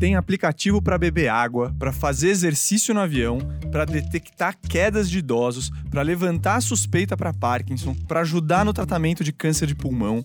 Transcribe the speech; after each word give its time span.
Tem 0.00 0.16
aplicativo 0.16 0.80
para 0.80 0.96
beber 0.96 1.28
água, 1.28 1.76
para 1.78 1.92
fazer 1.92 2.30
exercício 2.30 2.94
no 2.94 3.00
avião, 3.00 3.38
para 3.70 3.84
detectar 3.84 4.56
quedas 4.58 5.10
de 5.10 5.18
idosos, 5.18 5.70
para 5.90 6.00
levantar 6.00 6.56
a 6.56 6.60
suspeita 6.62 7.18
para 7.18 7.34
Parkinson, 7.34 7.94
para 8.08 8.20
ajudar 8.20 8.64
no 8.64 8.72
tratamento 8.72 9.22
de 9.22 9.30
câncer 9.30 9.66
de 9.66 9.74
pulmão. 9.74 10.24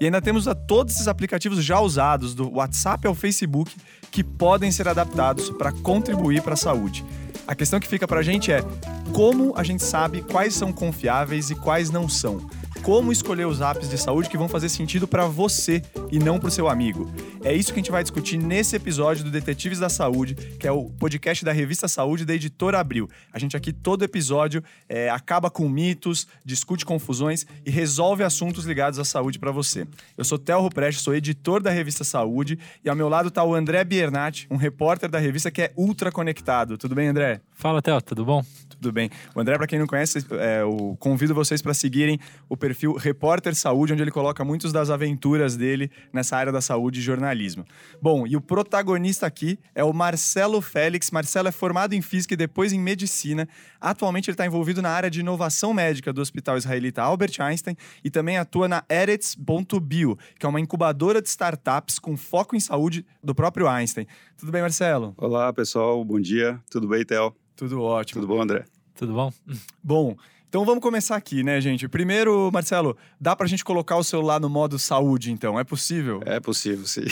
E 0.00 0.06
ainda 0.06 0.22
temos 0.22 0.48
a 0.48 0.54
todos 0.54 0.94
esses 0.94 1.06
aplicativos 1.06 1.62
já 1.62 1.78
usados, 1.78 2.34
do 2.34 2.50
WhatsApp 2.50 3.06
ao 3.06 3.14
Facebook, 3.14 3.76
que 4.10 4.24
podem 4.24 4.72
ser 4.72 4.88
adaptados 4.88 5.50
para 5.50 5.70
contribuir 5.70 6.40
para 6.40 6.54
a 6.54 6.56
saúde. 6.56 7.04
A 7.46 7.54
questão 7.54 7.78
que 7.78 7.88
fica 7.88 8.08
para 8.08 8.20
a 8.20 8.22
gente 8.22 8.50
é 8.50 8.64
como 9.12 9.52
a 9.54 9.62
gente 9.62 9.82
sabe 9.82 10.22
quais 10.22 10.54
são 10.54 10.72
confiáveis 10.72 11.50
e 11.50 11.54
quais 11.54 11.90
não 11.90 12.08
são 12.08 12.40
como 12.82 13.12
escolher 13.12 13.46
os 13.46 13.60
apps 13.60 13.88
de 13.88 13.98
saúde 13.98 14.28
que 14.28 14.38
vão 14.38 14.48
fazer 14.48 14.68
sentido 14.68 15.06
para 15.06 15.26
você 15.26 15.82
e 16.10 16.18
não 16.18 16.38
para 16.38 16.48
o 16.48 16.50
seu 16.50 16.68
amigo. 16.68 17.10
É 17.42 17.54
isso 17.54 17.72
que 17.72 17.80
a 17.80 17.82
gente 17.82 17.90
vai 17.90 18.02
discutir 18.02 18.36
nesse 18.36 18.76
episódio 18.76 19.24
do 19.24 19.30
Detetives 19.30 19.78
da 19.78 19.88
Saúde, 19.88 20.34
que 20.34 20.66
é 20.66 20.72
o 20.72 20.90
podcast 20.90 21.42
da 21.42 21.52
revista 21.52 21.88
Saúde 21.88 22.26
da 22.26 22.34
editora 22.34 22.78
Abril. 22.78 23.08
A 23.32 23.38
gente 23.38 23.56
aqui, 23.56 23.72
todo 23.72 24.04
episódio, 24.04 24.62
é, 24.86 25.08
acaba 25.08 25.48
com 25.48 25.66
mitos, 25.66 26.28
discute 26.44 26.84
confusões 26.84 27.46
e 27.64 27.70
resolve 27.70 28.22
assuntos 28.22 28.66
ligados 28.66 28.98
à 28.98 29.04
saúde 29.04 29.38
para 29.38 29.50
você. 29.50 29.86
Eu 30.18 30.24
sou 30.24 30.38
Theo 30.38 30.60
Ruprecht, 30.60 31.00
sou 31.00 31.14
editor 31.14 31.62
da 31.62 31.70
revista 31.70 32.04
Saúde 32.04 32.58
e 32.84 32.90
ao 32.90 32.96
meu 32.96 33.08
lado 33.08 33.28
está 33.28 33.42
o 33.42 33.54
André 33.54 33.84
Biernat, 33.84 34.46
um 34.50 34.56
repórter 34.56 35.08
da 35.08 35.18
revista 35.18 35.50
que 35.50 35.62
é 35.62 35.72
ultra 35.74 36.12
conectado. 36.12 36.76
Tudo 36.76 36.94
bem, 36.94 37.08
André? 37.08 37.40
Fala, 37.60 37.82
Theo, 37.82 38.00
tudo 38.00 38.24
bom? 38.24 38.42
Tudo 38.70 38.90
bem. 38.90 39.10
O 39.34 39.40
André, 39.40 39.58
para 39.58 39.66
quem 39.66 39.78
não 39.78 39.86
conhece, 39.86 40.24
é, 40.30 40.62
eu 40.62 40.96
convido 40.98 41.34
vocês 41.34 41.60
para 41.60 41.74
seguirem 41.74 42.18
o 42.48 42.56
perfil 42.56 42.94
Repórter 42.94 43.54
Saúde, 43.54 43.92
onde 43.92 44.00
ele 44.00 44.10
coloca 44.10 44.42
muitos 44.42 44.72
das 44.72 44.88
aventuras 44.88 45.58
dele 45.58 45.90
nessa 46.10 46.38
área 46.38 46.50
da 46.50 46.62
saúde 46.62 47.00
e 47.00 47.02
jornalismo. 47.02 47.66
Bom, 48.00 48.26
e 48.26 48.34
o 48.34 48.40
protagonista 48.40 49.26
aqui 49.26 49.58
é 49.74 49.84
o 49.84 49.92
Marcelo 49.92 50.62
Félix. 50.62 51.10
Marcelo 51.10 51.48
é 51.48 51.52
formado 51.52 51.92
em 51.92 52.00
física 52.00 52.32
e 52.32 52.36
depois 52.36 52.72
em 52.72 52.80
medicina. 52.80 53.46
Atualmente 53.78 54.30
ele 54.30 54.34
está 54.34 54.46
envolvido 54.46 54.80
na 54.80 54.88
área 54.88 55.10
de 55.10 55.20
inovação 55.20 55.74
médica 55.74 56.14
do 56.14 56.22
Hospital 56.22 56.56
Israelita 56.56 57.02
Albert 57.02 57.34
Einstein 57.40 57.76
e 58.02 58.08
também 58.08 58.38
atua 58.38 58.68
na 58.68 58.82
Eretz.bio, 58.88 60.16
que 60.38 60.46
é 60.46 60.48
uma 60.48 60.60
incubadora 60.60 61.20
de 61.20 61.28
startups 61.28 61.98
com 61.98 62.16
foco 62.16 62.56
em 62.56 62.60
saúde 62.60 63.04
do 63.22 63.34
próprio 63.34 63.68
Einstein. 63.68 64.06
Tudo 64.38 64.50
bem, 64.50 64.62
Marcelo? 64.62 65.12
Olá, 65.18 65.52
pessoal. 65.52 66.02
Bom 66.02 66.18
dia. 66.18 66.58
Tudo 66.70 66.88
bem, 66.88 67.04
Theo? 67.04 67.36
Tudo 67.60 67.82
ótimo. 67.82 68.22
Tudo 68.22 68.34
bom, 68.34 68.40
André? 68.40 68.64
Tudo 68.94 69.12
bom? 69.12 69.30
Bom, 69.84 70.16
então 70.48 70.64
vamos 70.64 70.80
começar 70.80 71.14
aqui, 71.14 71.42
né, 71.42 71.60
gente? 71.60 71.86
Primeiro, 71.86 72.50
Marcelo, 72.50 72.96
dá 73.20 73.36
pra 73.36 73.46
gente 73.46 73.62
colocar 73.62 73.96
o 73.96 74.02
celular 74.02 74.40
no 74.40 74.48
modo 74.48 74.78
saúde, 74.78 75.30
então? 75.30 75.60
É 75.60 75.62
possível? 75.62 76.22
É 76.24 76.40
possível, 76.40 76.86
sim. 76.86 77.04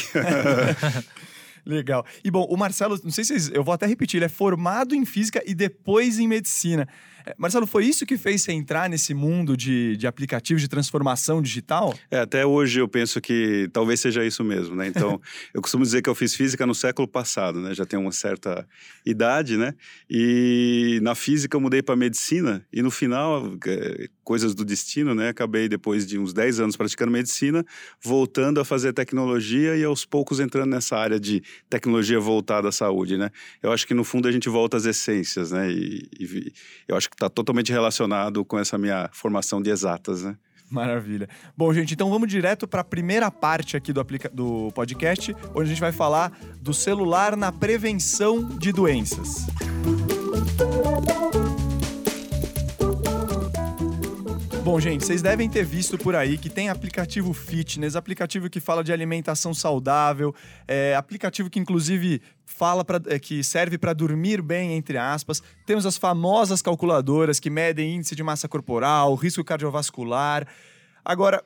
Legal. 1.66 2.02
E 2.24 2.30
bom, 2.30 2.46
o 2.48 2.56
Marcelo, 2.56 2.98
não 3.04 3.10
sei 3.10 3.24
se 3.24 3.54
eu 3.54 3.62
vou 3.62 3.74
até 3.74 3.84
repetir, 3.84 4.16
ele 4.16 4.24
é 4.24 4.28
formado 4.30 4.94
em 4.94 5.04
física 5.04 5.42
e 5.46 5.54
depois 5.54 6.19
em 6.19 6.26
medicina. 6.26 6.88
É, 7.27 7.34
Marcelo, 7.36 7.66
foi 7.66 7.84
isso 7.84 8.06
que 8.06 8.16
fez 8.16 8.42
você 8.42 8.52
entrar 8.52 8.88
nesse 8.88 9.14
mundo 9.14 9.56
de, 9.56 9.97
de 9.97 10.06
aplicativos 10.06 10.62
de 10.62 10.69
transformação 10.69 11.42
digital? 11.42 11.94
É, 12.10 12.20
até 12.20 12.44
hoje 12.47 12.80
eu 12.80 12.88
penso 12.88 13.20
que 13.20 13.69
talvez 13.72 14.00
seja 14.00 14.25
isso 14.25 14.44
mesmo, 14.44 14.75
né? 14.75 14.86
Então, 14.86 15.20
eu 15.52 15.60
costumo 15.60 15.84
dizer 15.84 16.02
que 16.02 16.08
eu 16.08 16.14
fiz 16.14 16.34
física 16.34 16.66
no 16.66 16.75
século 16.75 17.06
passado, 17.06 17.60
né? 17.60 17.75
Já 17.75 17.84
tenho 17.84 18.02
uma 18.02 18.12
certa 18.12 18.66
idade, 19.05 19.56
né? 19.56 19.75
E 20.08 20.98
na 21.02 21.14
física 21.14 21.56
eu 21.56 21.60
mudei 21.60 21.83
para 21.83 21.97
medicina 21.97 22.64
e 22.72 22.83
no 22.83 22.91
final, 22.91 23.55
é, 23.66 24.08
coisas 24.25 24.55
do 24.55 24.64
destino, 24.64 25.14
né? 25.14 25.30
Acabei 25.30 25.69
depois 25.69 26.06
de 26.06 26.19
uns 26.19 26.32
10 26.32 26.60
anos 26.60 26.77
praticando 26.77 27.10
medicina, 27.10 27.64
voltando 28.03 28.60
a 28.60 28.64
fazer 28.64 28.92
tecnologia 28.92 29.77
e 29.77 29.84
aos 29.84 30.05
poucos 30.05 30.38
entrando 30.41 30.70
nessa 30.70 30.97
área 30.97 31.19
de 31.19 31.42
tecnologia 31.69 32.20
voltada 32.20 32.69
à 32.69 32.72
saúde, 32.72 33.16
né? 33.16 33.30
Eu 33.62 33.72
acho 33.72 33.86
que 33.86 33.94
no 33.94 34.05
fundo 34.05 34.28
a 34.28 34.32
gente 34.32 34.48
volta 34.48 34.77
às 34.77 34.84
essências, 34.84 35.50
né? 35.50 35.71
E, 35.71 36.09
e 36.21 36.53
eu 36.87 36.97
acho 36.97 37.07
que 37.08 37.14
está 37.14 37.28
totalmente 37.28 37.72
relacionado 37.72 38.44
com 38.44 38.58
essa 38.58 38.78
minha 38.78 39.08
formação 39.12 39.60
de 39.60 39.70
exatas, 39.70 40.22
né? 40.22 40.36
Maravilha. 40.70 41.28
Bom, 41.56 41.72
gente, 41.72 41.94
então 41.94 42.10
vamos 42.10 42.28
direto 42.28 42.69
para 42.69 42.82
a 42.82 42.84
primeira 42.84 43.30
parte 43.30 43.76
aqui 43.76 43.92
do, 43.92 44.04
do 44.32 44.70
podcast, 44.74 45.34
onde 45.54 45.62
a 45.62 45.66
gente 45.66 45.80
vai 45.80 45.92
falar 45.92 46.30
do 46.60 46.74
celular 46.74 47.36
na 47.36 47.50
prevenção 47.50 48.44
de 48.58 48.70
doenças. 48.70 49.47
Bom, 54.68 54.78
gente, 54.78 55.02
vocês 55.02 55.22
devem 55.22 55.48
ter 55.48 55.64
visto 55.64 55.96
por 55.96 56.14
aí 56.14 56.36
que 56.36 56.50
tem 56.50 56.68
aplicativo 56.68 57.32
fitness, 57.32 57.96
aplicativo 57.96 58.50
que 58.50 58.60
fala 58.60 58.84
de 58.84 58.92
alimentação 58.92 59.54
saudável, 59.54 60.34
é, 60.68 60.94
aplicativo 60.94 61.48
que 61.48 61.58
inclusive 61.58 62.20
fala 62.44 62.84
pra, 62.84 63.00
é, 63.06 63.18
que 63.18 63.42
serve 63.42 63.78
para 63.78 63.94
dormir 63.94 64.42
bem, 64.42 64.74
entre 64.74 64.98
aspas. 64.98 65.42
Temos 65.64 65.86
as 65.86 65.96
famosas 65.96 66.60
calculadoras 66.60 67.40
que 67.40 67.48
medem 67.48 67.94
índice 67.94 68.14
de 68.14 68.22
massa 68.22 68.46
corporal, 68.46 69.14
risco 69.14 69.42
cardiovascular. 69.42 70.46
Agora, 71.02 71.42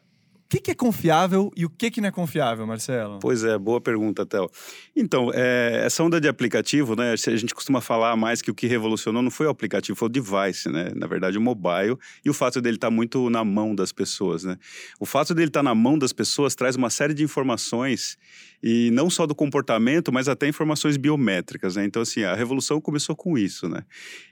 que, 0.53 0.61
que 0.61 0.71
é 0.71 0.75
confiável 0.75 1.51
e 1.57 1.65
o 1.65 1.71
que, 1.71 1.91
que 1.91 1.99
não 1.99 2.09
é 2.09 2.11
confiável, 2.11 2.67
Marcelo? 2.67 3.19
Pois 3.21 3.43
é, 3.43 3.57
boa 3.57 3.81
pergunta, 3.81 4.27
Théo. 4.27 4.51
Então, 4.95 5.31
é, 5.33 5.83
essa 5.87 6.03
onda 6.03 6.21
de 6.21 6.29
aplicativo, 6.29 6.95
né? 6.95 7.13
A 7.13 7.37
gente 7.37 7.55
costuma 7.55 7.81
falar 7.81 8.15
mais 8.17 8.43
que 8.43 8.51
o 8.51 8.55
que 8.55 8.67
revolucionou 8.67 9.23
não 9.23 9.31
foi 9.31 9.47
o 9.47 9.49
aplicativo, 9.49 9.97
foi 9.97 10.07
o 10.07 10.11
device, 10.11 10.69
né? 10.69 10.93
Na 10.95 11.07
verdade, 11.07 11.39
o 11.39 11.41
mobile 11.41 11.97
e 12.23 12.29
o 12.29 12.35
fato 12.35 12.61
dele 12.61 12.77
estar 12.77 12.89
tá 12.89 12.91
muito 12.91 13.31
na 13.31 13.43
mão 13.43 13.75
das 13.75 13.93
pessoas, 13.93 14.45
né? 14.45 14.59
O 15.01 15.07
fato 15.07 15.35
dele 15.35 15.49
estar 15.49 15.61
tá 15.61 15.65
na 15.65 15.75
mão 15.75 15.99
das 15.99 16.13
pessoas 16.13 16.55
traz 16.55 16.77
uma 16.77 16.91
série 16.91 17.15
de 17.15 17.25
informações 17.25 18.19
e 18.63 18.91
não 18.91 19.09
só 19.09 19.27
do 19.27 19.35
comportamento, 19.35 20.13
mas 20.13 20.29
até 20.29 20.47
informações 20.47 20.99
biométricas, 20.99 21.77
né? 21.77 21.85
Então, 21.87 22.03
assim, 22.03 22.25
a 22.25 22.35
revolução 22.35 22.79
começou 22.79 23.17
com 23.17 23.39
isso, 23.39 23.71
né? 23.71 23.85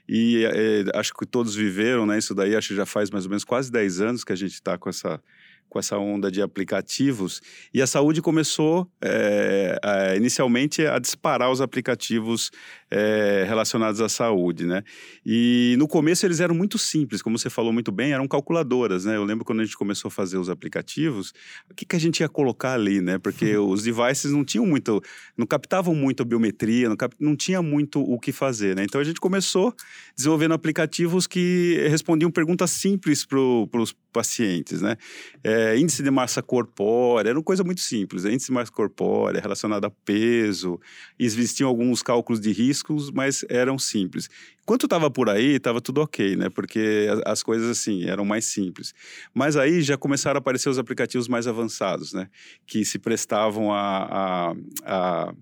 E 0.07 0.45
é, 0.45 0.83
acho 0.99 1.15
que 1.15 1.25
todos 1.25 1.55
viveram, 1.55 2.05
né? 2.05 2.19
Isso 2.19 2.35
daí 2.35 2.55
acho 2.55 2.67
que 2.67 2.75
já 2.75 2.85
faz 2.85 3.09
mais 3.09 3.25
ou 3.25 3.29
menos 3.29 3.43
quase 3.43 3.71
10 3.71 4.01
anos 4.01 4.23
que 4.23 4.31
a 4.31 4.35
gente 4.35 4.53
está 4.53 4.77
com 4.77 4.87
essa 4.87 5.19
com 5.71 5.79
essa 5.79 5.97
onda 5.97 6.29
de 6.29 6.41
aplicativos 6.41 7.41
e 7.73 7.81
a 7.81 7.87
saúde 7.87 8.21
começou 8.21 8.91
é, 9.01 10.13
inicialmente 10.17 10.85
a 10.85 10.99
disparar 10.99 11.49
os 11.49 11.61
aplicativos 11.61 12.51
é, 12.91 13.45
relacionados 13.47 14.01
à 14.01 14.09
saúde, 14.09 14.65
né? 14.65 14.83
E 15.25 15.75
no 15.77 15.87
começo 15.87 16.25
eles 16.25 16.41
eram 16.41 16.53
muito 16.53 16.77
simples, 16.77 17.21
como 17.21 17.39
você 17.39 17.49
falou 17.49 17.71
muito 17.71 17.91
bem, 17.91 18.11
eram 18.11 18.27
calculadoras, 18.27 19.05
né? 19.05 19.15
Eu 19.15 19.23
lembro 19.23 19.45
quando 19.45 19.61
a 19.61 19.63
gente 19.63 19.77
começou 19.77 20.09
a 20.09 20.11
fazer 20.11 20.37
os 20.37 20.49
aplicativos, 20.49 21.33
o 21.69 21.73
que, 21.73 21.85
que 21.85 21.95
a 21.95 21.99
gente 21.99 22.19
ia 22.19 22.27
colocar 22.27 22.73
ali, 22.73 22.99
né? 22.99 23.17
Porque 23.17 23.55
os 23.57 23.83
devices 23.83 24.31
não 24.31 24.43
tinham 24.43 24.65
muito, 24.65 25.01
não 25.37 25.47
captavam 25.47 25.95
muito 25.95 26.21
a 26.21 26.25
biometria, 26.25 26.89
não, 26.89 26.97
cap, 26.97 27.15
não 27.17 27.35
tinha 27.35 27.61
muito 27.61 28.01
o 28.01 28.19
que 28.19 28.33
fazer, 28.33 28.75
né? 28.75 28.83
Então 28.83 28.99
a 28.99 29.03
gente 29.05 29.21
começou 29.21 29.73
desenvolvendo 30.15 30.53
aplicativos 30.53 31.25
que 31.25 31.87
respondiam 31.89 32.29
perguntas 32.29 32.71
simples 32.71 33.25
para 33.25 33.39
os 33.39 33.95
pacientes, 34.11 34.81
né? 34.81 34.97
É, 35.41 35.77
índice 35.77 36.03
de 36.03 36.11
massa 36.11 36.41
corpórea, 36.41 37.29
era 37.29 37.39
uma 37.39 37.43
coisa 37.43 37.63
muito 37.63 37.79
simples. 37.79 38.25
Índice 38.25 38.47
de 38.47 38.51
massa 38.51 38.71
corpórea 38.71 39.39
relacionado 39.39 39.85
a 39.85 39.89
peso, 39.89 40.79
existiam 41.17 41.69
alguns 41.69 42.03
cálculos 42.03 42.41
de 42.41 42.51
riscos, 42.81 43.11
mas 43.11 43.45
eram 43.49 43.77
simples. 43.77 44.29
Enquanto 44.61 44.85
estava 44.85 45.09
por 45.09 45.29
aí, 45.29 45.55
estava 45.55 45.81
tudo 45.81 46.01
ok, 46.01 46.35
né? 46.35 46.49
Porque 46.49 47.07
as 47.25 47.43
coisas, 47.43 47.69
assim, 47.69 48.05
eram 48.05 48.25
mais 48.25 48.45
simples. 48.45 48.93
Mas 49.33 49.55
aí 49.55 49.81
já 49.81 49.97
começaram 49.97 50.37
a 50.37 50.39
aparecer 50.39 50.69
os 50.69 50.77
aplicativos 50.77 51.27
mais 51.27 51.47
avançados, 51.47 52.13
né? 52.13 52.27
Que 52.65 52.83
se 52.83 52.99
prestavam 52.99 53.73
a, 53.73 54.03
a, 54.03 54.55
a, 54.83 55.33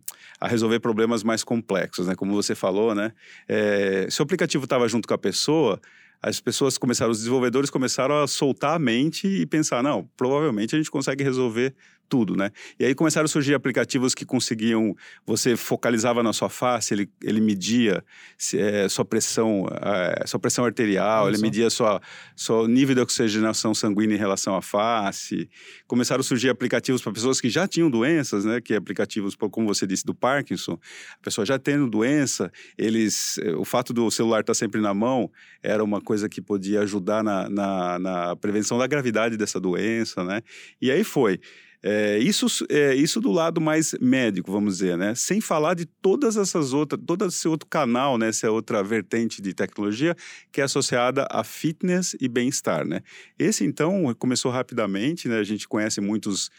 a 0.41 0.47
resolver 0.47 0.79
problemas 0.79 1.23
mais 1.23 1.43
complexos, 1.43 2.07
né? 2.07 2.15
Como 2.15 2.33
você 2.33 2.55
falou, 2.55 2.93
né? 2.93 3.11
É, 3.47 4.07
se 4.09 4.21
o 4.21 4.23
aplicativo 4.23 4.63
estava 4.63 4.87
junto 4.87 5.07
com 5.07 5.13
a 5.13 5.17
pessoa, 5.17 5.79
as 6.21 6.39
pessoas 6.39 6.77
começaram, 6.77 7.11
os 7.11 7.19
desenvolvedores 7.19 7.69
começaram 7.69 8.21
a 8.21 8.27
soltar 8.27 8.75
a 8.75 8.79
mente 8.79 9.27
e 9.27 9.45
pensar, 9.45 9.81
não, 9.81 10.09
provavelmente 10.17 10.75
a 10.75 10.77
gente 10.77 10.91
consegue 10.91 11.23
resolver 11.23 11.73
tudo, 12.09 12.35
né? 12.35 12.51
E 12.79 12.85
aí 12.85 12.95
começaram 12.95 13.25
a 13.25 13.27
surgir 13.27 13.53
aplicativos 13.53 14.15
que 14.15 14.25
conseguiam, 14.25 14.95
você 15.25 15.55
focalizava 15.55 16.23
na 16.23 16.33
sua 16.33 16.49
face, 16.49 16.93
ele, 16.93 17.09
ele 17.23 17.39
media 17.39 18.03
se, 18.37 18.59
é, 18.59 18.89
sua 18.89 19.05
pressão, 19.05 19.67
é, 19.69 20.25
sua 20.25 20.39
pressão 20.39 20.65
arterial, 20.65 21.25
Nossa. 21.25 21.37
ele 21.37 21.41
media 21.41 21.69
sua, 21.69 22.01
seu 22.35 22.67
nível 22.67 22.95
de 22.95 23.01
oxigenação 23.01 23.73
sanguínea 23.75 24.15
em 24.15 24.19
relação 24.19 24.55
à 24.55 24.61
face. 24.61 25.47
Começaram 25.87 26.21
a 26.21 26.23
surgir 26.23 26.49
aplicativos 26.49 27.01
para 27.01 27.13
pessoas 27.13 27.39
que 27.39 27.49
já 27.49 27.67
tinham 27.67 27.89
doenças, 27.89 28.43
né? 28.43 28.59
Que 28.59 28.73
é 28.73 28.77
aplicativos, 28.77 29.35
como 29.35 29.67
você 29.67 29.85
disse, 29.85 30.03
do 30.03 30.15
Parkinson, 30.15 30.79
a 31.19 31.23
pessoa 31.23 31.45
já 31.45 31.59
tendo 31.59 31.87
doença, 31.87 32.51
eles, 32.77 33.39
o 33.57 33.63
fato 33.63 33.93
do 33.93 34.09
celular 34.09 34.41
estar 34.41 34.53
sempre 34.55 34.81
na 34.81 34.93
mão 34.93 35.31
era 35.61 35.83
uma 35.83 36.01
coisa 36.01 36.27
que 36.27 36.41
podia 36.41 36.81
ajudar 36.81 37.23
na, 37.23 37.47
na, 37.47 37.99
na 37.99 38.35
prevenção 38.35 38.77
da 38.77 38.87
gravidade 38.87 39.37
dessa 39.37 39.59
doença, 39.59 40.23
né? 40.23 40.41
E 40.81 40.89
aí 40.89 41.03
foi. 41.03 41.39
É, 41.81 42.17
isso, 42.17 42.47
é, 42.69 42.93
isso 42.93 43.21
do 43.21 43.31
lado 43.31 43.61
mais 43.61 43.95
médico, 44.01 44.51
vamos 44.51 44.77
dizer, 44.77 44.97
né? 44.97 45.15
Sem 45.15 45.39
falar 45.39 45.75
de 45.75 45.85
todas 45.85 46.35
essas 46.35 46.73
outras, 46.73 47.01
todo 47.05 47.25
esse 47.25 47.47
outro 47.47 47.67
canal, 47.69 48.17
né? 48.17 48.27
Essa 48.27 48.51
outra 48.51 48.83
vertente 48.83 49.41
de 49.41 49.53
tecnologia 49.53 50.13
que 50.51 50.59
é 50.59 50.63
associada 50.65 51.25
a 51.31 51.41
fitness 51.43 52.17
e 52.19 52.27
bem-estar, 52.27 52.85
né? 52.85 53.01
Esse, 53.37 53.63
então, 53.63 54.13
começou 54.15 54.51
rapidamente, 54.51 55.29
né? 55.29 55.39
A 55.39 55.43
gente 55.43 55.67
conhece 55.67 56.01
muitos 56.01 56.49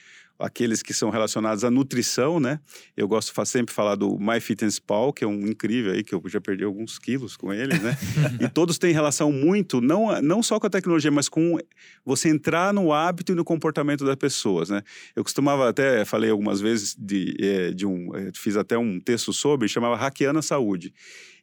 aqueles 0.41 0.83
que 0.83 0.95
são 0.95 1.11
relacionados 1.11 1.65
à 1.65 1.71
nutrição, 1.71 2.41
né? 2.41 2.59
Eu 2.97 3.07
gosto 3.07 3.33
de 3.33 3.49
sempre 3.49 3.75
falar 3.75 3.95
do 3.95 4.19
MyFitnessPal, 4.19 5.13
que 5.13 5.25
é 5.25 5.27
um 5.27 5.47
incrível 5.47 5.93
aí, 5.93 6.03
que 6.03 6.15
eu 6.15 6.23
já 6.27 6.41
perdi 6.41 6.65
alguns 6.65 6.99
quilos 6.99 7.37
com 7.37 7.53
ele, 7.53 7.79
né? 7.79 7.97
e 8.41 8.49
todos 8.49 8.79
têm 8.79 8.93
relação 8.93 9.31
muito, 9.31 9.81
não, 9.81 10.21
não 10.23 10.43
só 10.43 10.59
com 10.59 10.67
a 10.67 10.71
tecnologia, 10.71 11.11
mas 11.11 11.29
com 11.29 11.59
você 12.05 12.29
entrar 12.29 12.73
no 12.73 12.93
hábito 12.93 13.33
e 13.33 13.35
no 13.35 13.45
comportamento 13.45 14.05
das 14.05 14.17
pessoas, 14.17 14.71
né? 14.71 14.83
Eu 15.15 15.23
costumava 15.23 15.69
até, 15.69 16.05
falei 16.05 16.31
algumas 16.31 16.61
vezes 16.61 16.97
de, 16.99 17.37
é, 17.39 17.71
de 17.73 17.87
um, 17.87 18.15
é, 18.17 18.31
fiz 18.35 18.57
até 18.57 18.77
um 18.77 18.99
texto 18.99 19.33
sobre, 19.33 19.69
chamava 19.69 19.97
Hackeando 19.97 20.39
a 20.39 20.43
Saúde. 20.43 20.93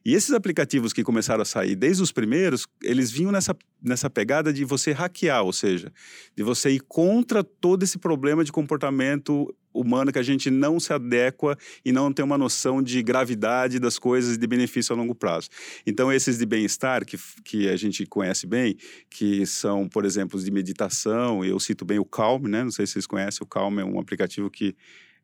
E 0.08 0.14
esses 0.14 0.30
aplicativos 0.30 0.94
que 0.94 1.04
começaram 1.04 1.42
a 1.42 1.44
sair, 1.44 1.76
desde 1.76 2.02
os 2.02 2.10
primeiros, 2.10 2.66
eles 2.82 3.10
vinham 3.10 3.30
nessa, 3.30 3.54
nessa 3.82 4.08
pegada 4.08 4.50
de 4.50 4.64
você 4.64 4.90
hackear, 4.90 5.42
ou 5.42 5.52
seja, 5.52 5.92
de 6.34 6.42
você 6.42 6.70
ir 6.70 6.80
contra 6.80 7.44
todo 7.44 7.82
esse 7.82 7.98
problema 7.98 8.42
de 8.42 8.50
comportamento 8.50 9.54
humano 9.70 10.10
que 10.10 10.18
a 10.18 10.22
gente 10.22 10.50
não 10.50 10.80
se 10.80 10.94
adequa 10.94 11.58
e 11.84 11.92
não 11.92 12.10
tem 12.10 12.24
uma 12.24 12.38
noção 12.38 12.82
de 12.82 13.02
gravidade 13.02 13.78
das 13.78 13.98
coisas 13.98 14.36
e 14.36 14.38
de 14.38 14.46
benefício 14.46 14.94
a 14.94 14.96
longo 14.96 15.14
prazo. 15.14 15.50
Então, 15.86 16.10
esses 16.10 16.38
de 16.38 16.46
bem-estar, 16.46 17.04
que, 17.04 17.18
que 17.44 17.68
a 17.68 17.76
gente 17.76 18.06
conhece 18.06 18.46
bem, 18.46 18.78
que 19.10 19.44
são, 19.44 19.86
por 19.86 20.06
exemplo, 20.06 20.42
de 20.42 20.50
meditação, 20.50 21.44
eu 21.44 21.60
cito 21.60 21.84
bem 21.84 21.98
o 21.98 22.04
Calm, 22.06 22.44
né? 22.44 22.64
Não 22.64 22.70
sei 22.70 22.86
se 22.86 22.94
vocês 22.94 23.06
conhecem, 23.06 23.44
o 23.44 23.46
Calm 23.46 23.78
é 23.78 23.84
um 23.84 24.00
aplicativo 24.00 24.48
que 24.48 24.74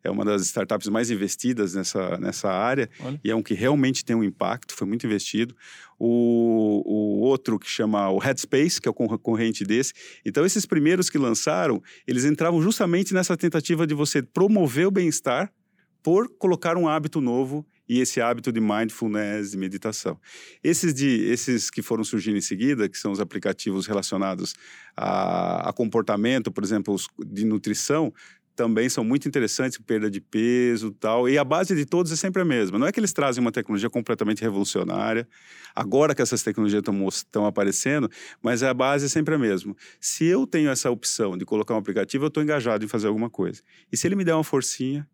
é 0.05 0.11
uma 0.11 0.25
das 0.25 0.43
startups 0.43 0.89
mais 0.89 1.11
investidas 1.11 1.75
nessa, 1.75 2.19
nessa 2.19 2.51
área 2.51 2.89
Olha. 3.01 3.19
e 3.25 3.31
é 3.31 3.35
um 3.35 3.43
que 3.43 3.55
realmente 3.55 4.05
tem 4.05 4.15
um 4.15 4.23
impacto, 4.23 4.75
foi 4.75 4.87
muito 4.87 5.07
investido. 5.07 5.57
O, 5.99 6.83
o 6.85 7.21
outro 7.21 7.59
que 7.59 7.69
chama 7.69 8.11
o 8.11 8.19
Headspace, 8.19 8.81
que 8.81 8.87
é 8.87 8.91
o 8.91 8.95
concorrente 8.95 9.65
desse. 9.65 9.95
Então, 10.25 10.45
esses 10.45 10.67
primeiros 10.67 11.09
que 11.09 11.17
lançaram, 11.17 11.83
eles 12.07 12.25
entravam 12.25 12.61
justamente 12.61 13.15
nessa 13.15 13.37
tentativa 13.37 13.87
de 13.87 13.95
você 13.95 14.23
promover 14.23 14.87
o 14.87 14.91
bem-estar 14.91 15.51
por 16.03 16.29
colocar 16.37 16.77
um 16.77 16.87
hábito 16.87 17.19
novo 17.19 17.67
e 17.89 18.01
esse 18.01 18.21
hábito 18.21 18.53
de 18.53 18.61
mindfulness 18.61 19.55
e 19.55 19.57
meditação. 19.57 20.19
Esses, 20.63 20.93
de, 20.93 21.25
esses 21.25 21.71
que 21.71 21.83
foram 21.83 22.05
surgindo 22.05 22.37
em 22.37 22.43
seguida, 22.43 22.89
que 22.89 22.99
são 22.99 23.13
os 23.13 23.21
aplicativos 23.21 23.87
relacionados 23.87 24.55
a, 24.97 25.69
a 25.69 25.73
comportamento, 25.73 26.51
por 26.51 26.63
exemplo, 26.63 26.95
os 26.95 27.09
de 27.27 27.45
nutrição, 27.45 28.13
também 28.55 28.89
são 28.89 29.05
muito 29.05 29.27
interessantes, 29.29 29.79
perda 29.79 30.11
de 30.11 30.21
peso 30.21 30.91
tal. 30.93 31.29
E 31.29 31.37
a 31.37 31.45
base 31.45 31.75
de 31.75 31.85
todos 31.85 32.13
é 32.13 32.17
sempre 32.17 32.43
a 32.43 32.45
mesma. 32.45 32.79
Não 32.79 32.87
é 32.87 32.93
que 32.93 33.01
eles 33.01 33.13
trazem 33.13 33.41
uma 33.41 33.53
tecnologia 33.53 33.91
completamente 33.91 34.43
revolucionária, 34.43 35.29
agora 35.75 36.15
que 36.15 36.23
essas 36.23 36.43
tecnologias 36.43 36.83
estão 37.13 37.47
aparecendo, 37.47 38.11
mas 38.43 38.63
a 38.63 38.73
base 38.73 39.07
é 39.07 39.09
sempre 39.09 39.35
a 39.35 39.39
mesma. 39.39 39.75
Se 40.01 40.25
eu 40.25 40.47
tenho 40.47 40.71
essa 40.71 40.91
opção 40.91 41.37
de 41.37 41.45
colocar 41.45 41.75
um 41.75 41.79
aplicativo, 41.79 42.25
eu 42.25 42.29
estou 42.29 42.43
engajado 42.43 42.85
em 42.85 42.89
fazer 42.89 43.09
alguma 43.09 43.29
coisa. 43.31 43.63
E 43.93 43.97
se 43.97 44.07
ele 44.07 44.17
me 44.17 44.25
der 44.25 44.35
uma 44.35 44.45
forcinha, 44.45 45.09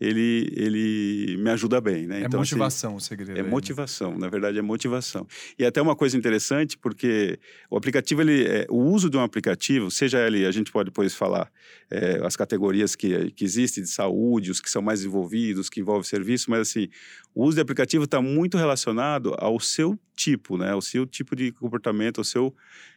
ele, 0.00 0.50
ele 0.56 1.36
me 1.36 1.50
ajuda 1.50 1.78
bem, 1.78 2.06
né? 2.06 2.22
É 2.22 2.24
então, 2.24 2.40
assim, 2.40 2.54
motivação 2.54 2.96
assim, 2.96 2.96
o 2.96 3.00
segredo. 3.00 3.36
É 3.36 3.40
aí, 3.40 3.42
né? 3.42 3.50
motivação, 3.50 4.12
né? 4.12 4.18
na 4.18 4.28
verdade 4.28 4.58
é 4.58 4.62
motivação. 4.62 5.26
E 5.58 5.64
até 5.64 5.82
uma 5.82 5.94
coisa 5.94 6.16
interessante, 6.16 6.78
porque 6.78 7.38
o 7.70 7.76
aplicativo, 7.76 8.22
ele, 8.22 8.44
é, 8.44 8.66
o 8.70 8.78
uso 8.78 9.10
de 9.10 9.18
um 9.18 9.20
aplicativo, 9.20 9.90
seja 9.90 10.26
ele, 10.26 10.46
a 10.46 10.50
gente 10.50 10.72
pode 10.72 10.86
depois 10.86 11.14
falar 11.14 11.52
é, 11.90 12.18
as 12.24 12.34
categorias 12.34 12.96
que, 12.96 13.30
que 13.32 13.44
existem 13.44 13.84
de 13.84 13.90
saúde, 13.90 14.50
os 14.50 14.60
que 14.60 14.70
são 14.70 14.80
mais 14.80 15.04
envolvidos, 15.04 15.68
que 15.68 15.80
envolvem 15.80 16.04
serviço, 16.04 16.50
mas 16.50 16.60
assim, 16.60 16.88
o 17.34 17.44
uso 17.44 17.56
de 17.56 17.60
aplicativo 17.60 18.04
está 18.04 18.22
muito 18.22 18.56
relacionado 18.56 19.34
ao 19.38 19.60
seu 19.60 19.98
tipo, 20.16 20.56
né? 20.56 20.70
Ao 20.70 20.80
seu 20.80 21.06
tipo 21.06 21.36
de 21.36 21.52
comportamento, 21.52 22.18
ao 22.18 22.24
seu 22.24 22.54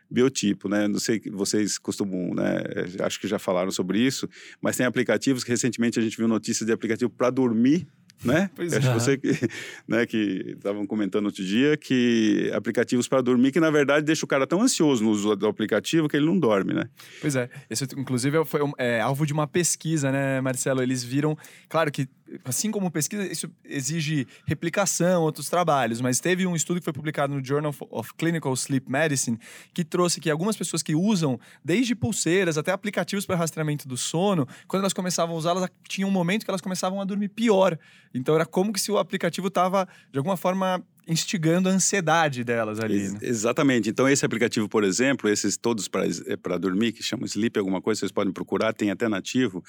biotipo, 0.10 0.70
né? 0.70 0.88
Não 0.88 1.00
sei, 1.00 1.22
vocês 1.32 1.78
costumam, 1.78 2.34
né? 2.34 2.62
Acho 3.02 3.20
que 3.20 3.28
já 3.28 3.40
falaram 3.40 3.72
sobre 3.72 4.00
isso, 4.00 4.30
mas 4.62 4.78
tem 4.78 4.86
aplicativos 4.86 5.44
que 5.44 5.50
recentemente 5.50 6.00
a 6.00 6.02
gente 6.02 6.18
viu 6.18 6.28
notícias 6.28 6.66
de 6.66 6.74
aplicativo 6.74 7.10
para 7.10 7.30
dormir 7.30 7.88
né? 8.24 8.50
Pois 8.56 8.74
Acho 8.74 8.90
é. 8.90 8.94
você 8.94 9.18
que, 9.18 9.32
né, 9.88 10.06
que 10.06 10.56
estavam 10.58 10.86
comentando 10.86 11.26
outro 11.26 11.44
dia 11.44 11.76
que 11.78 12.52
aplicativos 12.54 13.08
para 13.08 13.22
dormir 13.22 13.52
que 13.52 13.60
na 13.60 13.70
verdade 13.70 14.06
deixa 14.06 14.26
o 14.26 14.28
cara 14.28 14.48
tão 14.48 14.62
ansioso 14.62 15.04
no 15.04 15.12
uso 15.12 15.36
do 15.36 15.48
aplicativo 15.48 16.08
que 16.08 16.18
ele 16.18 16.26
não 16.26 16.38
dorme, 16.38 16.74
né? 16.74 16.86
Pois 17.22 17.36
é, 17.36 17.50
esse 17.70 17.84
inclusive 17.98 18.44
foi 18.46 18.62
é, 18.78 19.02
alvo 19.02 19.26
de 19.26 19.34
uma 19.34 19.48
pesquisa, 19.48 20.12
né, 20.12 20.42
Marcelo? 20.42 20.82
Eles 20.82 21.04
viram, 21.04 21.38
claro 21.68 21.92
que 21.92 22.08
assim 22.44 22.72
como 22.72 22.90
pesquisa, 22.92 23.26
isso 23.26 23.50
exige 23.64 24.28
replicação, 24.46 25.24
outros 25.24 25.50
trabalhos, 25.50 26.02
mas 26.02 26.20
teve 26.20 26.46
um 26.46 26.56
estudo 26.56 26.80
que 26.80 26.84
foi 26.84 26.94
publicado 26.94 27.34
no 27.34 27.44
Journal 27.44 27.74
of 27.90 28.14
Clinical 28.16 28.54
Sleep 28.54 28.90
Medicine 28.90 29.40
que 29.74 29.84
trouxe 29.84 30.20
que 30.20 30.30
algumas 30.30 30.56
pessoas 30.56 30.82
que 30.82 30.96
usam 30.96 31.40
desde 31.64 31.96
pulseiras 31.96 32.58
até 32.58 32.72
aplicativos 32.72 33.26
para 33.26 33.36
rastreamento 33.36 33.88
do 33.88 33.98
sono, 33.98 34.48
quando 34.68 34.82
elas 34.82 34.94
começavam 34.94 35.36
a 35.36 35.38
usá-las, 35.38 35.70
tinha 35.88 36.08
um 36.08 36.12
momento 36.12 36.46
que 36.46 36.52
elas 36.52 36.62
começavam 36.62 37.00
a 37.02 37.06
dormir 37.06 37.30
pior. 37.30 37.78
Então 38.14 38.36
era 38.36 38.46
como 38.46 38.72
que 38.72 38.80
se 38.80 38.92
o 38.92 38.98
aplicativo 38.98 39.48
estava, 39.48 39.88
de 40.12 40.18
alguma 40.18 40.38
forma, 40.38 40.84
instigando 41.08 41.70
a 41.70 41.72
ansiedade 41.72 42.44
delas 42.44 42.80
ali. 42.80 42.96
Ex 42.96 43.14
né? 43.14 43.20
Exatamente. 43.22 43.90
Então, 43.90 44.08
esse 44.08 44.26
aplicativo, 44.26 44.68
por 44.70 44.84
exemplo, 44.84 45.30
esses 45.30 45.58
todos 45.58 45.88
para 45.88 46.06
é, 46.06 46.60
dormir, 46.60 46.92
que 46.92 47.04
chamam 47.04 47.26
Sleep, 47.26 47.58
alguma 47.58 47.82
coisa, 47.82 48.00
vocês 48.00 48.12
podem 48.12 48.32
procurar, 48.32 48.74
tem 48.74 48.92
até 48.92 49.08
nativo. 49.08 49.64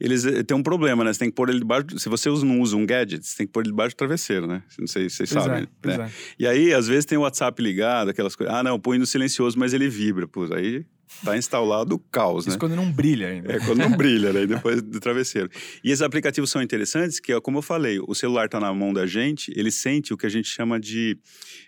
Eles 0.00 0.24
eh, 0.24 0.42
têm 0.42 0.56
um 0.56 0.62
problema, 0.62 1.04
né? 1.04 1.12
Você 1.12 1.20
tem 1.20 1.28
que 1.28 1.34
pôr 1.34 1.48
ele 1.48 1.58
debaixo. 1.58 1.98
Se 1.98 2.08
você 2.08 2.28
não 2.28 2.60
usa 2.60 2.76
um 2.76 2.86
gadget, 2.86 3.26
você 3.26 3.36
tem 3.38 3.46
que 3.46 3.52
pôr 3.52 3.60
ele 3.60 3.70
debaixo 3.70 3.94
do 3.94 3.98
travesseiro, 3.98 4.46
né? 4.46 4.62
Não 4.78 4.86
sei 4.86 5.08
se 5.08 5.16
vocês 5.16 5.32
pois 5.32 5.44
sabem. 5.44 5.68
É, 5.84 5.98
né? 5.98 6.06
é. 6.06 6.10
E 6.38 6.46
aí, 6.46 6.74
às 6.74 6.86
vezes, 6.86 7.04
tem 7.04 7.18
o 7.18 7.22
WhatsApp 7.22 7.60
ligado, 7.62 8.10
aquelas 8.10 8.36
coisas. 8.36 8.54
Ah, 8.54 8.62
não, 8.62 8.78
põe 8.78 8.98
no 8.98 9.06
silencioso, 9.06 9.58
mas 9.58 9.72
ele 9.72 9.88
vibra. 9.88 10.26
Pô, 10.26 10.44
aí 10.54 10.84
Está 11.08 11.36
instalado 11.36 11.94
o 11.94 11.98
caos, 11.98 12.46
Isso 12.46 12.56
né? 12.56 12.58
quando 12.58 12.74
não 12.74 12.90
brilha 12.90 13.28
ainda. 13.28 13.52
É, 13.52 13.58
quando 13.60 13.78
não 13.78 13.90
brilha, 13.96 14.32
né? 14.32 14.46
Depois 14.46 14.82
do 14.82 14.98
travesseiro. 15.00 15.48
E 15.82 15.90
esses 15.90 16.02
aplicativos 16.02 16.50
são 16.50 16.60
interessantes, 16.60 17.20
que, 17.20 17.38
como 17.40 17.58
eu 17.58 17.62
falei, 17.62 17.98
o 18.00 18.14
celular 18.14 18.46
está 18.46 18.58
na 18.58 18.72
mão 18.74 18.92
da 18.92 19.06
gente, 19.06 19.52
ele 19.56 19.70
sente 19.70 20.12
o 20.12 20.16
que 20.16 20.26
a 20.26 20.28
gente 20.28 20.48
chama 20.48 20.78
de... 20.80 21.18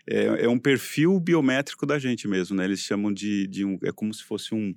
É, 0.06 0.44
é, 0.44 0.48
um 0.48 0.58
perfil 0.58 1.18
biométrico 1.20 1.86
da 1.86 1.98
gente 1.98 2.26
mesmo, 2.26 2.56
né? 2.56 2.64
Eles 2.64 2.80
chamam 2.80 3.12
de, 3.12 3.46
de 3.46 3.64
um... 3.64 3.78
É 3.82 3.92
como 3.92 4.12
se 4.12 4.24
fosse 4.24 4.54
um... 4.54 4.74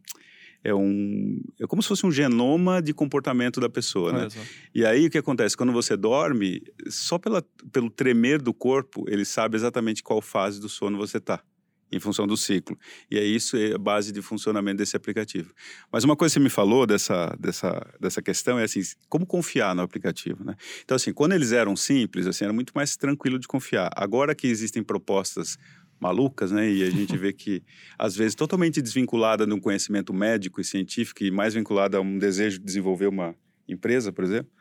É, 0.63 0.75
um, 0.75 1.41
é 1.59 1.65
como 1.65 1.81
se 1.81 1.87
fosse 1.87 2.05
um 2.05 2.11
genoma 2.11 2.83
de 2.83 2.93
comportamento 2.93 3.59
da 3.59 3.67
pessoa, 3.67 4.13
né? 4.13 4.27
E 4.75 4.85
aí 4.85 5.07
o 5.07 5.09
que 5.09 5.17
acontece? 5.17 5.57
Quando 5.57 5.73
você 5.73 5.97
dorme, 5.97 6.61
só 6.87 7.17
pela, 7.17 7.43
pelo 7.71 7.89
tremer 7.89 8.39
do 8.39 8.53
corpo, 8.53 9.03
ele 9.07 9.25
sabe 9.25 9.57
exatamente 9.57 10.03
qual 10.03 10.21
fase 10.21 10.61
do 10.61 10.69
sono 10.69 10.99
você 10.99 11.17
está 11.17 11.43
em 11.91 11.99
função 11.99 12.25
do 12.25 12.37
ciclo. 12.37 12.77
E 13.09 13.17
é 13.17 13.23
isso 13.23 13.57
é 13.57 13.73
a 13.73 13.77
base 13.77 14.11
de 14.11 14.21
funcionamento 14.21 14.77
desse 14.77 14.95
aplicativo. 14.95 15.53
Mas 15.91 16.03
uma 16.03 16.15
coisa 16.15 16.33
que 16.33 16.39
você 16.39 16.43
me 16.43 16.49
falou 16.49 16.87
dessa, 16.87 17.35
dessa, 17.39 17.85
dessa 17.99 18.21
questão 18.21 18.57
é 18.57 18.63
assim, 18.63 18.81
como 19.09 19.25
confiar 19.25 19.75
no 19.75 19.81
aplicativo, 19.81 20.43
né? 20.43 20.55
Então 20.83 20.95
assim, 20.95 21.11
quando 21.13 21.33
eles 21.33 21.51
eram 21.51 21.75
simples, 21.75 22.25
assim, 22.27 22.45
era 22.45 22.53
muito 22.53 22.71
mais 22.73 22.95
tranquilo 22.95 23.37
de 23.37 23.47
confiar. 23.47 23.89
Agora 23.95 24.33
que 24.33 24.47
existem 24.47 24.81
propostas 24.83 25.57
malucas, 25.99 26.51
né? 26.51 26.69
E 26.69 26.83
a 26.83 26.89
gente 26.89 27.15
vê 27.15 27.31
que, 27.31 27.61
às 27.97 28.15
vezes, 28.15 28.33
totalmente 28.33 28.81
desvinculada 28.81 29.45
de 29.45 29.53
um 29.53 29.59
conhecimento 29.59 30.11
médico 30.11 30.59
e 30.59 30.63
científico 30.63 31.23
e 31.23 31.29
mais 31.29 31.53
vinculada 31.53 31.97
a 31.97 32.01
um 32.01 32.17
desejo 32.17 32.57
de 32.57 32.65
desenvolver 32.65 33.05
uma 33.05 33.35
empresa, 33.67 34.11
por 34.11 34.23
exemplo, 34.23 34.51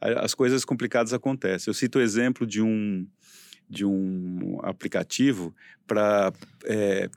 as 0.00 0.34
coisas 0.34 0.64
complicadas 0.64 1.12
acontecem. 1.12 1.70
Eu 1.70 1.74
cito 1.74 1.98
o 1.98 2.02
exemplo 2.02 2.46
de 2.46 2.62
um, 2.62 3.06
de 3.70 3.84
um 3.84 4.58
aplicativo 4.62 5.54
para 5.86 6.32
é, 6.64 7.08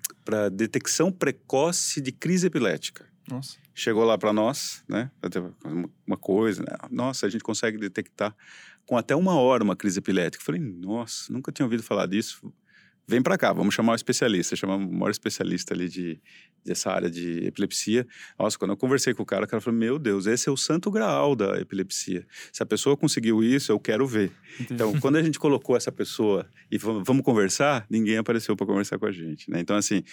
detecção 0.52 1.12
precoce 1.12 2.00
de 2.00 2.12
crise 2.12 2.48
epilética. 2.48 3.06
Nossa. 3.28 3.58
Chegou 3.74 4.04
lá 4.04 4.18
para 4.18 4.32
nós, 4.32 4.84
né? 4.88 5.10
Uma 6.06 6.18
coisa, 6.18 6.62
né? 6.62 6.78
Nossa, 6.92 7.26
a 7.26 7.30
gente 7.30 7.44
consegue 7.44 7.78
detectar 7.78 8.36
com 8.86 8.96
até 8.96 9.16
uma 9.16 9.34
hora 9.36 9.64
uma 9.64 9.76
crise 9.76 9.98
epilética. 9.98 10.42
Eu 10.42 10.46
falei, 10.46 10.62
nossa, 10.62 11.34
nunca 11.34 11.52
tinha 11.52 11.66
ouvido 11.66 11.82
falar 11.82 12.06
disso 12.06 12.54
vem 13.08 13.22
para 13.22 13.38
cá, 13.38 13.52
vamos 13.52 13.74
chamar 13.74 13.94
o 13.94 13.96
especialista, 13.96 14.56
chamar 14.56 14.76
o 14.76 14.80
maior 14.80 15.12
especialista 15.12 15.74
ali 15.74 15.90
de, 15.90 16.22
dessa 16.64 16.92
área 16.92 17.10
de 17.10 17.46
epilepsia. 17.46 18.08
Nossa, 18.38 18.58
quando 18.58 18.72
eu 18.72 18.78
conversei 18.78 19.14
com 19.14 19.24
o 19.24 19.26
cara, 19.26 19.46
o 19.46 19.48
cara 19.48 19.62
falou: 19.62 19.80
Meu 19.80 20.00
Deus, 20.00 20.26
esse 20.26 20.50
é 20.50 20.52
o 20.52 20.58
santo 20.58 20.90
graal 20.90 21.36
da 21.36 21.60
epilepsia. 21.60 22.26
Se 22.52 22.64
a 22.64 22.66
pessoa 22.66 22.96
conseguiu 22.96 23.44
isso, 23.44 23.72
eu 23.72 23.80
quero 23.80 24.08
ver. 24.08 24.32
Entendi. 24.56 24.74
Então, 24.74 25.00
quando 25.00 25.18
a 25.18 25.24
gente 25.24 25.38
colocou 25.38 25.76
essa 25.76 25.92
pessoa 25.92 26.48
e 26.72 26.78
vamos 26.78 27.24
conversar, 27.24 27.86
ninguém 27.90 28.18
apareceu 28.18 28.56
para 28.56 28.66
conversar 28.66 28.98
com 28.98 29.06
a 29.06 29.12
gente. 29.12 29.50
Né? 29.50 29.60
Então, 29.60 29.76
assim, 29.76 30.04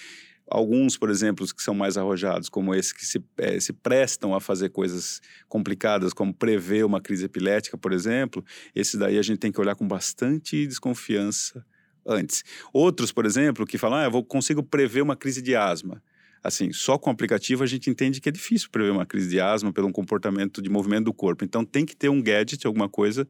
alguns, 0.51 0.97
por 0.97 1.09
exemplo, 1.09 1.47
que 1.55 1.63
são 1.63 1.75
mais 1.75 1.97
arrojados, 1.97 2.49
como 2.49 2.75
esse, 2.75 2.93
que 2.95 3.07
se, 3.07 3.23
é, 3.39 3.61
se 3.61 3.73
prestam 3.73 4.35
a 4.35 4.41
fazer 4.41 4.71
coisas 4.71 5.21
complicadas, 5.49 6.13
como 6.13 6.35
prever 6.35 6.85
uma 6.85 7.01
crise 7.01 7.25
epilética, 7.25 7.79
por 7.79 7.93
exemplo, 7.93 8.45
esse 8.75 8.99
daí 8.99 9.17
a 9.17 9.23
gente 9.23 9.39
tem 9.39 9.53
que 9.53 9.61
olhar 9.61 9.77
com 9.77 9.87
bastante 9.87 10.67
desconfiança 10.67 11.65
antes. 12.07 12.45
Outros, 12.73 13.13
por 13.13 13.27
exemplo, 13.27 13.67
que 13.67 13.79
falam, 13.79 13.99
ah, 13.99 14.05
eu 14.05 14.23
consigo 14.25 14.63
prever 14.63 15.03
uma 15.03 15.17
crise 15.17 15.43
de 15.43 15.55
asma. 15.55 16.03
Assim, 16.43 16.73
só 16.73 16.97
com 16.97 17.11
o 17.11 17.13
aplicativo 17.13 17.63
a 17.63 17.67
gente 17.67 17.91
entende 17.91 18.21
que 18.21 18.29
é 18.29 18.33
difícil 18.33 18.71
prever 18.71 18.91
uma 18.91 19.05
crise 19.05 19.29
de 19.29 19.41
asma 19.41 19.73
pelo 19.73 19.93
comportamento 19.93 20.63
de 20.63 20.71
movimento 20.71 21.05
do 21.05 21.13
corpo. 21.13 21.45
Então 21.45 21.65
tem 21.65 21.85
que 21.85 21.95
ter 21.95 22.09
um 22.09 22.23
gadget, 22.23 22.67
alguma 22.67 22.89
coisa 22.89 23.29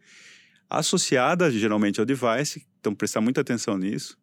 associada 0.69 1.50
geralmente 1.50 1.99
ao 1.99 2.07
device, 2.07 2.65
então 2.79 2.95
prestar 2.95 3.21
muita 3.21 3.41
atenção 3.41 3.77
nisso, 3.77 4.17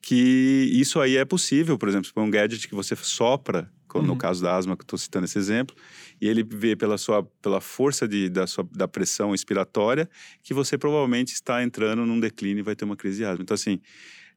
que 0.00 0.70
isso 0.72 1.00
aí 1.00 1.16
é 1.16 1.24
possível, 1.24 1.76
por 1.76 1.88
exemplo, 1.88 2.06
se 2.06 2.12
for 2.12 2.22
um 2.22 2.30
gadget 2.30 2.68
que 2.68 2.74
você 2.74 2.94
sopra 2.94 3.68
uhum. 3.96 4.02
no 4.02 4.16
caso 4.16 4.42
da 4.42 4.56
asma 4.56 4.76
que 4.76 4.84
estou 4.84 4.98
citando 4.98 5.24
esse 5.24 5.38
exemplo, 5.38 5.74
e 6.20 6.28
ele 6.28 6.42
vê 6.42 6.76
pela 6.76 6.98
sua 6.98 7.22
pela 7.40 7.60
força 7.60 8.06
de, 8.06 8.28
da, 8.28 8.46
sua, 8.46 8.68
da 8.72 8.86
pressão 8.86 9.34
expiratória 9.34 10.08
que 10.42 10.52
você 10.52 10.76
provavelmente 10.76 11.32
está 11.32 11.62
entrando 11.62 12.04
num 12.04 12.20
declínio 12.20 12.60
e 12.60 12.62
vai 12.62 12.76
ter 12.76 12.84
uma 12.84 12.96
crise 12.96 13.18
de 13.18 13.24
asma. 13.24 13.42
Então, 13.42 13.54
assim, 13.54 13.80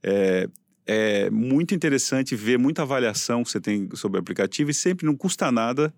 é, 0.03 0.47
é 0.85 1.29
muito 1.29 1.75
interessante 1.75 2.35
ver 2.35 2.57
muita 2.57 2.83
avaliação 2.83 3.43
que 3.43 3.51
você 3.51 3.59
tem 3.59 3.89
sobre 3.95 4.17
o 4.17 4.21
aplicativo 4.21 4.71
e 4.71 4.73
sempre 4.73 5.05
não 5.05 5.15
custa 5.15 5.51
nada 5.51 5.93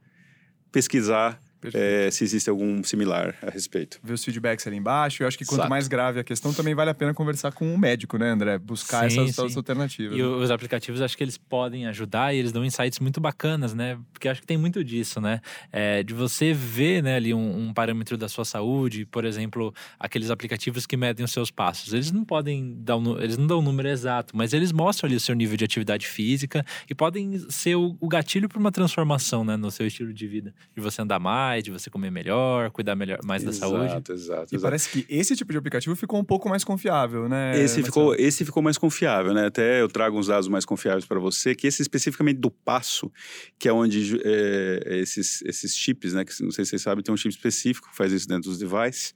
pesquisar 0.71 1.39
é, 1.73 2.09
se 2.11 2.23
existe 2.23 2.49
algum 2.49 2.83
similar 2.83 3.35
a 3.41 3.49
respeito. 3.49 3.99
Ver 4.03 4.13
os 4.13 4.23
feedbacks 4.23 4.65
ali 4.67 4.77
embaixo. 4.77 5.23
Eu 5.23 5.27
acho 5.27 5.37
que 5.37 5.45
quanto 5.45 5.61
Exato. 5.61 5.69
mais 5.69 5.87
grave 5.87 6.19
a 6.19 6.23
questão, 6.23 6.53
também 6.53 6.73
vale 6.73 6.89
a 6.89 6.93
pena 6.93 7.13
conversar 7.13 7.51
com 7.51 7.73
o 7.73 7.77
médico, 7.77 8.17
né, 8.17 8.29
André? 8.29 8.57
Buscar 8.57 9.09
sim, 9.09 9.21
essas, 9.21 9.37
essas, 9.37 9.57
alternativas. 9.57 10.17
E 10.17 10.21
né? 10.21 10.27
os 10.27 10.51
aplicativos, 10.51 11.01
acho 11.01 11.17
que 11.17 11.23
eles 11.23 11.37
podem 11.37 11.87
ajudar 11.87 12.33
e 12.33 12.37
eles 12.39 12.51
dão 12.51 12.65
insights 12.65 12.99
muito 12.99 13.21
bacanas, 13.21 13.73
né? 13.73 13.97
Porque 14.11 14.27
acho 14.27 14.41
que 14.41 14.47
tem 14.47 14.57
muito 14.57 14.83
disso, 14.83 15.21
né? 15.21 15.41
É, 15.71 16.03
de 16.03 16.13
você 16.13 16.53
ver 16.53 17.03
né, 17.03 17.15
ali 17.15 17.33
um, 17.33 17.67
um, 17.67 17.73
parâmetro 17.73 18.17
da 18.17 18.27
sua 18.27 18.45
saúde, 18.45 19.05
por 19.05 19.25
exemplo, 19.25 19.73
aqueles 19.99 20.29
aplicativos 20.29 20.85
que 20.85 20.97
medem 20.97 21.23
os 21.23 21.31
seus 21.31 21.51
passos. 21.51 21.93
Eles 21.93 22.11
não 22.11 22.23
podem 22.25 22.75
dar 22.79 22.97
um, 22.97 23.19
eles 23.19 23.37
não 23.37 23.47
dão 23.47 23.57
o 23.57 23.61
um 23.61 23.63
número 23.63 23.87
exato, 23.87 24.35
mas 24.35 24.53
eles 24.53 24.71
mostram 24.71 25.07
ali 25.07 25.15
o 25.15 25.19
seu 25.19 25.35
nível 25.35 25.57
de 25.57 25.65
atividade 25.65 26.07
física 26.07 26.65
e 26.89 26.95
podem 26.95 27.39
ser 27.49 27.75
o, 27.75 27.95
o 27.99 28.07
gatilho 28.07 28.49
para 28.49 28.59
uma 28.59 28.71
transformação 28.71 29.43
né, 29.43 29.55
no 29.55 29.69
seu 29.71 29.85
estilo 29.85 30.13
de 30.13 30.27
vida. 30.27 30.53
De 30.75 30.81
você 30.81 31.01
andar 31.01 31.19
mais, 31.19 31.52
de 31.61 31.71
você 31.71 31.89
comer 31.89 32.11
melhor, 32.11 32.71
cuidar 32.71 32.95
melhor, 32.95 33.19
mais 33.23 33.43
exato, 33.43 33.59
da 33.59 33.67
saúde. 33.67 33.91
Exato, 33.91 34.13
exato. 34.13 34.55
E 34.55 34.59
parece 34.59 34.89
que 34.89 35.05
esse 35.09 35.35
tipo 35.35 35.51
de 35.51 35.57
aplicativo 35.57 35.95
ficou 35.95 36.19
um 36.19 36.23
pouco 36.23 36.49
mais 36.49 36.63
confiável, 36.63 37.29
né? 37.29 37.59
Esse, 37.61 37.83
ficou, 37.83 38.15
esse 38.15 38.43
ficou 38.45 38.63
mais 38.63 38.77
confiável, 38.77 39.33
né? 39.33 39.47
Até 39.47 39.81
eu 39.81 39.87
trago 39.87 40.17
uns 40.17 40.27
dados 40.27 40.47
mais 40.47 40.65
confiáveis 40.65 41.05
para 41.05 41.19
você, 41.19 41.53
que 41.53 41.67
esse 41.67 41.81
especificamente 41.81 42.37
do 42.37 42.49
passo, 42.49 43.11
que 43.59 43.67
é 43.67 43.73
onde 43.73 44.19
é, 44.23 44.99
esses, 44.99 45.41
esses 45.43 45.75
chips, 45.75 46.13
né? 46.13 46.25
Que 46.25 46.31
não 46.43 46.51
sei 46.51 46.65
se 46.65 46.71
vocês 46.71 46.81
sabem, 46.81 47.03
tem 47.03 47.13
um 47.13 47.17
chip 47.17 47.33
específico 47.33 47.89
que 47.89 47.95
faz 47.95 48.11
isso 48.11 48.27
dentro 48.27 48.49
dos 48.49 48.57
devices. 48.57 49.13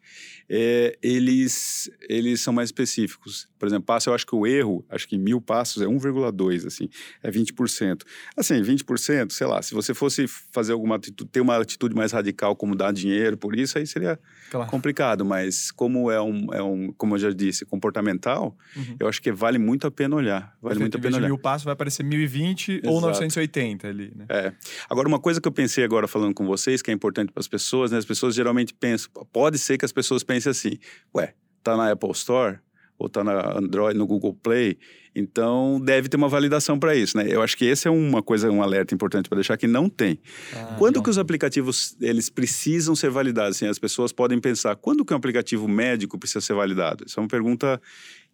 É, 0.49 0.97
eles, 1.01 1.89
eles 2.07 2.41
são 2.41 2.53
mais 2.53 2.69
específicos. 2.69 3.47
Por 3.57 3.67
exemplo, 3.67 3.85
passo, 3.85 4.09
eu 4.09 4.13
acho 4.13 4.25
que 4.25 4.35
o 4.35 4.45
erro, 4.45 4.85
acho 4.89 5.07
que 5.07 5.17
mil 5.17 5.41
passos 5.41 5.81
é 5.81 5.85
1,2, 5.85 6.65
assim, 6.67 6.89
é 7.21 7.31
20%. 7.31 8.03
Assim, 8.35 8.61
20%, 8.61 9.31
sei 9.31 9.47
lá, 9.47 9.61
se 9.61 9.73
você 9.73 9.93
fosse 9.93 10.27
fazer 10.27 10.73
alguma 10.73 10.95
atitude, 10.95 11.29
ter 11.29 11.41
uma 11.41 11.57
atitude 11.57 11.95
mais 11.95 12.11
radical, 12.11 12.26
como 12.33 12.75
dar 12.75 12.91
dinheiro 12.91 13.37
por 13.37 13.57
isso, 13.57 13.77
aí 13.77 13.85
seria 13.85 14.19
claro. 14.49 14.69
complicado. 14.69 15.25
Mas 15.25 15.71
como 15.71 16.11
é 16.11 16.21
um, 16.21 16.53
é 16.53 16.61
um, 16.61 16.91
como 16.93 17.15
eu 17.15 17.19
já 17.19 17.29
disse, 17.31 17.65
comportamental, 17.65 18.55
uhum. 18.75 18.95
eu 18.99 19.07
acho 19.07 19.21
que 19.21 19.31
vale 19.31 19.57
muito 19.57 19.87
a 19.87 19.91
pena 19.91 20.15
olhar. 20.15 20.55
Vale 20.61 20.79
muito 20.79 20.97
a 20.97 20.99
pena 20.99 21.17
olhar. 21.17 21.27
mil 21.27 21.37
passos 21.37 21.65
vai 21.65 21.73
aparecer 21.73 22.03
1020 22.03 22.71
Exato. 22.71 22.89
ou 22.89 23.01
980 23.01 23.87
ali, 23.87 24.13
né? 24.15 24.25
É. 24.29 24.53
Agora, 24.89 25.07
uma 25.07 25.19
coisa 25.19 25.41
que 25.41 25.47
eu 25.47 25.51
pensei 25.51 25.83
agora 25.83 26.07
falando 26.07 26.33
com 26.33 26.45
vocês, 26.45 26.81
que 26.81 26.91
é 26.91 26.93
importante 26.93 27.31
para 27.31 27.41
as 27.41 27.47
pessoas, 27.47 27.91
né? 27.91 27.97
As 27.97 28.05
pessoas 28.05 28.35
geralmente 28.35 28.73
pensam, 28.73 29.11
pode 29.31 29.57
ser 29.57 29.77
que 29.77 29.85
as 29.85 29.91
pessoas 29.91 30.23
pensem 30.23 30.49
assim, 30.49 30.77
ué, 31.15 31.33
tá 31.63 31.75
na 31.75 31.91
Apple 31.91 32.11
Store, 32.11 32.59
ou 32.97 33.07
está 33.07 33.23
na 33.23 33.57
Android, 33.57 33.97
no 33.97 34.07
Google 34.07 34.33
Play. 34.33 34.77
Então, 35.15 35.79
deve 35.83 36.09
ter 36.09 36.17
uma 36.17 36.29
validação 36.29 36.77
para 36.79 36.95
isso, 36.95 37.17
né? 37.17 37.25
Eu 37.27 37.41
acho 37.41 37.57
que 37.57 37.65
esse 37.65 37.87
é 37.87 37.91
uma 37.91 38.21
coisa, 38.21 38.51
um 38.51 38.61
alerta 38.61 38.93
importante 38.93 39.29
para 39.29 39.37
deixar 39.37 39.57
que 39.57 39.67
não 39.67 39.89
tem. 39.89 40.19
Ah, 40.53 40.75
quando 40.77 40.97
não. 40.97 41.03
que 41.03 41.09
os 41.09 41.17
aplicativos, 41.17 41.95
eles 42.01 42.29
precisam 42.29 42.95
ser 42.95 43.09
validados? 43.09 43.57
Assim, 43.57 43.67
as 43.67 43.79
pessoas 43.79 44.11
podem 44.11 44.39
pensar, 44.39 44.75
quando 44.75 45.05
que 45.05 45.13
um 45.13 45.17
aplicativo 45.17 45.67
médico 45.67 46.17
precisa 46.17 46.41
ser 46.41 46.53
validado? 46.53 47.03
Isso 47.05 47.19
é 47.19 47.23
uma 47.23 47.29
pergunta 47.29 47.81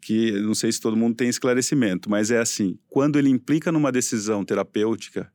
que 0.01 0.31
não 0.41 0.53
sei 0.53 0.71
se 0.71 0.81
todo 0.81 0.97
mundo 0.97 1.15
tem 1.15 1.29
esclarecimento, 1.29 2.09
mas 2.09 2.31
é 2.31 2.39
assim, 2.39 2.77
quando 2.89 3.17
ele 3.17 3.29
implica 3.29 3.71
numa 3.71 3.91
decisão 3.91 4.43
terapêutica 4.43 5.31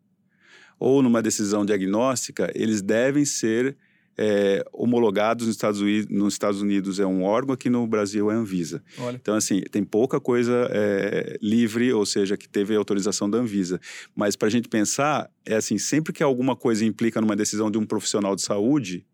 ou 0.79 1.03
numa 1.03 1.23
decisão 1.23 1.65
diagnóstica, 1.65 2.53
eles 2.55 2.83
devem 2.83 3.25
ser 3.25 3.77
é, 4.19 4.65
homologados 4.73 5.47
nos 5.47 5.55
Estados, 5.55 5.81
Unidos, 5.81 6.11
nos 6.11 6.35
Estados 6.35 6.61
Unidos 6.61 6.99
é 6.99 7.07
um 7.07 7.23
órgão, 7.23 7.55
aqui 7.55 7.71
no 7.71 7.87
Brasil 7.87 8.31
é 8.31 8.35
a 8.35 8.37
Anvisa. 8.37 8.83
Olha. 8.99 9.15
Então, 9.15 9.37
assim, 9.37 9.61
tem 9.71 9.85
pouca 9.85 10.21
coisa 10.21 10.69
é, 10.73 11.39
livre, 11.41 11.93
ou 11.93 12.05
seja, 12.05 12.37
que 12.37 12.49
teve 12.49 12.75
autorização 12.75 13.31
da 13.31 13.39
Anvisa. 13.39 13.81
Mas 14.17 14.35
para 14.35 14.49
a 14.49 14.51
gente 14.51 14.69
pensar, 14.69 15.31
é 15.47 15.55
assim, 15.55 15.79
sempre 15.79 16.13
que 16.13 16.23
alguma 16.23 16.57
coisa 16.57 16.85
implica 16.85 17.21
numa 17.21 17.37
decisão 17.37 17.71
de 17.71 17.79
um 17.79 17.87
profissional 17.87 18.35
de 18.35 18.43
saúde, 18.43 19.07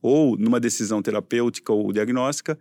ou 0.00 0.36
numa 0.38 0.60
decisão 0.60 1.02
terapêutica 1.02 1.72
ou 1.72 1.92
diagnóstica, 1.92 2.56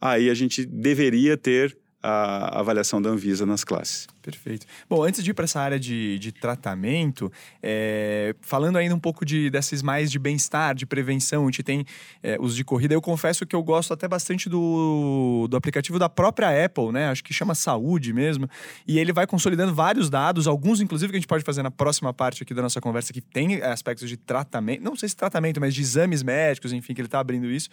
aí 0.00 0.30
a 0.30 0.34
gente 0.34 0.64
deveria 0.64 1.36
ter 1.36 1.76
a 2.08 2.60
avaliação 2.60 3.02
da 3.02 3.10
Anvisa 3.10 3.44
nas 3.44 3.64
classes. 3.64 4.06
Perfeito. 4.22 4.64
Bom, 4.88 5.02
antes 5.02 5.22
de 5.24 5.30
ir 5.30 5.34
para 5.34 5.44
essa 5.44 5.60
área 5.60 5.78
de, 5.78 6.18
de 6.18 6.30
tratamento, 6.30 7.30
é, 7.62 8.34
falando 8.40 8.76
ainda 8.76 8.94
um 8.94 8.98
pouco 8.98 9.24
de, 9.24 9.50
desses 9.50 9.82
mais 9.82 10.10
de 10.10 10.18
bem-estar, 10.18 10.74
de 10.74 10.86
prevenção, 10.86 11.42
a 11.42 11.46
gente 11.46 11.62
tem 11.62 11.84
é, 12.22 12.36
os 12.40 12.54
de 12.54 12.64
corrida. 12.64 12.94
Eu 12.94 13.00
confesso 13.00 13.44
que 13.44 13.56
eu 13.56 13.62
gosto 13.62 13.92
até 13.92 14.06
bastante 14.06 14.48
do, 14.48 15.46
do 15.48 15.56
aplicativo 15.56 15.98
da 15.98 16.08
própria 16.08 16.64
Apple, 16.64 16.92
né? 16.92 17.08
Acho 17.08 17.24
que 17.24 17.34
chama 17.34 17.54
Saúde 17.54 18.12
mesmo. 18.12 18.48
E 18.86 18.98
ele 18.98 19.12
vai 19.12 19.26
consolidando 19.26 19.74
vários 19.74 20.08
dados, 20.08 20.46
alguns 20.46 20.80
inclusive 20.80 21.10
que 21.10 21.16
a 21.16 21.20
gente 21.20 21.28
pode 21.28 21.44
fazer 21.44 21.62
na 21.62 21.70
próxima 21.70 22.12
parte 22.12 22.42
aqui 22.42 22.54
da 22.54 22.62
nossa 22.62 22.80
conversa, 22.80 23.12
que 23.12 23.20
tem 23.20 23.62
aspectos 23.62 24.08
de 24.08 24.16
tratamento, 24.16 24.82
não 24.82 24.94
sei 24.94 25.08
se 25.08 25.16
tratamento, 25.16 25.60
mas 25.60 25.74
de 25.74 25.80
exames 25.80 26.22
médicos, 26.22 26.72
enfim, 26.72 26.94
que 26.94 27.00
ele 27.00 27.08
está 27.08 27.18
abrindo 27.18 27.46
isso. 27.46 27.68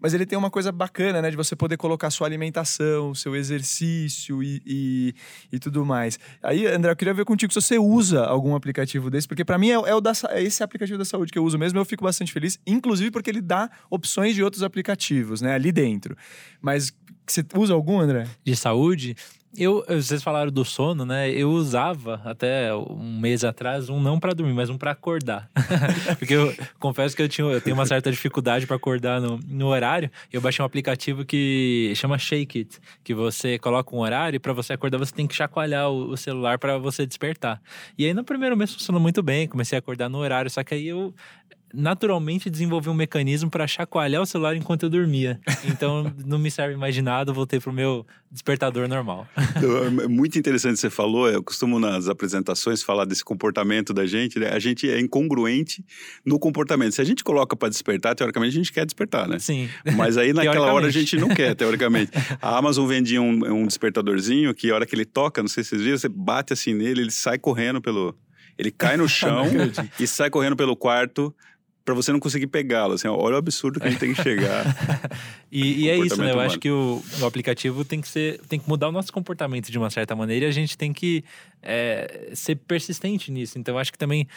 Mas 0.00 0.14
ele 0.14 0.26
tem 0.26 0.38
uma 0.38 0.50
coisa 0.50 0.70
bacana, 0.70 1.20
né? 1.22 1.30
De 1.30 1.36
você 1.36 1.54
poder 1.56 1.76
colocar 1.76 2.10
sua 2.10 2.26
alimentação, 2.26 3.14
seu 3.14 3.34
exercício 3.36 3.67
e, 4.42 4.62
e, 4.66 5.14
e 5.52 5.58
tudo 5.58 5.84
mais. 5.84 6.18
Aí, 6.42 6.66
André, 6.66 6.90
eu 6.90 6.96
queria 6.96 7.14
ver 7.14 7.24
contigo 7.24 7.52
se 7.52 7.60
você 7.60 7.78
usa 7.78 8.24
algum 8.24 8.54
aplicativo 8.54 9.10
desse, 9.10 9.28
porque 9.28 9.44
para 9.44 9.58
mim 9.58 9.70
é, 9.70 9.74
é, 9.74 9.94
o 9.94 10.00
da, 10.00 10.12
é 10.30 10.42
esse 10.42 10.62
aplicativo 10.62 10.98
da 10.98 11.04
saúde 11.04 11.32
que 11.32 11.38
eu 11.38 11.44
uso 11.44 11.58
mesmo, 11.58 11.78
eu 11.78 11.84
fico 11.84 12.04
bastante 12.04 12.32
feliz, 12.32 12.58
inclusive 12.66 13.10
porque 13.10 13.30
ele 13.30 13.40
dá 13.40 13.70
opções 13.90 14.34
de 14.34 14.42
outros 14.42 14.62
aplicativos, 14.62 15.40
né, 15.40 15.54
ali 15.54 15.70
dentro. 15.72 16.16
Mas 16.60 16.92
você 17.26 17.44
usa 17.54 17.74
algum, 17.74 18.00
André? 18.00 18.26
De 18.42 18.56
saúde? 18.56 19.14
Eu, 19.56 19.84
vocês 19.88 20.22
falaram 20.22 20.50
do 20.50 20.64
sono, 20.64 21.06
né? 21.06 21.30
Eu 21.30 21.50
usava 21.50 22.20
até 22.24 22.74
um 22.74 23.18
mês 23.18 23.44
atrás 23.44 23.88
um 23.88 24.00
não 24.00 24.20
para 24.20 24.34
dormir, 24.34 24.52
mas 24.52 24.68
um 24.68 24.76
para 24.76 24.90
acordar. 24.90 25.50
Porque 26.18 26.34
eu 26.34 26.54
confesso 26.78 27.16
que 27.16 27.22
eu, 27.22 27.28
tinha, 27.28 27.46
eu 27.46 27.60
tenho 27.60 27.74
uma 27.74 27.86
certa 27.86 28.10
dificuldade 28.10 28.66
para 28.66 28.76
acordar 28.76 29.20
no, 29.20 29.38
no 29.48 29.66
horário. 29.66 30.10
Eu 30.30 30.40
baixei 30.40 30.62
um 30.62 30.66
aplicativo 30.66 31.24
que 31.24 31.92
chama 31.96 32.18
Shake 32.18 32.58
It, 32.58 32.78
que 33.02 33.14
você 33.14 33.58
coloca 33.58 33.94
um 33.96 34.00
horário 34.00 34.36
e 34.36 34.38
para 34.38 34.52
você 34.52 34.74
acordar 34.74 34.98
você 34.98 35.14
tem 35.14 35.26
que 35.26 35.34
chacoalhar 35.34 35.90
o, 35.90 36.10
o 36.10 36.16
celular 36.16 36.58
para 36.58 36.76
você 36.76 37.06
despertar. 37.06 37.60
E 37.96 38.04
aí 38.04 38.12
no 38.12 38.24
primeiro 38.24 38.56
mês 38.56 38.74
funcionou 38.74 39.00
muito 39.00 39.22
bem, 39.22 39.48
comecei 39.48 39.76
a 39.76 39.80
acordar 39.80 40.10
no 40.10 40.18
horário, 40.18 40.50
só 40.50 40.62
que 40.62 40.74
aí 40.74 40.86
eu 40.86 41.14
naturalmente 41.72 42.48
desenvolvi 42.48 42.88
um 42.88 42.94
mecanismo 42.94 43.50
para 43.50 43.66
chacoalhar 43.66 44.22
o 44.22 44.26
celular 44.26 44.56
enquanto 44.56 44.84
eu 44.84 44.90
dormia. 44.90 45.40
Então 45.64 46.12
não 46.24 46.38
me 46.38 46.50
serve 46.50 46.76
mais 46.76 46.94
de 46.94 47.02
nada, 47.02 47.32
voltei 47.32 47.60
pro 47.60 47.72
meu 47.72 48.06
despertador 48.30 48.88
normal. 48.88 49.26
É 50.02 50.08
muito 50.08 50.38
interessante 50.38 50.78
você 50.78 50.90
falou, 50.90 51.28
eu 51.28 51.42
costumo 51.42 51.78
nas 51.78 52.08
apresentações 52.08 52.82
falar 52.82 53.04
desse 53.04 53.24
comportamento 53.24 53.92
da 53.92 54.06
gente, 54.06 54.38
né? 54.38 54.50
A 54.50 54.58
gente 54.58 54.88
é 54.88 55.00
incongruente 55.00 55.84
no 56.24 56.38
comportamento. 56.38 56.92
Se 56.92 57.00
a 57.00 57.04
gente 57.04 57.24
coloca 57.24 57.56
para 57.56 57.68
despertar, 57.68 58.14
teoricamente 58.14 58.54
a 58.54 58.58
gente 58.58 58.72
quer 58.72 58.84
despertar, 58.84 59.28
né? 59.28 59.38
Sim. 59.38 59.68
Mas 59.96 60.16
aí 60.16 60.32
naquela 60.32 60.72
hora 60.72 60.86
a 60.86 60.90
gente 60.90 61.16
não 61.16 61.28
quer, 61.28 61.54
teoricamente. 61.54 62.12
A 62.40 62.56
Amazon 62.56 62.86
vendia 62.86 63.20
um, 63.20 63.62
um 63.62 63.66
despertadorzinho 63.66 64.54
que 64.54 64.70
a 64.70 64.74
hora 64.74 64.86
que 64.86 64.94
ele 64.94 65.04
toca, 65.04 65.42
não 65.42 65.48
sei 65.48 65.64
se 65.64 65.70
vocês 65.70 65.82
viram, 65.82 65.98
você 65.98 66.08
bate 66.08 66.52
assim 66.52 66.74
nele, 66.74 67.02
ele 67.02 67.10
sai 67.10 67.38
correndo 67.38 67.80
pelo 67.80 68.14
ele 68.58 68.72
cai 68.72 68.96
no 68.96 69.08
chão 69.08 69.46
e 69.98 70.06
sai 70.06 70.28
correndo 70.28 70.56
pelo 70.56 70.76
quarto 70.76 71.34
para 71.88 71.94
você 71.94 72.12
não 72.12 72.20
conseguir 72.20 72.48
pegá-lo. 72.48 72.92
Assim, 72.92 73.08
olha 73.08 73.36
o 73.36 73.38
absurdo 73.38 73.80
que 73.80 73.86
a 73.86 73.90
gente 73.90 73.98
tem 73.98 74.12
que 74.12 74.22
chegar. 74.22 74.62
e, 75.50 75.84
e 75.84 75.88
é 75.88 75.96
isso, 75.96 76.20
né? 76.20 76.28
Eu 76.28 76.34
humano. 76.34 76.46
acho 76.46 76.58
que 76.58 76.70
o, 76.70 77.02
o, 77.18 77.24
aplicativo 77.24 77.82
tem 77.82 77.98
que 77.98 78.08
ser, 78.08 78.42
tem 78.46 78.60
que 78.60 78.68
mudar 78.68 78.88
o 78.88 78.92
nosso 78.92 79.10
comportamento 79.10 79.72
de 79.72 79.78
uma 79.78 79.88
certa 79.88 80.14
maneira 80.14 80.44
e 80.44 80.48
a 80.48 80.52
gente 80.52 80.76
tem 80.76 80.92
que 80.92 81.24
é, 81.62 82.28
ser 82.34 82.56
persistente 82.56 83.32
nisso. 83.32 83.58
Então, 83.58 83.74
eu 83.74 83.78
acho 83.78 83.90
que 83.90 83.96
também 83.96 84.28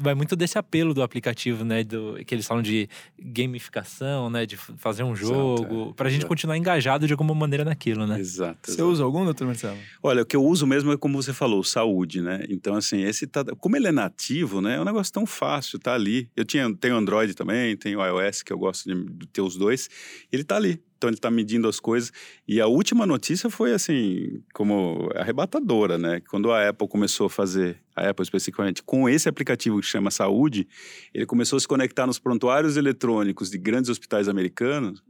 vai 0.00 0.14
muito 0.14 0.34
desse 0.34 0.58
apelo 0.58 0.94
do 0.94 1.02
aplicativo, 1.02 1.64
né? 1.64 1.84
Do, 1.84 2.18
que 2.24 2.34
eles 2.34 2.46
falam 2.46 2.62
de 2.62 2.88
gamificação, 3.18 4.30
né? 4.30 4.46
De 4.46 4.56
fazer 4.56 5.02
um 5.02 5.14
jogo, 5.14 5.94
para 5.94 6.08
a 6.08 6.10
gente 6.10 6.26
continuar 6.26 6.56
engajado 6.56 7.06
de 7.06 7.12
alguma 7.12 7.34
maneira 7.34 7.64
naquilo, 7.64 8.06
né? 8.06 8.18
Exato. 8.18 8.58
Você 8.64 8.72
exato. 8.72 8.88
usa 8.88 9.04
algum, 9.04 9.24
doutor 9.24 9.46
Marcelo? 9.46 9.76
Olha, 10.02 10.22
o 10.22 10.26
que 10.26 10.34
eu 10.34 10.44
uso 10.44 10.66
mesmo 10.66 10.90
é 10.92 10.96
como 10.96 11.22
você 11.22 11.32
falou, 11.32 11.62
saúde, 11.62 12.22
né? 12.22 12.44
Então, 12.48 12.74
assim, 12.74 13.02
esse 13.02 13.26
tá. 13.26 13.44
Como 13.58 13.76
ele 13.76 13.88
é 13.88 13.92
nativo, 13.92 14.60
né? 14.60 14.76
É 14.76 14.80
um 14.80 14.84
negócio 14.84 15.12
tão 15.12 15.26
fácil, 15.26 15.78
tá 15.78 15.94
ali. 15.94 16.30
Eu 16.34 16.44
tinha, 16.44 16.74
tenho 16.74 16.96
Android 16.96 17.34
também, 17.34 17.76
tenho 17.76 18.00
iOS, 18.04 18.42
que 18.42 18.52
eu 18.52 18.58
gosto 18.58 18.88
de 18.88 19.26
ter 19.28 19.42
os 19.42 19.56
dois. 19.56 19.88
Ele 20.32 20.42
tá 20.42 20.56
ali. 20.56 20.82
Então 21.00 21.08
ele 21.08 21.16
está 21.16 21.30
medindo 21.30 21.66
as 21.66 21.80
coisas. 21.80 22.12
E 22.46 22.60
a 22.60 22.66
última 22.66 23.06
notícia 23.06 23.48
foi 23.48 23.72
assim, 23.72 24.42
como 24.52 25.08
arrebatadora, 25.14 25.96
né? 25.96 26.20
Quando 26.28 26.52
a 26.52 26.68
Apple 26.68 26.86
começou 26.86 27.26
a 27.26 27.30
fazer, 27.30 27.82
a 27.96 28.10
Apple 28.10 28.22
especificamente, 28.22 28.82
com 28.82 29.08
esse 29.08 29.26
aplicativo 29.26 29.80
que 29.80 29.86
chama 29.86 30.10
Saúde, 30.10 30.68
ele 31.14 31.24
começou 31.24 31.56
a 31.56 31.60
se 31.60 31.66
conectar 31.66 32.06
nos 32.06 32.18
prontuários 32.18 32.76
eletrônicos 32.76 33.48
de 33.48 33.56
grandes 33.56 33.88
hospitais 33.88 34.28
americanos 34.28 35.02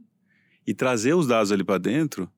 e 0.65 0.73
trazer 0.73 1.13
os 1.13 1.27
dados 1.27 1.51
ali 1.51 1.63
para 1.65 1.77
dentro. 1.77 2.31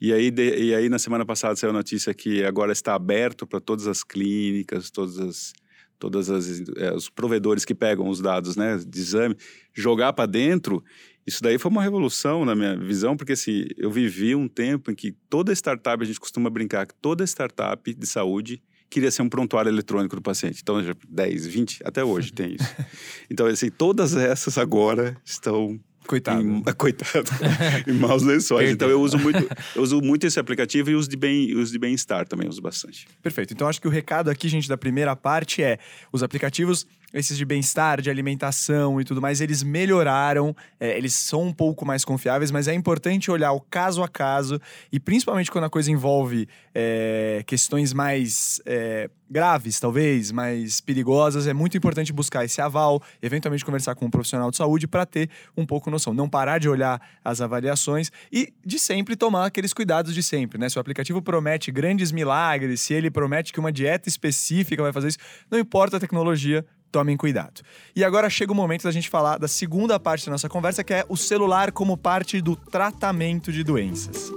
E 0.00 0.14
aí, 0.14 0.30
de, 0.30 0.56
e 0.56 0.74
aí, 0.74 0.88
na 0.88 0.98
semana 0.98 1.26
passada, 1.26 1.54
saiu 1.56 1.68
a 1.68 1.74
notícia 1.74 2.14
que 2.14 2.42
agora 2.44 2.72
está 2.72 2.94
aberto 2.94 3.46
para 3.46 3.60
todas 3.60 3.86
as 3.86 4.02
clínicas, 4.02 4.90
todas 4.90 5.18
as 5.18 5.52
todas 6.00 6.30
as 6.30 6.62
é, 6.78 6.92
os 6.92 7.10
provedores 7.10 7.64
que 7.64 7.74
pegam 7.74 8.08
os 8.08 8.20
dados, 8.20 8.56
né, 8.56 8.78
de 8.78 8.98
exame, 8.98 9.36
jogar 9.72 10.14
para 10.14 10.26
dentro, 10.26 10.82
isso 11.26 11.42
daí 11.42 11.58
foi 11.58 11.70
uma 11.70 11.82
revolução 11.82 12.44
na 12.44 12.54
minha 12.54 12.76
visão, 12.76 13.16
porque 13.16 13.32
assim, 13.32 13.66
eu 13.76 13.90
vivi 13.90 14.34
um 14.34 14.48
tempo 14.48 14.90
em 14.90 14.94
que 14.94 15.12
toda 15.28 15.52
startup, 15.52 16.02
a 16.02 16.06
gente 16.06 16.20
costuma 16.20 16.50
brincar 16.50 16.86
que 16.86 16.94
toda 16.94 17.24
startup 17.24 17.94
de 17.94 18.06
saúde 18.06 18.62
queria 18.88 19.10
ser 19.10 19.22
um 19.22 19.28
prontuário 19.28 19.70
eletrônico 19.70 20.16
do 20.16 20.22
paciente. 20.22 20.60
Então, 20.60 20.82
já 20.82 20.94
10, 21.08 21.46
20, 21.46 21.82
até 21.84 22.02
hoje 22.04 22.32
tem 22.32 22.56
isso. 22.56 22.68
Então, 23.30 23.46
assim, 23.46 23.70
todas 23.70 24.16
essas 24.16 24.58
agora 24.58 25.16
estão 25.24 25.78
Coitado. 26.06 26.42
Em, 26.42 26.62
coitado. 26.76 27.30
em 27.86 27.92
maus 27.92 28.24
lençóis. 28.24 28.68
então 28.68 28.88
eu 28.88 29.00
uso 29.00 29.16
muito, 29.18 29.48
eu 29.76 29.82
uso 29.82 30.00
muito 30.00 30.26
esse 30.26 30.40
aplicativo 30.40 30.90
e 30.90 30.94
os 30.94 31.06
de 31.06 31.16
bem, 31.16 31.54
os 31.54 31.70
de 31.70 31.78
bem-estar 31.78 32.26
também 32.26 32.48
uso 32.48 32.60
bastante. 32.60 33.06
Perfeito. 33.22 33.52
Então 33.52 33.68
acho 33.68 33.80
que 33.80 33.86
o 33.86 33.90
recado 33.90 34.28
aqui, 34.28 34.48
gente, 34.48 34.68
da 34.68 34.76
primeira 34.76 35.14
parte 35.14 35.62
é 35.62 35.78
os 36.12 36.22
aplicativos 36.22 36.84
esses 37.12 37.36
de 37.36 37.44
bem-estar, 37.44 38.00
de 38.00 38.10
alimentação 38.10 39.00
e 39.00 39.04
tudo 39.04 39.20
mais, 39.20 39.40
eles 39.40 39.62
melhoraram, 39.62 40.54
é, 40.78 40.96
eles 40.96 41.14
são 41.14 41.44
um 41.44 41.52
pouco 41.52 41.84
mais 41.84 42.04
confiáveis, 42.04 42.50
mas 42.50 42.68
é 42.68 42.74
importante 42.74 43.30
olhar 43.30 43.52
o 43.52 43.60
caso 43.60 44.02
a 44.02 44.08
caso 44.08 44.60
e 44.92 45.00
principalmente 45.00 45.50
quando 45.50 45.64
a 45.64 45.70
coisa 45.70 45.90
envolve 45.90 46.48
é, 46.74 47.42
questões 47.46 47.92
mais 47.92 48.60
é, 48.64 49.10
graves, 49.30 49.78
talvez, 49.78 50.32
mais 50.32 50.80
perigosas, 50.80 51.46
é 51.46 51.52
muito 51.52 51.76
importante 51.76 52.12
buscar 52.12 52.44
esse 52.44 52.60
aval, 52.60 53.00
eventualmente 53.22 53.64
conversar 53.64 53.94
com 53.94 54.04
um 54.04 54.10
profissional 54.10 54.50
de 54.50 54.56
saúde 54.56 54.88
para 54.88 55.06
ter 55.06 55.30
um 55.56 55.64
pouco 55.64 55.90
noção. 55.90 56.12
Não 56.12 56.28
parar 56.28 56.58
de 56.58 56.68
olhar 56.68 57.00
as 57.24 57.40
avaliações 57.40 58.10
e 58.32 58.52
de 58.64 58.78
sempre 58.78 59.14
tomar 59.14 59.46
aqueles 59.46 59.72
cuidados 59.72 60.12
de 60.14 60.22
sempre, 60.22 60.58
né? 60.58 60.68
Se 60.68 60.78
o 60.78 60.80
aplicativo 60.80 61.22
promete 61.22 61.70
grandes 61.70 62.10
milagres, 62.10 62.80
se 62.80 62.92
ele 62.92 63.10
promete 63.10 63.52
que 63.52 63.60
uma 63.60 63.70
dieta 63.70 64.08
específica 64.08 64.82
vai 64.82 64.92
fazer 64.92 65.08
isso, 65.08 65.18
não 65.48 65.58
importa 65.58 65.96
a 65.96 66.00
tecnologia, 66.00 66.64
tomem 66.90 67.16
cuidado. 67.16 67.62
E 67.94 68.04
agora 68.04 68.28
chega 68.28 68.52
o 68.52 68.54
momento 68.54 68.84
da 68.84 68.90
gente 68.90 69.08
falar 69.08 69.38
da 69.38 69.48
segunda 69.48 69.98
parte 69.98 70.26
da 70.26 70.32
nossa 70.32 70.48
conversa, 70.48 70.84
que 70.84 70.94
é 70.94 71.04
o 71.08 71.16
celular 71.16 71.72
como 71.72 71.96
parte 71.96 72.40
do 72.40 72.56
tratamento 72.56 73.52
de 73.52 73.62
doenças. 73.62 74.30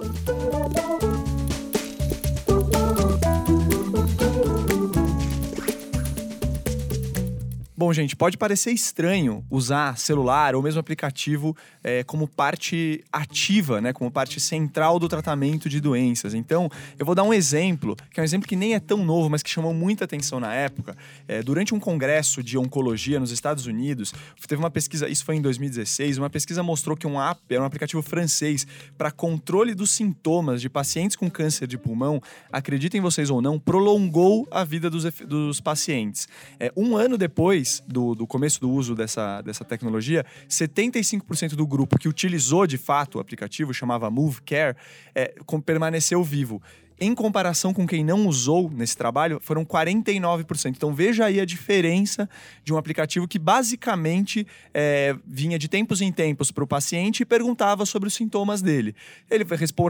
Bom, 7.83 7.91
gente, 7.91 8.15
pode 8.15 8.37
parecer 8.37 8.71
estranho 8.71 9.45
usar 9.51 9.97
celular 9.97 10.55
ou 10.55 10.63
mesmo 10.63 10.79
aplicativo 10.79 11.53
é, 11.83 12.01
como 12.01 12.29
parte 12.29 13.03
ativa, 13.11 13.81
né, 13.81 13.91
como 13.91 14.09
parte 14.09 14.39
central 14.39 14.97
do 14.97 15.09
tratamento 15.09 15.67
de 15.67 15.81
doenças. 15.81 16.33
Então, 16.33 16.69
eu 16.97 17.05
vou 17.05 17.13
dar 17.13 17.23
um 17.23 17.33
exemplo, 17.33 17.97
que 18.09 18.21
é 18.21 18.23
um 18.23 18.23
exemplo 18.23 18.47
que 18.47 18.55
nem 18.55 18.73
é 18.73 18.79
tão 18.79 19.03
novo, 19.03 19.29
mas 19.29 19.43
que 19.43 19.49
chamou 19.49 19.73
muita 19.73 20.05
atenção 20.05 20.39
na 20.39 20.53
época. 20.53 20.95
É, 21.27 21.43
durante 21.43 21.75
um 21.75 21.79
congresso 21.79 22.41
de 22.41 22.57
oncologia 22.57 23.19
nos 23.19 23.31
Estados 23.31 23.65
Unidos, 23.65 24.13
teve 24.47 24.61
uma 24.61 24.71
pesquisa, 24.71 25.09
isso 25.09 25.25
foi 25.25 25.35
em 25.35 25.41
2016, 25.41 26.17
uma 26.17 26.29
pesquisa 26.29 26.63
mostrou 26.63 26.95
que 26.95 27.05
um 27.05 27.21
app, 27.21 27.41
era 27.49 27.61
um 27.61 27.65
aplicativo 27.65 28.01
francês, 28.01 28.65
para 28.97 29.11
controle 29.11 29.75
dos 29.75 29.91
sintomas 29.91 30.61
de 30.61 30.69
pacientes 30.69 31.17
com 31.17 31.29
câncer 31.29 31.67
de 31.67 31.77
pulmão, 31.77 32.21
acreditem 32.49 33.01
vocês 33.01 33.29
ou 33.29 33.41
não, 33.41 33.59
prolongou 33.59 34.47
a 34.49 34.63
vida 34.63 34.89
dos, 34.89 35.03
dos 35.27 35.59
pacientes. 35.59 36.29
É, 36.57 36.71
um 36.77 36.95
ano 36.95 37.17
depois, 37.17 37.72
do, 37.81 38.13
do 38.15 38.27
começo 38.27 38.59
do 38.59 38.69
uso 38.69 38.95
dessa, 38.95 39.41
dessa 39.41 39.63
tecnologia, 39.63 40.25
75% 40.49 41.55
do 41.55 41.65
grupo 41.65 41.97
que 41.97 42.07
utilizou 42.07 42.67
de 42.67 42.77
fato 42.77 43.17
o 43.17 43.21
aplicativo, 43.21 43.73
chamava 43.73 44.09
Move 44.09 44.41
Care, 44.41 44.75
é, 45.15 45.33
permaneceu 45.65 46.23
vivo. 46.23 46.61
Em 46.99 47.13
comparação 47.15 47.73
com 47.73 47.87
quem 47.87 48.03
não 48.03 48.27
usou 48.27 48.69
nesse 48.69 48.95
trabalho, 48.95 49.39
foram 49.41 49.65
49%. 49.65 50.75
Então 50.75 50.93
veja 50.93 51.25
aí 51.25 51.39
a 51.39 51.45
diferença 51.45 52.29
de 52.63 52.73
um 52.73 52.77
aplicativo 52.77 53.27
que 53.27 53.39
basicamente 53.39 54.45
é, 54.73 55.15
vinha 55.25 55.57
de 55.57 55.67
tempos 55.67 56.01
em 56.01 56.11
tempos 56.11 56.51
para 56.51 56.63
o 56.63 56.67
paciente 56.67 57.21
e 57.21 57.25
perguntava 57.25 57.85
sobre 57.85 58.07
os 58.07 58.13
sintomas 58.13 58.61
dele. 58.61 58.95
Ele 59.29 59.45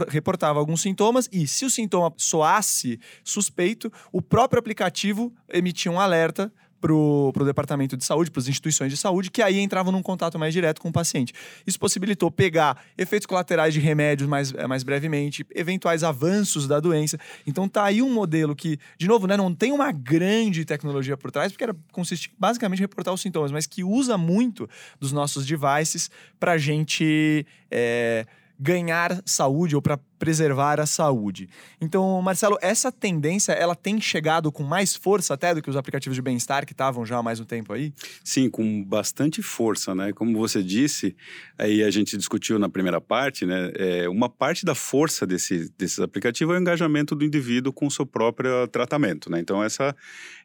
reportava 0.08 0.58
alguns 0.58 0.80
sintomas 0.80 1.28
e, 1.30 1.46
se 1.46 1.64
o 1.64 1.70
sintoma 1.70 2.12
soasse 2.16 2.98
suspeito, 3.22 3.92
o 4.10 4.22
próprio 4.22 4.58
aplicativo 4.58 5.32
emitia 5.48 5.92
um 5.92 6.00
alerta 6.00 6.52
pro, 6.84 7.30
pro 7.32 7.46
departamento 7.46 7.96
de 7.96 8.04
saúde, 8.04 8.30
para 8.30 8.40
as 8.40 8.46
instituições 8.46 8.92
de 8.92 8.98
saúde, 8.98 9.30
que 9.30 9.40
aí 9.40 9.58
entravam 9.58 9.90
num 9.90 10.02
contato 10.02 10.38
mais 10.38 10.52
direto 10.52 10.82
com 10.82 10.90
o 10.90 10.92
paciente. 10.92 11.32
Isso 11.66 11.80
possibilitou 11.80 12.30
pegar 12.30 12.78
efeitos 12.98 13.24
colaterais 13.24 13.72
de 13.72 13.80
remédios 13.80 14.28
mais, 14.28 14.52
eh, 14.52 14.66
mais 14.66 14.82
brevemente, 14.82 15.46
eventuais 15.54 16.04
avanços 16.04 16.68
da 16.68 16.78
doença. 16.80 17.18
Então 17.46 17.66
tá 17.66 17.84
aí 17.84 18.02
um 18.02 18.12
modelo 18.12 18.54
que, 18.54 18.78
de 18.98 19.08
novo, 19.08 19.26
né, 19.26 19.34
não 19.34 19.54
tem 19.54 19.72
uma 19.72 19.90
grande 19.90 20.62
tecnologia 20.66 21.16
por 21.16 21.30
trás, 21.30 21.50
porque 21.52 21.64
era 21.64 21.74
consistir 21.90 22.30
basicamente 22.38 22.80
em 22.80 22.82
reportar 22.82 23.14
os 23.14 23.22
sintomas, 23.22 23.50
mas 23.50 23.66
que 23.66 23.82
usa 23.82 24.18
muito 24.18 24.68
dos 25.00 25.10
nossos 25.10 25.46
devices 25.46 26.10
para 26.38 26.52
a 26.52 26.58
gente. 26.58 27.46
É, 27.70 28.26
ganhar 28.58 29.20
saúde 29.26 29.74
ou 29.74 29.82
para 29.82 29.98
preservar 30.24 30.80
a 30.80 30.86
saúde. 30.86 31.50
Então, 31.78 32.22
Marcelo, 32.22 32.56
essa 32.62 32.90
tendência 32.90 33.52
ela 33.52 33.74
tem 33.74 34.00
chegado 34.00 34.50
com 34.50 34.62
mais 34.62 34.96
força 34.96 35.34
até 35.34 35.54
do 35.54 35.60
que 35.60 35.68
os 35.68 35.76
aplicativos 35.76 36.16
de 36.16 36.22
bem-estar 36.22 36.64
que 36.64 36.72
estavam 36.72 37.04
já 37.04 37.18
há 37.18 37.22
mais 37.22 37.40
um 37.40 37.44
tempo 37.44 37.74
aí? 37.74 37.92
Sim, 38.24 38.48
com 38.48 38.82
bastante 38.82 39.42
força, 39.42 39.94
né? 39.94 40.14
Como 40.14 40.38
você 40.38 40.62
disse, 40.62 41.14
aí 41.58 41.84
a 41.84 41.90
gente 41.90 42.16
discutiu 42.16 42.58
na 42.58 42.70
primeira 42.70 43.02
parte, 43.02 43.44
né? 43.44 43.70
É, 43.74 44.08
uma 44.08 44.30
parte 44.30 44.64
da 44.64 44.74
força 44.74 45.26
desse, 45.26 45.70
desses 45.76 45.98
aplicativos 45.98 46.54
é 46.54 46.58
o 46.58 46.60
engajamento 46.60 47.14
do 47.14 47.22
indivíduo 47.22 47.70
com 47.70 47.86
o 47.86 47.90
seu 47.90 48.06
próprio 48.06 48.66
tratamento, 48.68 49.30
né? 49.30 49.40
Então, 49.40 49.62
essa, 49.62 49.94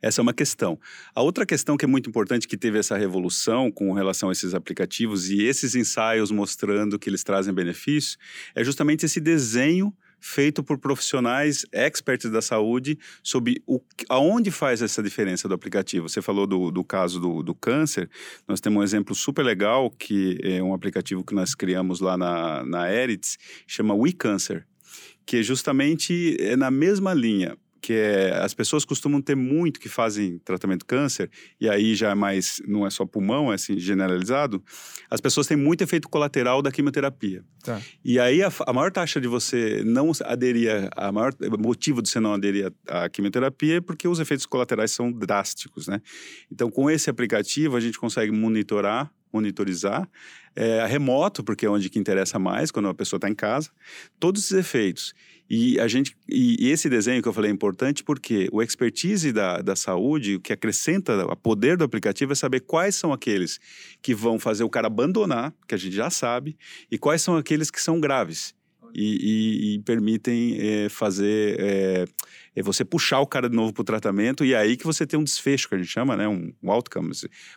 essa 0.02 0.20
é 0.20 0.24
uma 0.24 0.34
questão. 0.34 0.78
A 1.16 1.22
outra 1.22 1.46
questão 1.46 1.78
que 1.78 1.86
é 1.86 1.88
muito 1.88 2.10
importante, 2.10 2.50
que 2.50 2.58
teve 2.58 2.78
essa 2.78 2.98
revolução 2.98 3.72
com 3.72 3.94
relação 3.94 4.28
a 4.28 4.34
esses 4.34 4.54
aplicativos 4.54 5.30
e 5.30 5.42
esses 5.42 5.74
ensaios 5.74 6.32
mostrando 6.32 7.00
que 7.00 7.10
eles 7.10 7.24
trazem 7.24 7.54
benefícios, 7.54 8.18
é 8.54 8.62
justamente 8.62 9.06
esse 9.06 9.22
desenho 9.22 9.69
desenho 9.70 9.94
feito 10.22 10.62
por 10.62 10.78
profissionais 10.78 11.66
experts 11.72 12.30
da 12.30 12.42
saúde 12.42 13.00
sobre 13.24 13.64
o, 13.66 13.80
aonde 14.10 14.52
faz 14.52 14.82
essa 14.82 15.02
diferença 15.02 15.48
do 15.48 15.54
aplicativo. 15.54 16.10
Você 16.10 16.22
falou 16.22 16.46
do, 16.46 16.72
do 16.72 16.84
caso 16.84 17.22
do, 17.22 17.42
do 17.42 17.56
câncer, 17.56 18.10
nós 18.46 18.60
temos 18.60 18.82
um 18.82 18.84
exemplo 18.84 19.16
super 19.16 19.44
legal, 19.44 19.90
que 19.90 20.38
é 20.44 20.62
um 20.62 20.74
aplicativo 20.74 21.24
que 21.24 21.34
nós 21.34 21.56
criamos 21.56 22.02
lá 22.02 22.18
na, 22.18 22.66
na 22.66 22.94
Eritz, 22.94 23.38
chama 23.66 23.94
WeCancer, 23.94 24.66
que 25.26 25.38
é 25.38 25.44
justamente 25.44 26.36
é 26.38 26.58
na 26.58 26.70
mesma 26.70 27.14
linha 27.14 27.58
que 27.82 27.94
é, 27.94 28.32
as 28.38 28.54
pessoas 28.54 28.84
costumam 28.86 29.22
ter 29.22 29.36
muito 29.36 29.80
que 29.80 29.90
fazem 29.90 30.40
tratamento 30.40 30.86
câncer, 30.86 31.30
e 31.60 31.70
aí 31.70 31.96
já 31.96 32.12
é 32.12 32.16
mais, 32.16 32.62
não 32.68 32.86
é 32.86 32.90
só 32.90 33.06
pulmão, 33.06 33.52
é 33.52 33.56
assim, 33.56 33.78
generalizado, 33.80 34.64
as 35.10 35.22
pessoas 35.22 35.48
têm 35.48 35.58
muito 35.58 35.84
efeito 35.84 36.10
colateral 36.10 36.62
da 36.62 36.72
quimioterapia. 36.72 37.44
Tá. 37.64 37.82
E 38.04 38.20
aí 38.20 38.44
a, 38.44 38.52
a, 38.66 38.74
maior 38.74 38.92
taxa 38.92 39.20
de 39.20 39.28
você 39.28 39.84
não 39.86 40.12
aderir, 40.24 40.90
a 40.96 41.12
maior 41.12 41.34
motivo 41.58 42.02
de 42.02 42.10
você 42.10 42.20
não 42.20 42.34
aderir 42.34 42.72
à 42.88 43.10
quimioterapia 43.10 43.78
é 43.78 43.82
porque 43.82 44.08
os 44.08 44.20
efeitos 44.20 44.46
colaterais 44.46 44.92
são 44.92 45.12
drásticos, 45.12 45.88
né? 45.88 46.02
Então, 46.52 46.70
com 46.70 46.90
esse 46.90 47.10
aplicativo, 47.10 47.76
a 47.76 47.80
gente 47.80 47.98
consegue 47.98 48.32
monitorar 48.32 49.12
monitorizar, 49.32 50.10
é, 50.56 50.86
remoto, 50.86 51.44
porque 51.44 51.66
é 51.66 51.70
onde 51.70 51.90
que 51.90 52.00
interessa 52.00 52.40
mais, 52.40 52.72
quando 52.72 52.90
a 52.90 52.94
pessoa 52.94 53.18
está 53.18 53.30
em 53.30 53.36
casa, 53.36 53.70
todos 54.20 54.44
esses 54.44 54.58
efeitos. 54.58 55.14
E 55.50 55.80
a 55.80 55.88
gente 55.88 56.16
e, 56.28 56.70
esse 56.70 56.88
desenho 56.90 57.22
que 57.24 57.28
eu 57.28 57.34
falei 57.34 57.50
é 57.50 57.54
importante 57.54 58.04
porque 58.04 58.48
o 58.52 58.62
expertise 58.62 59.32
da, 59.34 59.62
da 59.62 59.76
saúde, 59.76 60.36
o 60.36 60.40
que 60.40 60.54
acrescenta 60.54 61.26
o 61.26 61.36
poder 61.36 61.76
do 61.76 61.84
aplicativo 61.84 62.34
é 62.34 62.36
saber 62.36 62.60
quais 62.60 62.96
são 62.96 63.12
aqueles 63.12 63.60
que 64.02 64.14
vão 64.14 64.38
fazer 64.38 64.64
o 64.64 64.70
cara 64.70 64.88
abandonar, 64.88 65.54
que 65.68 65.74
a 65.74 65.78
gente 65.78 65.96
já 65.96 66.10
sabe, 66.10 66.56
e 66.92 66.98
quais 66.98 67.22
são 67.22 67.36
aqueles 67.36 67.72
que 67.72 67.82
são 67.82 68.00
graves. 68.00 68.54
E, 68.94 69.04
e, 69.04 69.76
e 69.76 69.80
permitem 69.82 70.58
é, 70.60 70.90
fazer 70.90 71.60
é, 71.60 72.06
é, 72.56 72.64
você 72.64 72.84
puxar 72.84 73.20
o 73.20 73.28
cara 73.28 73.48
de 73.48 73.56
novo 73.56 73.72
para 73.72 73.82
o 73.82 73.86
tratamento 73.86 74.44
e 74.44 74.54
é 74.54 74.58
aí 74.58 74.76
que 74.76 74.84
você 74.84 75.06
tem 75.06 75.20
um 75.20 75.24
desfecho 75.24 75.70
que 75.70 75.76
a 75.76 75.78
gente 75.78 75.92
chama, 75.92 76.18
né, 76.18 76.28
um 76.28 76.72
outcome 76.72 77.12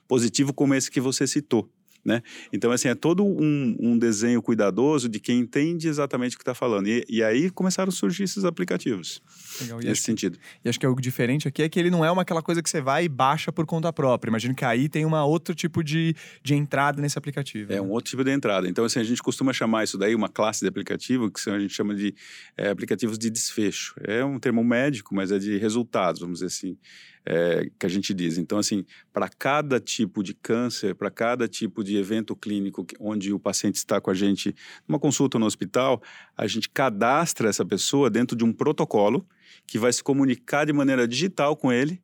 positivo 0.07 0.53
como 0.53 0.75
esse 0.75 0.91
que 0.91 1.01
você 1.01 1.27
citou 1.27 1.71
né? 2.05 2.23
Então, 2.53 2.73
assim, 2.73 2.89
é 2.89 2.95
todo 2.95 3.25
um, 3.25 3.77
um 3.79 3.99
desenho 3.99 4.43
cuidadoso 4.43 5.09
de 5.09 5.21
quem 5.21 5.39
entende 5.39 5.89
exatamente 5.89 6.35
o 6.35 6.39
que 6.39 6.43
está 6.43 6.55
falando. 6.55 6.89
E, 6.89 7.05
e, 7.09 7.23
aí 7.23 7.51
começaram 7.51 7.91
a 7.91 7.93
surgir 7.93 8.25
esses 8.25 8.45
aplicativos. 8.45 9.23
Legal. 9.61 9.81
E 9.81 9.87
nesse 9.87 10.03
sentido. 10.03 10.39
E 10.65 10.69
acho 10.69 10.79
que 10.81 10.87
é 10.87 10.89
o 10.89 10.95
diferente 10.97 11.47
aqui 11.47 11.63
é 11.63 11.69
que 11.69 11.79
ele 11.79 11.91
não 11.91 12.05
é 12.05 12.11
uma 12.11 12.23
aquela 12.23 12.43
coisa 12.43 12.63
que 12.63 12.69
você 12.69 12.81
vai 12.81 13.05
e 13.05 13.09
baixa 13.09 13.53
por 13.53 13.65
conta 13.67 13.93
própria. 13.93 14.31
Imagino 14.31 14.55
que 14.55 14.65
aí 14.65 14.89
tem 14.89 15.05
uma 15.05 15.25
outro 15.25 15.55
tipo 15.55 15.83
de, 15.83 16.15
de 16.43 16.55
entrada 16.55 17.01
nesse 17.01 17.17
aplicativo. 17.17 17.73
É 17.73 17.77
né? 17.77 17.81
um 17.81 17.91
outro 17.91 18.11
tipo 18.11 18.25
de 18.25 18.31
entrada. 18.33 18.69
Então, 18.69 18.85
assim, 18.85 18.99
a 18.99 19.05
gente 19.05 19.23
costuma 19.23 19.53
chamar 19.53 19.85
isso 19.85 19.97
daí 19.97 20.15
uma 20.15 20.29
classe 20.29 20.61
de 20.61 20.69
aplicativo 20.69 21.31
que 21.31 21.51
a 21.51 21.59
gente 21.59 21.73
chama 21.73 21.95
de 21.95 22.15
é, 22.57 22.69
aplicativos 22.69 23.19
de 23.19 23.31
desfecho. 23.31 23.95
É 24.03 24.25
um 24.25 24.39
termo 24.39 24.65
médico, 24.65 25.15
mas 25.15 25.31
é 25.31 25.39
de 25.39 25.57
resultados, 25.59 26.21
vamos 26.21 26.41
dizer 26.41 26.47
assim 26.47 26.77
é, 27.25 27.71
que 27.79 27.87
a 27.87 27.89
gente 27.89 28.13
diz. 28.13 28.39
Então, 28.39 28.59
assim, 28.59 28.85
para 29.13 29.29
cada 29.29 29.81
tipo 29.81 30.23
de 30.23 30.35
câncer, 30.35 30.95
para 30.95 31.11
cada 31.11 31.49
tipo 31.49 31.83
de 31.85 31.97
evento 31.97 32.35
clínico 32.35 32.87
onde 32.99 33.33
o 33.33 33.39
paciente 33.39 33.77
está 33.77 34.01
com 34.01 34.11
a 34.11 34.15
gente 34.15 34.55
numa 34.87 34.99
consulta 34.99 35.39
no 35.39 35.47
hospital, 35.47 36.03
a 36.37 36.47
gente 36.47 36.69
cadastra 36.69 37.49
essa 37.49 37.65
pessoa 37.65 38.11
dentro 38.11 38.37
de 38.37 38.45
um 38.45 38.53
protocolo 38.53 39.27
que 39.67 39.79
vai 39.79 39.93
se 39.93 40.03
comunicar 40.03 40.67
de 40.67 40.73
maneira 40.73 41.07
digital 41.07 41.57
com 41.57 41.73
ele 41.73 42.01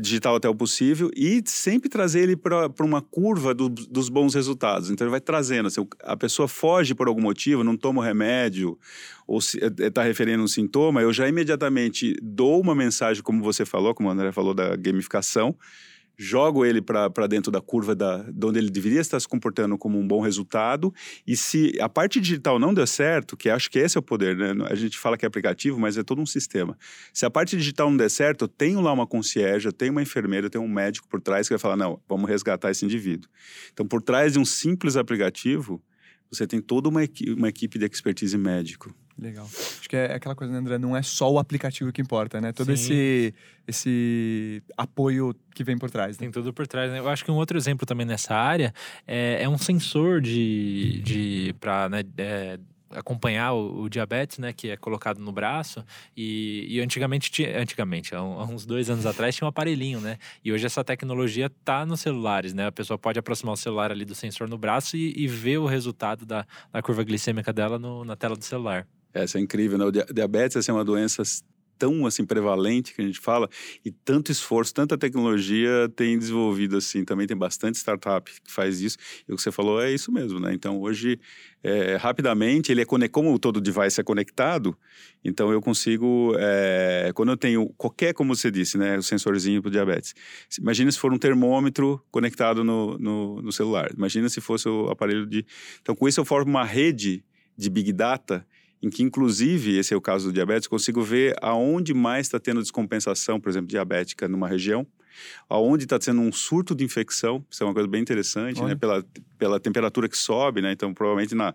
digital 0.00 0.36
até 0.36 0.48
o 0.48 0.54
possível 0.54 1.10
e 1.14 1.42
sempre 1.44 1.88
trazer 1.88 2.20
ele 2.20 2.36
para 2.36 2.70
uma 2.80 3.02
curva 3.02 3.54
do, 3.54 3.68
dos 3.68 4.08
bons 4.08 4.34
resultados. 4.34 4.90
Então 4.90 5.04
ele 5.06 5.10
vai 5.10 5.20
trazendo. 5.20 5.66
Assim, 5.66 5.86
a 6.02 6.16
pessoa 6.16 6.48
foge 6.48 6.94
por 6.94 7.06
algum 7.06 7.20
motivo, 7.20 7.62
não 7.62 7.76
toma 7.76 8.00
o 8.00 8.04
remédio 8.04 8.78
ou 9.26 9.38
está 9.38 10.04
é, 10.04 10.06
referindo 10.06 10.42
um 10.42 10.48
sintoma, 10.48 11.00
eu 11.00 11.12
já 11.12 11.28
imediatamente 11.28 12.14
dou 12.22 12.60
uma 12.60 12.74
mensagem, 12.74 13.22
como 13.22 13.42
você 13.42 13.64
falou, 13.64 13.94
como 13.94 14.08
o 14.08 14.12
André 14.12 14.32
falou 14.32 14.52
da 14.52 14.76
gamificação 14.76 15.56
jogo 16.16 16.64
ele 16.64 16.80
para 16.80 17.26
dentro 17.26 17.50
da 17.50 17.60
curva 17.60 17.94
da, 17.94 18.18
de 18.22 18.46
onde 18.46 18.58
ele 18.58 18.70
deveria 18.70 19.00
estar 19.00 19.18
se 19.18 19.28
comportando 19.28 19.76
como 19.76 19.98
um 19.98 20.06
bom 20.06 20.20
resultado. 20.20 20.92
E 21.26 21.36
se 21.36 21.72
a 21.80 21.88
parte 21.88 22.20
digital 22.20 22.58
não 22.58 22.72
der 22.72 22.86
certo, 22.86 23.36
que 23.36 23.50
acho 23.50 23.70
que 23.70 23.78
esse 23.78 23.96
é 23.96 24.00
o 24.00 24.02
poder, 24.02 24.36
né? 24.36 24.66
A 24.68 24.74
gente 24.74 24.98
fala 24.98 25.16
que 25.16 25.24
é 25.24 25.28
aplicativo, 25.28 25.78
mas 25.78 25.96
é 25.96 26.02
todo 26.02 26.20
um 26.20 26.26
sistema. 26.26 26.76
Se 27.12 27.26
a 27.26 27.30
parte 27.30 27.56
digital 27.56 27.90
não 27.90 27.96
der 27.96 28.10
certo, 28.10 28.44
eu 28.44 28.48
tenho 28.48 28.80
lá 28.80 28.92
uma 28.92 29.06
concierge, 29.06 29.66
eu 29.66 29.72
tenho 29.72 29.92
uma 29.92 30.02
enfermeira, 30.02 30.46
eu 30.46 30.50
tenho 30.50 30.64
um 30.64 30.68
médico 30.68 31.08
por 31.08 31.20
trás 31.20 31.48
que 31.48 31.54
vai 31.54 31.58
falar: 31.58 31.76
não, 31.76 32.00
vamos 32.08 32.28
resgatar 32.28 32.70
esse 32.70 32.84
indivíduo. 32.84 33.28
Então, 33.72 33.86
por 33.86 34.02
trás 34.02 34.34
de 34.34 34.38
um 34.38 34.44
simples 34.44 34.96
aplicativo, 34.96 35.82
você 36.30 36.46
tem 36.46 36.60
toda 36.60 36.88
uma, 36.88 37.04
equipe, 37.04 37.32
uma 37.32 37.48
equipe 37.48 37.78
de 37.78 37.86
expertise 37.86 38.36
médico. 38.36 38.94
Legal. 39.16 39.44
Acho 39.44 39.88
que 39.88 39.96
é 39.96 40.14
aquela 40.14 40.34
coisa, 40.34 40.52
né, 40.52 40.58
André? 40.58 40.76
Não 40.76 40.96
é 40.96 41.02
só 41.02 41.30
o 41.30 41.38
aplicativo 41.38 41.92
que 41.92 42.02
importa, 42.02 42.40
né? 42.40 42.52
Todo 42.52 42.72
esse, 42.72 43.32
esse 43.66 44.62
apoio 44.76 45.34
que 45.54 45.62
vem 45.62 45.78
por 45.78 45.90
trás. 45.90 46.18
Né? 46.18 46.24
Tem 46.24 46.30
tudo 46.30 46.52
por 46.52 46.66
trás, 46.66 46.90
né? 46.90 46.98
Eu 46.98 47.08
acho 47.08 47.24
que 47.24 47.30
um 47.30 47.36
outro 47.36 47.56
exemplo 47.56 47.86
também 47.86 48.04
nessa 48.04 48.34
área 48.34 48.74
é, 49.06 49.42
é 49.42 49.48
um 49.48 49.56
sensor 49.56 50.20
de, 50.20 51.00
de 51.02 51.54
para 51.60 51.88
né, 51.88 52.02
é, 52.18 52.58
acompanhar 52.90 53.52
o, 53.52 53.82
o, 53.82 53.88
diabetes, 53.88 54.38
né, 54.38 54.52
que 54.52 54.70
é 54.70 54.76
colocado 54.76 55.18
no 55.18 55.30
braço. 55.30 55.84
E, 56.16 56.66
e 56.68 56.80
antigamente, 56.80 57.30
tinha, 57.30 57.60
antigamente, 57.60 58.14
há, 58.14 58.22
uns 58.22 58.66
dois 58.66 58.90
anos 58.90 59.06
atrás, 59.06 59.36
tinha 59.36 59.46
um 59.46 59.48
aparelhinho, 59.48 60.00
né? 60.00 60.18
E 60.44 60.52
hoje 60.52 60.66
essa 60.66 60.82
tecnologia 60.82 61.50
tá 61.64 61.86
nos 61.86 62.00
celulares, 62.00 62.52
né? 62.52 62.66
A 62.66 62.72
pessoa 62.72 62.98
pode 62.98 63.18
aproximar 63.18 63.54
o 63.54 63.56
celular 63.56 63.90
ali 63.90 64.04
do 64.04 64.14
sensor 64.14 64.48
no 64.48 64.58
braço 64.58 64.96
e, 64.96 65.14
e 65.16 65.28
ver 65.28 65.58
o 65.58 65.66
resultado 65.66 66.26
da, 66.26 66.44
da 66.72 66.82
curva 66.82 67.04
glicêmica 67.04 67.52
dela 67.52 67.78
no, 67.78 68.04
na 68.04 68.16
tela 68.16 68.36
do 68.36 68.44
celular. 68.44 68.86
Essa 69.14 69.38
é 69.38 69.40
incrível, 69.40 69.78
né? 69.78 69.84
O 69.84 69.92
diabetes 69.92 70.56
assim, 70.56 70.72
é 70.72 70.74
uma 70.74 70.84
doença 70.84 71.22
tão 71.78 72.06
assim 72.06 72.24
prevalente 72.24 72.94
que 72.94 73.02
a 73.02 73.04
gente 73.04 73.20
fala 73.20 73.48
e 73.84 73.90
tanto 73.90 74.30
esforço, 74.30 74.72
tanta 74.72 74.96
tecnologia 74.96 75.88
tem 75.94 76.18
desenvolvido 76.18 76.76
assim. 76.76 77.04
Também 77.04 77.26
tem 77.26 77.36
bastante 77.36 77.76
startup 77.76 78.30
que 78.30 78.52
faz 78.52 78.80
isso. 78.80 78.96
E 79.28 79.32
o 79.32 79.36
que 79.36 79.42
você 79.42 79.52
falou 79.52 79.80
é 79.80 79.92
isso 79.92 80.12
mesmo, 80.12 80.40
né? 80.40 80.52
Então 80.54 80.80
hoje 80.80 81.18
é, 81.62 81.96
rapidamente 81.96 82.70
ele 82.70 82.82
é 82.82 83.08
como 83.08 83.38
todo 83.38 83.60
device 83.60 84.00
é 84.00 84.04
conectado, 84.04 84.76
então 85.24 85.50
eu 85.50 85.60
consigo 85.60 86.34
é, 86.38 87.10
quando 87.14 87.30
eu 87.30 87.36
tenho 87.36 87.68
qualquer 87.76 88.12
como 88.12 88.34
você 88.34 88.50
disse, 88.50 88.76
né, 88.76 88.98
o 88.98 89.02
sensorzinho 89.02 89.62
para 89.62 89.70
diabetes. 89.70 90.14
Imagina 90.58 90.90
se 90.90 90.98
for 90.98 91.12
um 91.12 91.18
termômetro 91.18 92.02
conectado 92.10 92.62
no, 92.62 92.98
no, 92.98 93.42
no 93.42 93.52
celular. 93.52 93.90
Imagina 93.96 94.28
se 94.28 94.40
fosse 94.40 94.68
o 94.68 94.88
aparelho 94.90 95.26
de. 95.26 95.44
Então 95.80 95.94
com 95.94 96.06
isso 96.08 96.20
eu 96.20 96.24
formo 96.24 96.50
uma 96.50 96.64
rede 96.64 97.24
de 97.56 97.70
big 97.70 97.92
data 97.92 98.46
em 98.84 98.90
que, 98.90 99.02
inclusive, 99.02 99.78
esse 99.78 99.94
é 99.94 99.96
o 99.96 100.00
caso 100.00 100.26
do 100.26 100.32
diabetes, 100.32 100.68
consigo 100.68 101.02
ver 101.02 101.34
aonde 101.40 101.94
mais 101.94 102.26
está 102.26 102.38
tendo 102.38 102.60
descompensação, 102.60 103.40
por 103.40 103.48
exemplo, 103.48 103.66
diabética 103.66 104.28
numa 104.28 104.46
região, 104.46 104.86
aonde 105.48 105.84
está 105.84 105.98
tendo 105.98 106.20
um 106.20 106.30
surto 106.30 106.74
de 106.74 106.84
infecção, 106.84 107.42
isso 107.50 107.62
é 107.62 107.66
uma 107.66 107.72
coisa 107.72 107.88
bem 107.88 108.02
interessante, 108.02 108.62
né? 108.62 108.74
Pela, 108.74 109.02
pela 109.38 109.58
temperatura 109.58 110.06
que 110.06 110.18
sobe, 110.18 110.60
né? 110.60 110.72
Então, 110.72 110.92
provavelmente 110.92 111.34
na, 111.34 111.54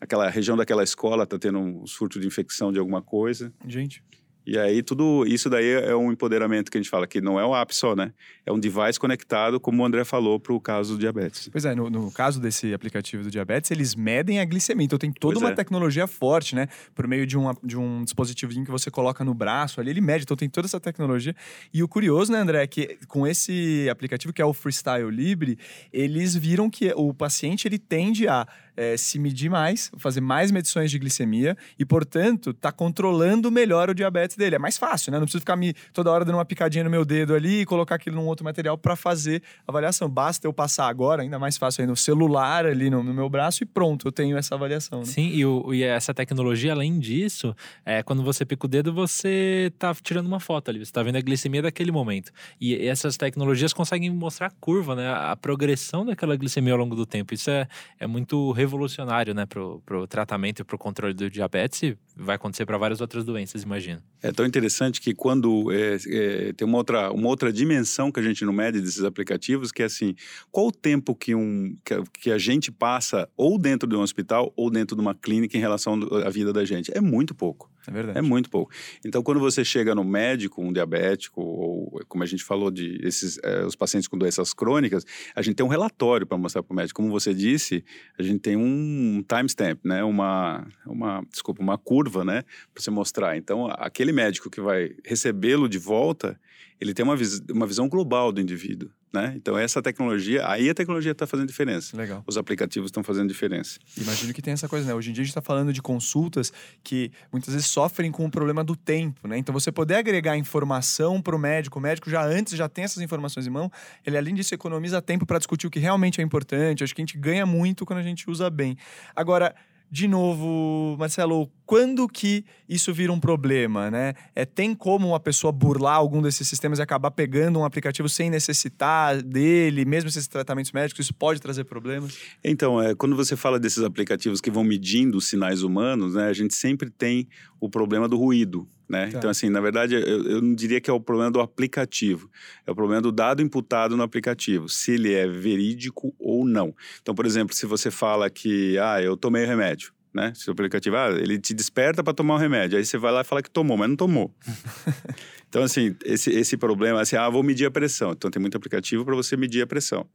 naquela 0.00 0.30
região 0.30 0.56
daquela 0.56 0.84
escola 0.84 1.24
está 1.24 1.36
tendo 1.36 1.58
um 1.58 1.84
surto 1.84 2.20
de 2.20 2.28
infecção 2.28 2.72
de 2.72 2.78
alguma 2.78 3.02
coisa. 3.02 3.52
Gente. 3.66 4.04
E 4.48 4.58
aí 4.58 4.82
tudo 4.82 5.26
isso 5.26 5.50
daí 5.50 5.72
é 5.72 5.94
um 5.94 6.10
empoderamento 6.10 6.70
que 6.70 6.78
a 6.78 6.80
gente 6.80 6.88
fala 6.88 7.06
que 7.06 7.20
não 7.20 7.38
é 7.38 7.46
um 7.46 7.54
app 7.54 7.74
só, 7.74 7.94
né? 7.94 8.14
É 8.46 8.50
um 8.50 8.58
device 8.58 8.98
conectado, 8.98 9.60
como 9.60 9.82
o 9.82 9.84
André 9.84 10.06
falou, 10.06 10.40
para 10.40 10.54
o 10.54 10.58
caso 10.58 10.94
do 10.94 10.98
diabetes. 10.98 11.50
Pois 11.52 11.66
é, 11.66 11.74
no, 11.74 11.90
no, 11.90 12.10
caso 12.10 12.40
desse 12.40 12.72
aplicativo 12.72 13.22
do 13.22 13.30
diabetes, 13.30 13.70
eles 13.70 13.94
medem 13.94 14.40
a 14.40 14.46
glicemia. 14.46 14.86
Então 14.86 14.98
tem 14.98 15.12
toda 15.12 15.34
pois 15.34 15.42
uma 15.42 15.50
é. 15.50 15.54
tecnologia 15.54 16.06
forte, 16.06 16.54
né? 16.54 16.66
Por 16.94 17.06
meio 17.06 17.26
de, 17.26 17.36
uma, 17.36 17.54
de 17.62 17.76
um 17.76 18.02
dispositivozinho 18.02 18.64
que 18.64 18.70
você 18.70 18.90
coloca 18.90 19.22
no 19.22 19.34
braço 19.34 19.82
ali, 19.82 19.90
ele 19.90 20.00
mede. 20.00 20.22
Então 20.22 20.34
tem 20.34 20.48
toda 20.48 20.66
essa 20.66 20.80
tecnologia. 20.80 21.36
E 21.70 21.82
o 21.82 21.88
curioso, 21.88 22.32
né, 22.32 22.38
André, 22.38 22.62
é 22.62 22.66
que 22.66 22.96
com 23.06 23.26
esse 23.26 23.86
aplicativo 23.90 24.32
que 24.32 24.40
é 24.40 24.46
o 24.46 24.54
Freestyle 24.54 25.10
Libre, 25.10 25.58
eles 25.92 26.34
viram 26.34 26.70
que 26.70 26.90
o 26.96 27.12
paciente 27.12 27.68
ele 27.68 27.78
tende 27.78 28.26
a 28.26 28.48
é, 28.78 28.96
se 28.96 29.18
medir 29.18 29.50
mais, 29.50 29.90
fazer 29.98 30.20
mais 30.20 30.52
medições 30.52 30.88
de 30.88 31.00
glicemia 31.00 31.56
e, 31.76 31.84
portanto, 31.84 32.54
tá 32.54 32.70
controlando 32.70 33.50
melhor 33.50 33.90
o 33.90 33.94
diabetes 33.94 34.37
dele. 34.38 34.56
É 34.56 34.58
mais 34.58 34.78
fácil, 34.78 35.12
né? 35.12 35.18
Não 35.18 35.26
preciso 35.26 35.40
ficar 35.40 35.56
me, 35.56 35.74
toda 35.92 36.10
hora 36.10 36.24
dando 36.24 36.36
uma 36.36 36.44
picadinha 36.44 36.84
no 36.84 36.90
meu 36.90 37.04
dedo 37.04 37.34
ali 37.34 37.60
e 37.60 37.66
colocar 37.66 37.96
aquilo 37.96 38.16
num 38.16 38.26
outro 38.26 38.44
material 38.44 38.78
para 38.78 38.96
fazer 38.96 39.42
avaliação. 39.66 40.08
Basta 40.08 40.46
eu 40.46 40.52
passar 40.52 40.88
agora, 40.88 41.22
ainda 41.22 41.38
mais 41.38 41.56
fácil 41.56 41.82
aí, 41.82 41.86
no 41.86 41.96
celular 41.96 42.64
ali 42.64 42.88
no, 42.88 43.02
no 43.02 43.12
meu 43.12 43.28
braço 43.28 43.62
e 43.62 43.66
pronto, 43.66 44.08
eu 44.08 44.12
tenho 44.12 44.36
essa 44.36 44.54
avaliação. 44.54 45.00
Né? 45.00 45.04
Sim, 45.04 45.28
e, 45.28 45.44
o, 45.44 45.74
e, 45.74 45.82
essa 45.82 46.14
tecnologia, 46.14 46.72
além 46.72 46.98
disso, 46.98 47.54
é, 47.84 48.02
quando 48.02 48.22
você 48.22 48.44
pica 48.44 48.66
o 48.66 48.68
dedo, 48.68 48.92
você 48.92 49.72
tá 49.78 49.94
tirando 49.94 50.26
uma 50.26 50.40
foto 50.40 50.70
ali, 50.70 50.84
você 50.84 50.92
tá 50.92 51.02
vendo 51.02 51.16
a 51.16 51.20
glicemia 51.20 51.62
daquele 51.62 51.90
momento. 51.90 52.30
E 52.60 52.86
essas 52.86 53.16
tecnologias 53.16 53.72
conseguem 53.72 54.10
mostrar 54.10 54.46
a 54.46 54.50
curva, 54.50 54.94
né? 54.94 55.12
A 55.12 55.36
progressão 55.36 56.06
daquela 56.06 56.36
glicemia 56.36 56.72
ao 56.72 56.78
longo 56.78 56.94
do 56.94 57.04
tempo. 57.04 57.34
Isso 57.34 57.50
é, 57.50 57.66
é 57.98 58.06
muito 58.06 58.52
revolucionário, 58.52 59.34
né, 59.34 59.46
pro, 59.46 59.80
pro 59.84 60.06
tratamento 60.06 60.60
e 60.60 60.64
pro 60.64 60.78
controle 60.78 61.14
do 61.14 61.30
diabetes 61.30 61.82
e 61.82 61.98
vai 62.16 62.36
acontecer 62.36 62.66
para 62.66 62.76
várias 62.76 63.00
outras 63.00 63.24
doenças, 63.24 63.62
imagino. 63.62 64.02
É 64.22 64.27
tão 64.32 64.46
interessante 64.46 65.00
que 65.00 65.14
quando 65.14 65.70
é, 65.72 65.96
é, 66.06 66.52
tem 66.52 66.66
uma 66.66 66.78
outra, 66.78 67.10
uma 67.12 67.28
outra 67.28 67.52
dimensão 67.52 68.10
que 68.10 68.20
a 68.20 68.22
gente 68.22 68.44
não 68.44 68.52
mede 68.52 68.80
desses 68.80 69.04
aplicativos, 69.04 69.70
que 69.70 69.82
é 69.82 69.86
assim, 69.86 70.14
qual 70.50 70.68
o 70.68 70.72
tempo 70.72 71.14
que, 71.14 71.34
um, 71.34 71.76
que, 71.84 71.94
que 72.20 72.30
a 72.30 72.38
gente 72.38 72.70
passa 72.70 73.28
ou 73.36 73.58
dentro 73.58 73.88
de 73.88 73.96
um 73.96 74.00
hospital 74.00 74.52
ou 74.56 74.70
dentro 74.70 74.96
de 74.96 75.02
uma 75.02 75.14
clínica 75.14 75.56
em 75.56 75.60
relação 75.60 75.98
à 76.24 76.30
vida 76.30 76.52
da 76.52 76.64
gente? 76.64 76.90
É 76.94 77.00
muito 77.00 77.34
pouco. 77.34 77.70
É 77.88 77.90
verdade. 77.90 78.18
É 78.18 78.22
muito 78.22 78.50
pouco. 78.50 78.70
Então, 79.04 79.22
quando 79.22 79.40
você 79.40 79.64
chega 79.64 79.94
no 79.94 80.04
médico, 80.04 80.62
um 80.62 80.70
diabético, 80.70 81.40
ou 81.40 82.00
como 82.06 82.22
a 82.22 82.26
gente 82.26 82.44
falou 82.44 82.70
de 82.70 83.00
esses, 83.02 83.38
é, 83.42 83.64
os 83.64 83.74
pacientes 83.74 84.06
com 84.06 84.18
doenças 84.18 84.52
crônicas, 84.52 85.06
a 85.34 85.40
gente 85.40 85.56
tem 85.56 85.64
um 85.64 85.70
relatório 85.70 86.26
para 86.26 86.36
mostrar 86.36 86.62
para 86.62 86.72
o 86.72 86.76
médico. 86.76 87.00
Como 87.00 87.10
você 87.10 87.32
disse, 87.32 87.82
a 88.18 88.22
gente 88.22 88.40
tem 88.40 88.56
um 88.56 89.24
timestamp, 89.26 89.80
né? 89.84 90.04
Uma, 90.04 90.66
uma, 90.86 91.24
desculpa, 91.30 91.62
uma 91.62 91.78
curva, 91.78 92.24
né? 92.24 92.42
Para 92.74 92.82
você 92.82 92.90
mostrar. 92.90 93.38
Então, 93.38 93.66
aquele 93.78 94.12
médico 94.12 94.50
que 94.50 94.60
vai 94.60 94.94
recebê-lo 95.02 95.66
de 95.66 95.78
volta, 95.78 96.38
ele 96.78 96.92
tem 96.92 97.04
uma, 97.04 97.16
vis 97.16 97.40
uma 97.50 97.66
visão 97.66 97.88
global 97.88 98.30
do 98.30 98.40
indivíduo. 98.40 98.90
Né? 99.10 99.32
Então 99.36 99.56
essa 99.56 99.80
tecnologia, 99.80 100.46
aí 100.46 100.68
a 100.68 100.74
tecnologia 100.74 101.12
está 101.12 101.26
fazendo 101.26 101.48
diferença. 101.48 101.96
Legal. 101.96 102.22
Os 102.26 102.36
aplicativos 102.36 102.88
estão 102.88 103.02
fazendo 103.02 103.28
diferença. 103.28 103.78
Imagino 103.96 104.34
que 104.34 104.42
tem 104.42 104.52
essa 104.52 104.68
coisa, 104.68 104.86
né? 104.86 104.94
Hoje 104.94 105.08
em 105.08 105.12
dia 105.14 105.22
a 105.22 105.24
gente 105.24 105.30
está 105.30 105.40
falando 105.40 105.72
de 105.72 105.80
consultas 105.80 106.52
que 106.84 107.10
muitas 107.32 107.54
vezes 107.54 107.68
sofrem 107.68 108.12
com 108.12 108.26
o 108.26 108.30
problema 108.30 108.62
do 108.62 108.76
tempo, 108.76 109.26
né? 109.26 109.38
Então 109.38 109.52
você 109.52 109.72
poder 109.72 109.94
agregar 109.94 110.36
informação 110.36 111.22
para 111.22 111.34
o 111.34 111.38
médico, 111.38 111.78
o 111.78 111.82
médico 111.82 112.10
já 112.10 112.22
antes 112.22 112.54
já 112.54 112.68
tem 112.68 112.84
essas 112.84 113.02
informações 113.02 113.46
em 113.46 113.50
mão, 113.50 113.72
ele 114.06 114.18
além 114.18 114.34
disso 114.34 114.54
economiza 114.54 115.00
tempo 115.00 115.24
para 115.24 115.38
discutir 115.38 115.66
o 115.66 115.70
que 115.70 115.78
realmente 115.78 116.20
é 116.20 116.24
importante. 116.24 116.84
Acho 116.84 116.94
que 116.94 117.00
a 117.00 117.04
gente 117.04 117.16
ganha 117.16 117.46
muito 117.46 117.86
quando 117.86 118.00
a 118.00 118.02
gente 118.02 118.28
usa 118.28 118.50
bem. 118.50 118.76
Agora 119.16 119.54
de 119.90 120.06
novo, 120.06 120.96
Marcelo, 120.98 121.50
quando 121.64 122.06
que 122.08 122.44
isso 122.68 122.92
vira 122.92 123.12
um 123.12 123.18
problema, 123.18 123.90
né? 123.90 124.14
É, 124.34 124.44
tem 124.44 124.74
como 124.74 125.08
uma 125.08 125.20
pessoa 125.20 125.50
burlar 125.50 125.96
algum 125.96 126.20
desses 126.20 126.46
sistemas 126.46 126.78
e 126.78 126.82
acabar 126.82 127.10
pegando 127.10 127.58
um 127.58 127.64
aplicativo 127.64 128.08
sem 128.08 128.28
necessitar 128.28 129.22
dele, 129.22 129.84
mesmo 129.84 130.08
esses 130.08 130.28
tratamentos 130.28 130.72
médicos, 130.72 131.06
isso 131.06 131.14
pode 131.14 131.40
trazer 131.40 131.64
problemas? 131.64 132.18
Então, 132.44 132.80
é, 132.80 132.94
quando 132.94 133.16
você 133.16 133.34
fala 133.36 133.58
desses 133.58 133.82
aplicativos 133.82 134.40
que 134.40 134.50
vão 134.50 134.62
medindo 134.62 135.16
os 135.16 135.28
sinais 135.28 135.62
humanos, 135.62 136.14
né, 136.14 136.28
a 136.28 136.32
gente 136.32 136.54
sempre 136.54 136.90
tem 136.90 137.26
o 137.58 137.68
problema 137.68 138.06
do 138.06 138.16
ruído, 138.16 138.68
né? 138.88 139.08
Tá. 139.08 139.18
Então, 139.18 139.30
assim, 139.30 139.50
na 139.50 139.60
verdade, 139.60 139.94
eu, 139.94 140.00
eu, 140.00 140.40
não 140.40 140.54
diria 140.54 140.80
que 140.80 140.88
é 140.88 140.92
o 140.92 141.00
problema 141.00 141.30
do 141.30 141.40
aplicativo, 141.40 142.30
é 142.66 142.70
o 142.70 142.74
problema 142.74 143.02
do 143.02 143.12
dado 143.12 143.42
imputado 143.42 143.96
no 143.96 144.02
aplicativo, 144.02 144.68
se 144.68 144.92
ele 144.92 145.12
é 145.12 145.26
verídico 145.26 146.14
ou 146.18 146.44
não. 146.44 146.74
Então, 147.02 147.14
por 147.14 147.26
exemplo, 147.26 147.54
se 147.54 147.66
você 147.66 147.90
fala 147.90 148.30
que, 148.30 148.78
ah, 148.78 149.02
eu 149.02 149.16
tomei 149.16 149.44
o 149.44 149.46
remédio, 149.46 149.92
né? 150.14 150.32
Se 150.34 150.48
o 150.48 150.52
aplicativo, 150.52 150.96
ah, 150.96 151.10
ele 151.10 151.38
te 151.38 151.52
desperta 151.52 152.02
para 152.02 152.14
tomar 152.14 152.34
o 152.34 152.38
remédio, 152.38 152.78
aí 152.78 152.84
você 152.84 152.96
vai 152.96 153.12
lá 153.12 153.20
e 153.20 153.24
fala 153.24 153.42
que 153.42 153.50
tomou, 153.50 153.76
mas 153.76 153.88
não 153.88 153.96
tomou. 153.96 154.34
Então, 155.48 155.62
assim, 155.62 155.96
esse, 156.04 156.30
esse 156.30 156.56
problema, 156.58 157.00
assim, 157.00 157.16
ah, 157.16 157.28
vou 157.28 157.42
medir 157.42 157.64
a 157.64 157.70
pressão. 157.70 158.12
Então, 158.12 158.30
tem 158.30 158.40
muito 158.40 158.56
aplicativo 158.56 159.02
para 159.02 159.14
você 159.14 159.34
medir 159.34 159.62
a 159.62 159.66
pressão. 159.66 160.06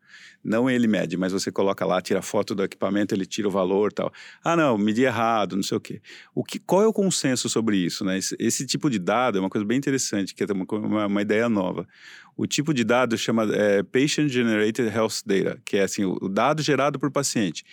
Não 0.43 0.69
ele 0.69 0.87
mede, 0.87 1.17
mas 1.17 1.33
você 1.33 1.51
coloca 1.51 1.83
lá, 1.85 1.99
tira 2.01 2.21
foto 2.21 2.53
do 2.53 2.63
equipamento, 2.63 3.15
ele 3.15 3.25
tira 3.25 3.47
o 3.47 3.51
valor 3.51 3.91
tal. 3.91 4.13
Ah, 4.43 4.55
não, 4.55 4.77
medi 4.77 5.03
errado, 5.03 5.55
não 5.55 5.63
sei 5.63 5.77
o 5.77 5.81
quê. 5.81 6.01
O 6.35 6.43
que, 6.43 6.59
qual 6.59 6.83
é 6.83 6.87
o 6.87 6.93
consenso 6.93 7.49
sobre 7.49 7.77
isso, 7.77 8.05
né? 8.05 8.19
Esse, 8.19 8.35
esse 8.39 8.65
tipo 8.65 8.89
de 8.91 8.99
dado 8.99 9.39
é 9.39 9.41
uma 9.41 9.49
coisa 9.49 9.65
bem 9.65 9.77
interessante, 9.77 10.35
que 10.35 10.43
é 10.43 10.47
uma, 10.51 11.07
uma, 11.07 11.21
ideia 11.21 11.49
nova. 11.49 11.87
O 12.37 12.45
tipo 12.45 12.71
de 12.71 12.83
dado 12.83 13.17
chama 13.17 13.47
é, 13.55 13.81
Patient 13.81 14.29
Generated 14.29 14.87
Health 14.95 15.23
Data, 15.25 15.59
que 15.65 15.77
é 15.77 15.83
assim, 15.83 16.05
o 16.05 16.29
dado 16.29 16.61
gerado 16.61 16.99
por 16.99 17.09
paciente. 17.09 17.63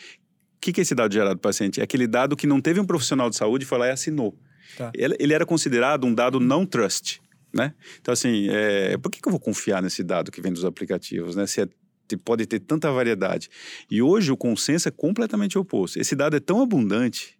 O 0.57 0.61
que, 0.63 0.73
que 0.73 0.81
é 0.81 0.83
esse 0.83 0.95
dado 0.95 1.13
gerado 1.13 1.37
por 1.37 1.43
paciente? 1.43 1.81
É 1.81 1.85
aquele 1.85 2.07
dado 2.07 2.37
que 2.37 2.47
não 2.47 2.61
teve 2.61 2.81
um 2.81 2.87
profissional 2.87 3.29
de 3.29 3.37
saúde, 3.37 3.67
foi 3.67 3.79
lá 3.79 3.89
e 3.89 3.91
assinou. 3.91 4.35
Tá. 4.79 4.91
Ele, 4.95 5.15
ele 5.19 5.35
era 5.35 5.45
considerado 5.45 6.07
um 6.07 6.15
dado 6.15 6.41
não 6.41 6.65
trust. 6.65 7.21
Né? 7.53 7.75
Então, 8.01 8.13
assim, 8.13 8.49
é, 8.51 8.97
por 8.97 9.11
que, 9.11 9.21
que 9.21 9.29
eu 9.29 9.33
vou 9.33 9.41
confiar 9.41 9.83
nesse 9.83 10.03
dado 10.03 10.31
que 10.31 10.41
vem 10.41 10.53
dos 10.53 10.65
aplicativos, 10.65 11.37
né? 11.37 11.47
Se 11.47 11.63
é, 11.63 11.69
pode 12.25 12.47
ter 12.47 12.61
tanta 12.61 12.91
variedade. 12.91 13.49
E 13.91 14.03
hoje 14.03 14.33
o 14.33 14.37
consenso 14.37 14.89
é 14.89 14.91
completamente 14.91 15.59
oposto. 15.59 15.99
Esse 15.99 16.17
dado 16.17 16.37
é 16.37 16.41
tão 16.41 16.61
abundante 16.61 17.39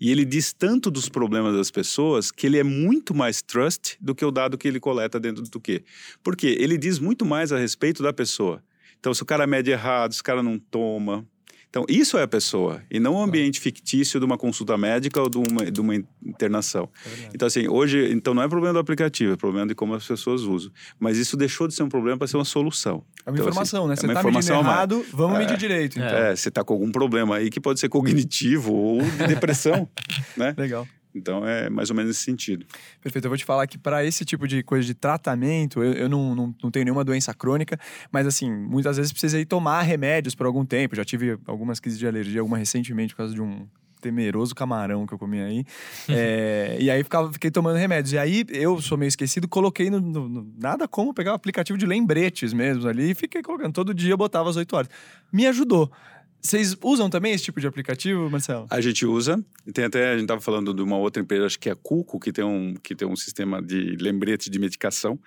e 0.00 0.10
ele 0.10 0.24
diz 0.24 0.52
tanto 0.52 0.90
dos 0.90 1.08
problemas 1.08 1.54
das 1.54 1.70
pessoas 1.70 2.30
que 2.30 2.46
ele 2.46 2.58
é 2.58 2.64
muito 2.64 3.14
mais 3.14 3.40
trust 3.40 3.96
do 4.00 4.14
que 4.14 4.24
o 4.24 4.30
dado 4.30 4.58
que 4.58 4.66
ele 4.66 4.80
coleta 4.80 5.20
dentro 5.20 5.42
do 5.44 5.60
quê? 5.60 5.84
Porque 6.22 6.48
ele 6.58 6.76
diz 6.76 6.98
muito 6.98 7.24
mais 7.24 7.52
a 7.52 7.58
respeito 7.58 8.02
da 8.02 8.12
pessoa. 8.12 8.62
Então, 8.98 9.14
se 9.14 9.22
o 9.22 9.26
cara 9.26 9.46
mede 9.46 9.70
errado, 9.70 10.12
se 10.12 10.20
o 10.20 10.24
cara 10.24 10.42
não 10.42 10.58
toma, 10.58 11.26
então, 11.74 11.84
isso 11.88 12.16
é 12.16 12.22
a 12.22 12.28
pessoa, 12.28 12.80
e 12.88 13.00
não 13.00 13.14
o 13.14 13.20
ambiente 13.20 13.58
fictício 13.58 14.20
de 14.20 14.24
uma 14.24 14.38
consulta 14.38 14.78
médica 14.78 15.20
ou 15.20 15.28
de 15.28 15.38
uma, 15.38 15.68
de 15.68 15.80
uma 15.80 15.96
internação. 16.24 16.88
É 17.04 17.30
então, 17.34 17.48
assim, 17.48 17.66
hoje, 17.66 18.12
então 18.12 18.32
não 18.32 18.44
é 18.44 18.48
problema 18.48 18.74
do 18.74 18.78
aplicativo, 18.78 19.32
é 19.32 19.36
problema 19.36 19.66
de 19.66 19.74
como 19.74 19.92
as 19.92 20.06
pessoas 20.06 20.42
usam. 20.42 20.70
Mas 21.00 21.18
isso 21.18 21.36
deixou 21.36 21.66
de 21.66 21.74
ser 21.74 21.82
um 21.82 21.88
problema 21.88 22.16
para 22.16 22.28
ser 22.28 22.36
uma 22.36 22.44
solução. 22.44 23.02
É 23.26 23.30
uma 23.30 23.36
então, 23.36 23.48
informação, 23.48 23.90
assim, 23.90 24.06
né? 24.06 24.14
Você 24.14 24.18
está 24.20 24.22
medindo 24.22 24.52
errado, 24.52 25.04
vamos 25.12 25.34
é, 25.34 25.38
medir 25.40 25.56
direito. 25.56 25.98
Então. 25.98 26.16
É, 26.16 26.36
você 26.36 26.48
está 26.48 26.62
com 26.62 26.74
algum 26.74 26.92
problema 26.92 27.38
aí 27.38 27.50
que 27.50 27.60
pode 27.60 27.80
ser 27.80 27.88
cognitivo 27.88 28.72
ou 28.72 29.02
de 29.02 29.26
depressão, 29.26 29.88
né? 30.38 30.54
Legal. 30.56 30.86
Então 31.14 31.46
é 31.46 31.70
mais 31.70 31.90
ou 31.90 31.96
menos 31.96 32.10
nesse 32.10 32.22
sentido. 32.22 32.66
Perfeito. 33.00 33.24
Eu 33.24 33.30
vou 33.30 33.38
te 33.38 33.44
falar 33.44 33.66
que 33.66 33.78
para 33.78 34.04
esse 34.04 34.24
tipo 34.24 34.48
de 34.48 34.62
coisa 34.62 34.84
de 34.84 34.94
tratamento, 34.94 35.82
eu, 35.82 35.92
eu 35.92 36.08
não, 36.08 36.34
não, 36.34 36.54
não, 36.62 36.70
tenho 36.70 36.84
nenhuma 36.84 37.04
doença 37.04 37.32
crônica, 37.32 37.78
mas 38.10 38.26
assim, 38.26 38.50
muitas 38.52 38.96
vezes 38.96 39.12
precisei 39.12 39.44
tomar 39.44 39.82
remédios 39.82 40.34
por 40.34 40.46
algum 40.46 40.64
tempo. 40.64 40.96
Já 40.96 41.04
tive 41.04 41.38
algumas 41.46 41.78
crises 41.78 41.98
de 41.98 42.06
alergia, 42.06 42.40
alguma 42.40 42.58
recentemente 42.58 43.14
por 43.14 43.18
causa 43.18 43.34
de 43.34 43.40
um 43.40 43.66
temeroso 44.04 44.54
camarão 44.54 45.06
que 45.06 45.14
eu 45.14 45.18
comi 45.18 45.40
aí. 45.40 45.64
é, 46.10 46.76
e 46.78 46.90
aí 46.90 47.02
ficava, 47.02 47.32
fiquei 47.32 47.50
tomando 47.50 47.76
remédios. 47.76 48.12
E 48.12 48.18
aí 48.18 48.44
eu 48.50 48.80
sou 48.82 48.98
meio 48.98 49.08
esquecido, 49.08 49.48
coloquei 49.48 49.88
no, 49.88 50.00
no, 50.00 50.28
no, 50.28 50.52
nada 50.60 50.86
como 50.86 51.14
pegar 51.14 51.32
o 51.32 51.34
aplicativo 51.34 51.78
de 51.78 51.86
lembretes 51.86 52.52
mesmo 52.52 52.86
ali 52.86 53.12
e 53.12 53.14
fiquei 53.14 53.42
colocando. 53.42 53.72
Todo 53.72 53.94
dia 53.94 54.12
eu 54.12 54.16
botava 54.16 54.50
às 54.50 54.56
8 54.56 54.76
horas. 54.76 54.90
Me 55.32 55.46
ajudou. 55.46 55.90
Vocês 56.44 56.76
usam 56.82 57.08
também 57.08 57.32
esse 57.32 57.44
tipo 57.44 57.58
de 57.58 57.66
aplicativo, 57.66 58.28
Marcelo? 58.28 58.66
A 58.68 58.78
gente 58.78 59.06
usa. 59.06 59.42
Tem 59.72 59.86
até, 59.86 60.10
a 60.10 60.12
gente 60.12 60.24
estava 60.24 60.42
falando 60.42 60.74
de 60.74 60.82
uma 60.82 60.98
outra 60.98 61.22
empresa, 61.22 61.46
acho 61.46 61.58
que 61.58 61.70
é 61.70 61.72
a 61.72 61.74
Cuco, 61.74 62.20
que 62.20 62.30
tem 62.30 62.44
um, 62.44 62.74
que 62.74 62.94
tem 62.94 63.08
um 63.08 63.16
sistema 63.16 63.62
de 63.62 63.96
lembrete 63.98 64.50
de 64.50 64.58
medicação. 64.58 65.18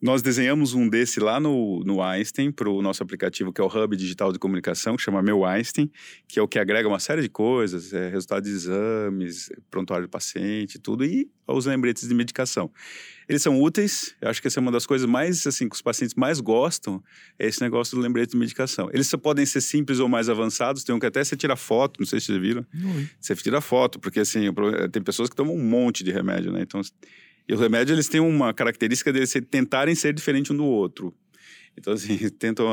Nós 0.00 0.22
desenhamos 0.22 0.72
um 0.72 0.88
desse 0.88 1.20
lá 1.20 1.38
no, 1.38 1.80
no 1.84 2.02
Einstein, 2.02 2.50
para 2.50 2.70
o 2.70 2.80
nosso 2.80 3.02
aplicativo, 3.02 3.52
que 3.52 3.60
é 3.60 3.64
o 3.64 3.66
Hub 3.66 3.94
Digital 3.94 4.32
de 4.32 4.38
Comunicação, 4.38 4.96
que 4.96 5.02
chama 5.02 5.22
Meu 5.22 5.44
Einstein, 5.44 5.90
que 6.26 6.38
é 6.38 6.42
o 6.42 6.48
que 6.48 6.58
agrega 6.58 6.88
uma 6.88 7.00
série 7.00 7.20
de 7.20 7.28
coisas, 7.28 7.92
é, 7.92 8.08
resultado 8.08 8.42
de 8.42 8.50
exames, 8.50 9.50
prontuário 9.70 10.06
do 10.06 10.10
paciente, 10.10 10.78
tudo, 10.78 11.04
e 11.04 11.28
os 11.46 11.66
lembretes 11.66 12.08
de 12.08 12.14
medicação. 12.14 12.70
Eles 13.28 13.42
são 13.42 13.60
úteis, 13.60 14.14
eu 14.20 14.28
acho 14.28 14.40
que 14.40 14.48
essa 14.48 14.58
é 14.58 14.62
uma 14.62 14.72
das 14.72 14.86
coisas 14.86 15.08
mais, 15.08 15.46
assim, 15.46 15.68
que 15.68 15.74
os 15.74 15.82
pacientes 15.82 16.14
mais 16.14 16.40
gostam, 16.40 17.02
é 17.38 17.46
esse 17.46 17.60
negócio 17.60 17.96
do 17.96 18.02
lembrete 18.02 18.32
de 18.32 18.36
medicação. 18.36 18.90
Eles 18.92 19.10
podem 19.22 19.46
ser 19.46 19.60
simples 19.60 19.98
ou 19.98 20.08
mais 20.08 20.28
avançados, 20.28 20.84
tem 20.84 20.94
um 20.94 20.98
que 20.98 21.06
até 21.06 21.22
você 21.22 21.36
tira 21.36 21.56
foto, 21.56 21.98
não 22.00 22.06
sei 22.06 22.20
se 22.20 22.26
vocês 22.26 22.40
viram. 22.40 22.66
Ui. 22.74 23.08
Você 23.20 23.34
tira 23.36 23.60
foto, 23.60 23.98
porque, 24.00 24.20
assim, 24.20 24.40
tem 24.90 25.02
pessoas 25.02 25.28
que 25.28 25.36
tomam 25.36 25.54
um 25.54 25.62
monte 25.62 26.02
de 26.02 26.10
remédio, 26.10 26.52
né? 26.52 26.62
Então, 26.62 26.80
e 27.48 27.54
os 27.54 27.60
remédios, 27.60 27.94
eles 27.94 28.08
têm 28.08 28.20
uma 28.20 28.54
característica 28.54 29.12
de 29.12 29.18
eles 29.18 29.32
tentarem 29.50 29.94
ser 29.94 30.14
diferente 30.14 30.52
um 30.52 30.56
do 30.56 30.64
outro. 30.64 31.14
Então, 31.76 31.92
assim, 31.92 32.16
tentam 32.38 32.66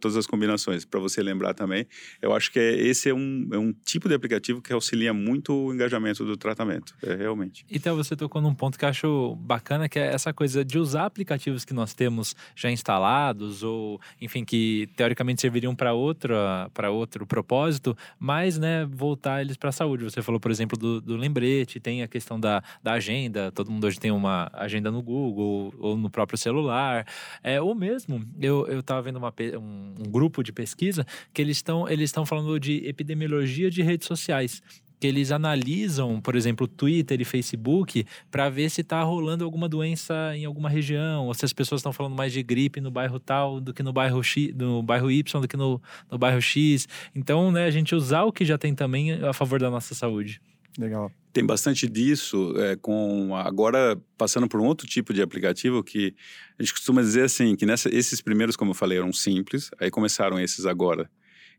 todas 0.00 0.16
as 0.16 0.26
combinações. 0.26 0.84
Para 0.84 1.00
você 1.00 1.22
lembrar 1.22 1.54
também, 1.54 1.86
eu 2.20 2.32
acho 2.34 2.50
que 2.50 2.58
é, 2.58 2.72
esse 2.80 3.08
é 3.08 3.14
um, 3.14 3.48
é 3.52 3.58
um 3.58 3.72
tipo 3.72 4.08
de 4.08 4.14
aplicativo 4.14 4.60
que 4.60 4.72
auxilia 4.72 5.12
muito 5.12 5.52
o 5.52 5.74
engajamento 5.74 6.24
do 6.24 6.36
tratamento, 6.36 6.94
é, 7.02 7.14
realmente. 7.14 7.64
Então, 7.70 7.96
você 7.96 8.16
tocou 8.16 8.40
num 8.40 8.54
ponto 8.54 8.78
que 8.78 8.84
eu 8.84 8.88
acho 8.88 9.36
bacana, 9.36 9.88
que 9.88 9.98
é 9.98 10.12
essa 10.12 10.32
coisa 10.32 10.64
de 10.64 10.78
usar 10.78 11.06
aplicativos 11.06 11.64
que 11.64 11.72
nós 11.72 11.94
temos 11.94 12.34
já 12.54 12.70
instalados, 12.70 13.62
ou, 13.62 14.00
enfim, 14.20 14.44
que 14.44 14.88
teoricamente 14.96 15.40
serviriam 15.40 15.74
para 15.74 15.92
outro 15.92 17.26
propósito, 17.26 17.96
mas, 18.18 18.58
né, 18.58 18.86
voltar 18.86 19.40
eles 19.40 19.56
para 19.56 19.70
a 19.70 19.72
saúde. 19.72 20.04
Você 20.04 20.22
falou, 20.22 20.40
por 20.40 20.50
exemplo, 20.50 20.76
do, 20.76 21.00
do, 21.00 21.16
lembrete, 21.16 21.80
tem 21.80 22.02
a 22.02 22.08
questão 22.08 22.38
da, 22.38 22.62
da 22.82 22.92
agenda, 22.94 23.50
todo 23.52 23.70
mundo 23.70 23.86
hoje 23.86 23.98
tem 23.98 24.10
uma 24.10 24.50
agenda 24.52 24.90
no 24.90 25.02
Google 25.02 25.72
ou 25.78 25.96
no 25.96 26.10
próprio 26.10 26.38
celular, 26.38 27.06
é, 27.42 27.60
ou 27.60 27.74
mesmo 27.74 28.20
eu, 28.40 28.66
eu 28.66 28.82
vendo 29.02 29.16
uma, 29.16 29.32
um, 29.58 29.94
um 30.06 30.10
grupo 30.10 30.42
de 30.42 30.52
pesquisa 30.52 31.06
que 31.32 31.40
eles 31.42 31.58
estão 31.58 31.88
eles 31.88 32.12
falando 32.26 32.58
de 32.58 32.86
epidemiologia 32.86 33.70
de 33.70 33.82
redes 33.82 34.06
sociais 34.06 34.62
que 35.00 35.06
eles 35.06 35.32
analisam, 35.32 36.20
por 36.20 36.36
exemplo, 36.36 36.68
Twitter 36.68 37.18
e 37.18 37.24
Facebook, 37.24 38.04
para 38.30 38.50
ver 38.50 38.68
se 38.68 38.82
está 38.82 39.02
rolando 39.02 39.42
alguma 39.42 39.66
doença 39.66 40.36
em 40.36 40.44
alguma 40.44 40.68
região, 40.68 41.26
ou 41.26 41.32
se 41.32 41.42
as 41.42 41.54
pessoas 41.54 41.80
estão 41.80 41.92
falando 41.92 42.14
mais 42.14 42.34
de 42.34 42.42
gripe 42.42 42.82
no 42.82 42.90
bairro 42.90 43.18
tal 43.18 43.60
do 43.60 43.72
que 43.72 43.82
no 43.82 43.94
bairro 43.94 44.22
X, 44.22 44.54
no 44.54 44.82
bairro 44.82 45.10
Y 45.10 45.40
do 45.40 45.48
que 45.48 45.56
no, 45.56 45.80
no 46.10 46.18
bairro 46.18 46.42
X. 46.42 46.86
Então, 47.14 47.50
né, 47.50 47.64
a 47.64 47.70
gente 47.70 47.94
usar 47.94 48.24
o 48.24 48.32
que 48.32 48.44
já 48.44 48.58
tem 48.58 48.74
também 48.74 49.12
a 49.12 49.32
favor 49.32 49.58
da 49.58 49.70
nossa 49.70 49.94
saúde. 49.94 50.38
Legal. 50.80 51.12
Tem 51.30 51.44
bastante 51.44 51.86
disso, 51.86 52.54
é, 52.56 52.74
com 52.74 53.36
agora 53.36 54.00
passando 54.16 54.48
por 54.48 54.60
um 54.60 54.64
outro 54.64 54.86
tipo 54.86 55.12
de 55.12 55.20
aplicativo 55.20 55.84
que 55.84 56.14
a 56.58 56.62
gente 56.62 56.72
costuma 56.72 57.02
dizer 57.02 57.24
assim, 57.24 57.54
que 57.54 57.66
nessa, 57.66 57.94
esses 57.94 58.22
primeiros, 58.22 58.56
como 58.56 58.70
eu 58.70 58.74
falei, 58.74 58.96
eram 58.96 59.12
simples, 59.12 59.70
aí 59.78 59.90
começaram 59.90 60.40
esses 60.40 60.64
agora, 60.64 61.08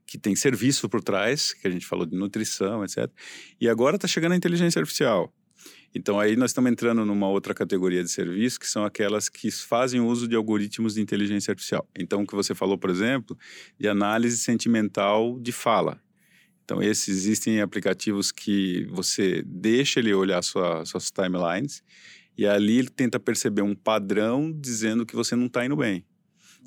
que 0.08 0.18
tem 0.18 0.36
serviço 0.36 0.90
por 0.90 1.04
trás, 1.04 1.54
que 1.54 1.68
a 1.68 1.72
gente 1.72 1.86
falou 1.86 2.06
de 2.06 2.18
nutrição, 2.18 2.84
etc. 2.84 3.10
E 3.62 3.70
agora 3.70 3.96
está 3.96 4.08
chegando 4.08 4.32
a 4.32 4.36
inteligência 4.36 4.80
artificial. 4.80 5.32
Então 5.94 6.20
aí 6.20 6.36
nós 6.36 6.50
estamos 6.50 6.72
entrando 6.72 7.06
numa 7.06 7.30
outra 7.30 7.54
categoria 7.54 8.04
de 8.04 8.10
serviço, 8.10 8.60
que 8.60 8.68
são 8.68 8.84
aquelas 8.84 9.30
que 9.30 9.52
fazem 9.52 10.02
uso 10.02 10.28
de 10.28 10.36
algoritmos 10.36 10.96
de 10.96 11.02
inteligência 11.02 11.52
artificial. 11.52 11.88
Então 11.96 12.24
o 12.24 12.28
que 12.28 12.34
você 12.34 12.56
falou, 12.56 12.78
por 12.78 12.90
exemplo, 12.90 13.38
de 13.80 13.88
análise 13.88 14.38
sentimental 14.38 15.40
de 15.40 15.52
fala. 15.52 16.02
Então, 16.64 16.82
esses 16.82 17.10
existem 17.10 17.62
aplicativos 17.62 18.32
que 18.32 18.86
você 18.92 19.44
deixa 19.46 20.00
ele 20.00 20.14
olhar 20.14 20.42
sua, 20.42 20.86
suas 20.86 21.12
timelines 21.12 21.84
e 22.38 22.48
ali 22.48 22.78
ele 22.78 22.90
tenta 22.90 23.20
perceber 23.20 23.62
um 23.62 23.76
padrão 23.76 24.52
dizendo 24.52 25.06
que 25.06 25.16
você 25.16 25.36
não 25.36 25.48
está 25.48 25.66
indo 25.66 25.76
bem. 25.76 26.06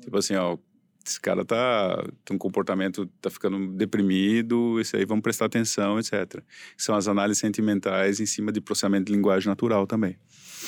Tipo 0.01 0.17
assim, 0.17 0.35
ó, 0.35 0.57
esse 1.05 1.19
cara 1.19 1.45
tá 1.45 2.03
tem 2.23 2.35
um 2.35 2.37
comportamento 2.37 3.05
tá 3.21 3.29
ficando 3.29 3.67
deprimido, 3.73 4.79
isso 4.79 4.95
aí 4.97 5.05
vamos 5.05 5.21
prestar 5.21 5.45
atenção, 5.45 5.99
etc. 5.99 6.41
São 6.77 6.95
as 6.95 7.07
análises 7.07 7.39
sentimentais 7.39 8.19
em 8.19 8.25
cima 8.25 8.51
de 8.51 8.59
processamento 8.59 9.05
de 9.05 9.13
linguagem 9.13 9.47
natural 9.47 9.85
também. 9.85 10.17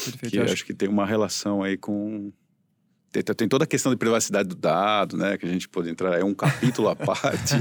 Perfeito, 0.03 0.29
que 0.29 0.39
acho... 0.39 0.53
acho 0.53 0.65
que 0.65 0.73
tem 0.73 0.87
uma 0.87 1.05
relação 1.05 1.63
aí 1.63 1.77
com 1.77 2.31
tem, 3.23 3.35
tem, 3.35 3.47
toda 3.47 3.63
a 3.63 3.67
questão 3.67 3.91
de 3.91 3.97
privacidade 3.97 4.49
do 4.49 4.55
dado, 4.55 5.17
né? 5.17 5.37
Que 5.37 5.45
a 5.45 5.49
gente 5.49 5.67
pode 5.67 5.89
entrar, 5.89 6.19
é 6.19 6.23
um 6.23 6.33
capítulo 6.33 6.89
à 6.89 6.95
parte, 6.97 7.55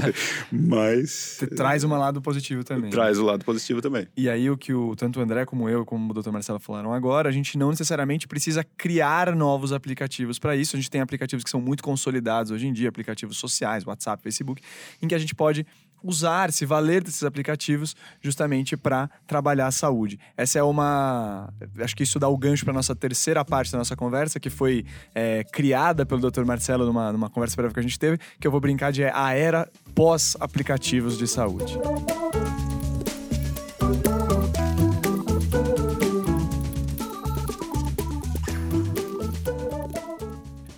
mas... 0.51 1.39
Traz 1.55 1.83
um 1.83 1.89
lado 1.89 2.21
positivo 2.21 2.63
também. 2.63 2.89
Traz 2.89 3.17
o 3.17 3.25
lado 3.25 3.43
positivo 3.43 3.81
também. 3.81 4.07
E 4.15 4.29
aí 4.29 4.49
o 4.49 4.57
que 4.57 4.73
o, 4.73 4.95
tanto 4.95 5.19
o 5.19 5.23
André 5.23 5.45
como 5.45 5.69
eu, 5.69 5.85
como 5.85 6.11
o 6.11 6.21
Dr. 6.21 6.31
Marcelo 6.31 6.59
falaram 6.59 6.93
agora, 6.93 7.29
a 7.29 7.31
gente 7.31 7.57
não 7.57 7.69
necessariamente 7.69 8.27
precisa 8.27 8.63
criar 8.77 9.35
novos 9.35 9.71
aplicativos 9.71 10.39
para 10.39 10.55
isso. 10.55 10.75
A 10.75 10.79
gente 10.79 10.89
tem 10.89 11.01
aplicativos 11.01 11.43
que 11.43 11.49
são 11.49 11.61
muito 11.61 11.83
consolidados 11.83 12.51
hoje 12.51 12.67
em 12.67 12.73
dia, 12.73 12.89
aplicativos 12.89 13.37
sociais, 13.37 13.85
WhatsApp, 13.85 14.21
Facebook, 14.21 14.61
em 15.01 15.07
que 15.07 15.15
a 15.15 15.19
gente 15.19 15.35
pode 15.35 15.65
usar, 16.03 16.51
se 16.51 16.65
valer 16.65 17.03
desses 17.03 17.23
aplicativos 17.23 17.95
justamente 18.21 18.77
para 18.77 19.09
trabalhar 19.25 19.67
a 19.67 19.71
saúde. 19.71 20.19
Essa 20.35 20.59
é 20.59 20.63
uma. 20.63 21.53
Acho 21.79 21.95
que 21.95 22.03
isso 22.03 22.19
dá 22.19 22.27
o 22.27 22.37
gancho 22.37 22.63
para 22.63 22.73
nossa 22.73 22.95
terceira 22.95 23.43
parte 23.43 23.71
da 23.71 23.77
nossa 23.77 23.95
conversa, 23.95 24.39
que 24.39 24.49
foi 24.49 24.85
é, 25.13 25.43
criada 25.43 26.05
pelo 26.05 26.29
Dr. 26.29 26.43
Marcelo 26.45 26.85
numa, 26.85 27.11
numa 27.11 27.29
conversa 27.29 27.55
breve 27.55 27.73
que 27.73 27.79
a 27.79 27.83
gente 27.83 27.99
teve, 27.99 28.19
que 28.39 28.47
eu 28.47 28.51
vou 28.51 28.59
brincar 28.59 28.91
de 28.91 29.03
é 29.03 29.11
a 29.13 29.33
era 29.33 29.69
pós-aplicativos 29.93 31.17
de 31.17 31.27
saúde. 31.27 31.77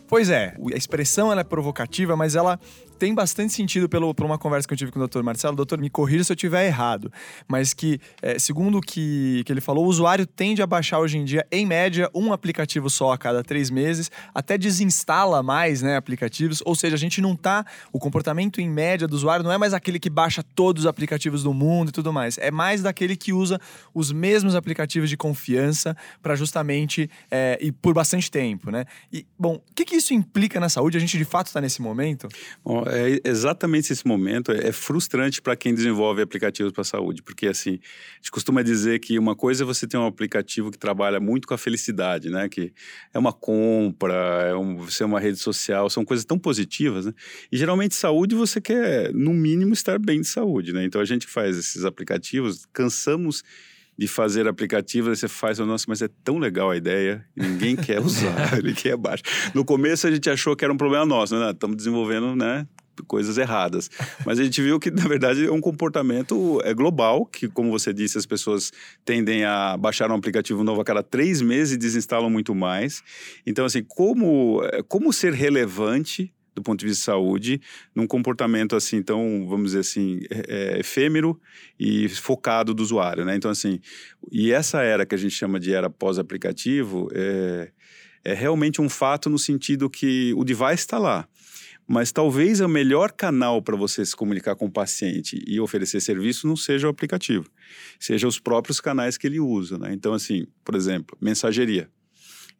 Pois 0.09 0.31
é, 0.31 0.55
a 0.73 0.75
expressão 0.75 1.31
ela 1.31 1.41
é 1.41 1.43
provocativa, 1.43 2.17
mas 2.17 2.35
ela 2.35 2.59
tem 2.97 3.13
bastante 3.13 3.53
sentido 3.53 3.87
pelo, 3.87 4.13
por 4.13 4.25
uma 4.25 4.37
conversa 4.37 4.67
que 4.67 4.73
eu 4.73 4.77
tive 4.77 4.91
com 4.91 4.99
o 4.99 5.07
Dr. 5.07 5.23
Marcelo. 5.23 5.55
Doutor, 5.55 5.79
me 5.79 5.89
corrija 5.89 6.25
se 6.25 6.31
eu 6.31 6.35
estiver 6.35 6.65
errado, 6.65 7.11
mas 7.47 7.73
que, 7.73 7.99
é, 8.21 8.37
segundo 8.37 8.79
o 8.79 8.81
que, 8.81 9.41
que 9.45 9.53
ele 9.53 9.61
falou, 9.61 9.85
o 9.85 9.87
usuário 9.87 10.25
tende 10.25 10.61
a 10.61 10.67
baixar 10.67 10.99
hoje 10.99 11.17
em 11.17 11.23
dia, 11.23 11.47
em 11.49 11.65
média, 11.65 12.09
um 12.13 12.33
aplicativo 12.33 12.89
só 12.89 13.13
a 13.13 13.17
cada 13.17 13.41
três 13.41 13.69
meses, 13.69 14.11
até 14.35 14.57
desinstala 14.57 15.41
mais 15.41 15.81
né, 15.81 15.95
aplicativos, 15.95 16.61
ou 16.65 16.75
seja, 16.75 16.95
a 16.95 16.99
gente 16.99 17.21
não 17.21 17.35
tá. 17.35 17.65
O 17.93 17.99
comportamento 17.99 18.59
em 18.59 18.69
média 18.69 19.07
do 19.07 19.15
usuário 19.15 19.43
não 19.43 19.51
é 19.51 19.57
mais 19.57 19.73
aquele 19.73 19.99
que 19.99 20.09
baixa 20.09 20.43
todos 20.43 20.83
os 20.83 20.87
aplicativos 20.87 21.43
do 21.43 21.53
mundo 21.53 21.89
e 21.89 21.91
tudo 21.91 22.11
mais, 22.11 22.37
é 22.37 22.51
mais 22.51 22.81
daquele 22.81 23.15
que 23.15 23.31
usa 23.31 23.61
os 23.93 24.11
mesmos 24.11 24.55
aplicativos 24.55 25.09
de 25.09 25.15
confiança 25.15 25.95
para 26.21 26.35
justamente. 26.35 27.09
É, 27.31 27.57
e 27.61 27.71
por 27.71 27.93
bastante 27.93 28.29
tempo, 28.29 28.71
né? 28.71 28.85
E, 29.13 29.25
bom, 29.37 29.55
o 29.55 29.61
que, 29.73 29.85
que 29.85 29.98
isso 29.99 30.13
implica 30.13 30.59
na 30.59 30.67
saúde? 30.67 30.97
A 30.97 30.99
gente 30.99 31.17
de 31.17 31.25
fato 31.25 31.47
está 31.47 31.61
nesse 31.61 31.81
momento? 31.81 32.27
Bom, 32.63 32.83
é 32.87 33.19
exatamente 33.23 33.93
esse 33.93 34.05
momento. 34.05 34.51
É 34.51 34.71
frustrante 34.71 35.41
para 35.41 35.55
quem 35.55 35.73
desenvolve 35.73 36.21
aplicativos 36.21 36.71
para 36.71 36.83
saúde, 36.83 37.21
porque 37.21 37.47
assim, 37.47 37.79
a 38.13 38.15
gente 38.17 38.31
costuma 38.31 38.61
dizer 38.61 38.99
que 38.99 39.19
uma 39.19 39.35
coisa 39.35 39.63
é 39.63 39.65
você 39.65 39.87
ter 39.87 39.97
um 39.97 40.05
aplicativo 40.05 40.71
que 40.71 40.77
trabalha 40.77 41.19
muito 41.19 41.47
com 41.47 41.53
a 41.53 41.57
felicidade, 41.57 42.29
né? 42.29 42.49
Que 42.49 42.73
é 43.13 43.19
uma 43.19 43.31
compra, 43.31 44.13
é 44.47 44.55
um, 44.55 44.77
você 44.77 45.03
é 45.03 45.05
uma 45.05 45.19
rede 45.19 45.37
social, 45.37 45.89
são 45.89 46.03
coisas 46.03 46.25
tão 46.25 46.39
positivas, 46.39 47.05
né? 47.05 47.13
E 47.51 47.57
geralmente 47.57 47.95
saúde 47.95 48.35
você 48.35 48.59
quer, 48.59 49.13
no 49.13 49.33
mínimo, 49.33 49.73
estar 49.73 49.99
bem 49.99 50.21
de 50.21 50.27
saúde, 50.27 50.73
né? 50.73 50.83
Então 50.83 50.99
a 50.99 51.05
gente 51.05 51.27
faz 51.27 51.57
esses 51.57 51.85
aplicativos, 51.85 52.65
cansamos 52.73 53.43
de 53.99 54.07
fazer 54.07 54.47
aplicativos, 54.47 55.09
aí 55.09 55.15
você 55.17 55.27
faz, 55.27 55.59
nossa, 55.59 55.83
mas 55.85 56.01
é 56.01 56.07
tão 56.23 56.37
legal 56.37 56.71
a 56.71 56.77
ideia, 56.77 57.25
ninguém 57.35 57.75
quer 57.75 57.99
usar, 57.99 58.33
ele 58.57 58.73
quer 58.73 58.95
baixo. 58.95 59.23
No 59.53 59.65
começo 59.65 60.07
a 60.07 60.11
gente 60.11 60.29
achou 60.29 60.55
que 60.55 60.63
era 60.63 60.73
um 60.73 60.77
problema 60.77 61.05
nosso, 61.05 61.37
né? 61.37 61.51
Estamos 61.51 61.75
desenvolvendo, 61.75 62.33
né? 62.33 62.65
coisas 63.07 63.37
erradas. 63.37 63.89
Mas 64.25 64.39
a 64.39 64.43
gente 64.43 64.61
viu 64.61 64.77
que, 64.77 64.91
na 64.91 65.07
verdade, 65.07 65.45
é 65.45 65.51
um 65.51 65.61
comportamento 65.61 66.61
é 66.65 66.73
global, 66.73 67.25
que, 67.25 67.47
como 67.47 67.71
você 67.71 67.93
disse, 67.93 68.17
as 68.17 68.25
pessoas 68.25 68.73
tendem 69.05 69.45
a 69.45 69.77
baixar 69.77 70.11
um 70.11 70.15
aplicativo 70.15 70.65
novo 70.65 70.81
a 70.81 70.83
cada 70.83 71.01
três 71.01 71.41
meses 71.41 71.75
e 71.75 71.77
desinstalam 71.77 72.29
muito 72.29 72.53
mais. 72.53 73.01
Então, 73.47 73.63
assim, 73.63 73.83
como, 73.87 74.61
é, 74.65 74.83
como 74.83 75.13
ser 75.13 75.31
relevante 75.31 76.33
do 76.55 76.61
ponto 76.61 76.79
de 76.79 76.85
vista 76.85 77.01
de 77.01 77.05
saúde, 77.05 77.61
num 77.95 78.07
comportamento 78.07 78.75
assim, 78.75 79.01
tão, 79.01 79.47
vamos 79.47 79.67
dizer 79.67 79.79
assim, 79.79 80.19
é, 80.29 80.75
é, 80.75 80.79
efêmero 80.79 81.39
e 81.79 82.09
focado 82.09 82.73
do 82.73 82.83
usuário, 82.83 83.25
né? 83.25 83.35
Então, 83.35 83.49
assim, 83.49 83.79
e 84.31 84.51
essa 84.51 84.81
era 84.81 85.05
que 85.05 85.15
a 85.15 85.17
gente 85.17 85.33
chama 85.33 85.59
de 85.59 85.73
era 85.73 85.89
pós-aplicativo 85.89 87.09
é, 87.13 87.71
é 88.23 88.33
realmente 88.33 88.81
um 88.81 88.89
fato 88.89 89.29
no 89.29 89.39
sentido 89.39 89.89
que 89.89 90.33
o 90.35 90.43
device 90.43 90.73
está 90.73 90.97
lá, 90.97 91.27
mas 91.87 92.11
talvez 92.11 92.59
o 92.59 92.67
melhor 92.67 93.11
canal 93.11 93.61
para 93.61 93.75
você 93.75 94.05
se 94.05 94.15
comunicar 94.15 94.55
com 94.55 94.65
o 94.67 94.71
paciente 94.71 95.43
e 95.47 95.59
oferecer 95.59 95.99
serviço 95.99 96.47
não 96.47 96.55
seja 96.55 96.85
o 96.85 96.89
aplicativo, 96.89 97.49
seja 97.99 98.27
os 98.27 98.39
próprios 98.39 98.79
canais 98.79 99.17
que 99.17 99.25
ele 99.25 99.39
usa, 99.39 99.77
né? 99.77 99.91
Então, 99.91 100.13
assim, 100.13 100.45
por 100.63 100.75
exemplo, 100.75 101.17
mensageria. 101.19 101.89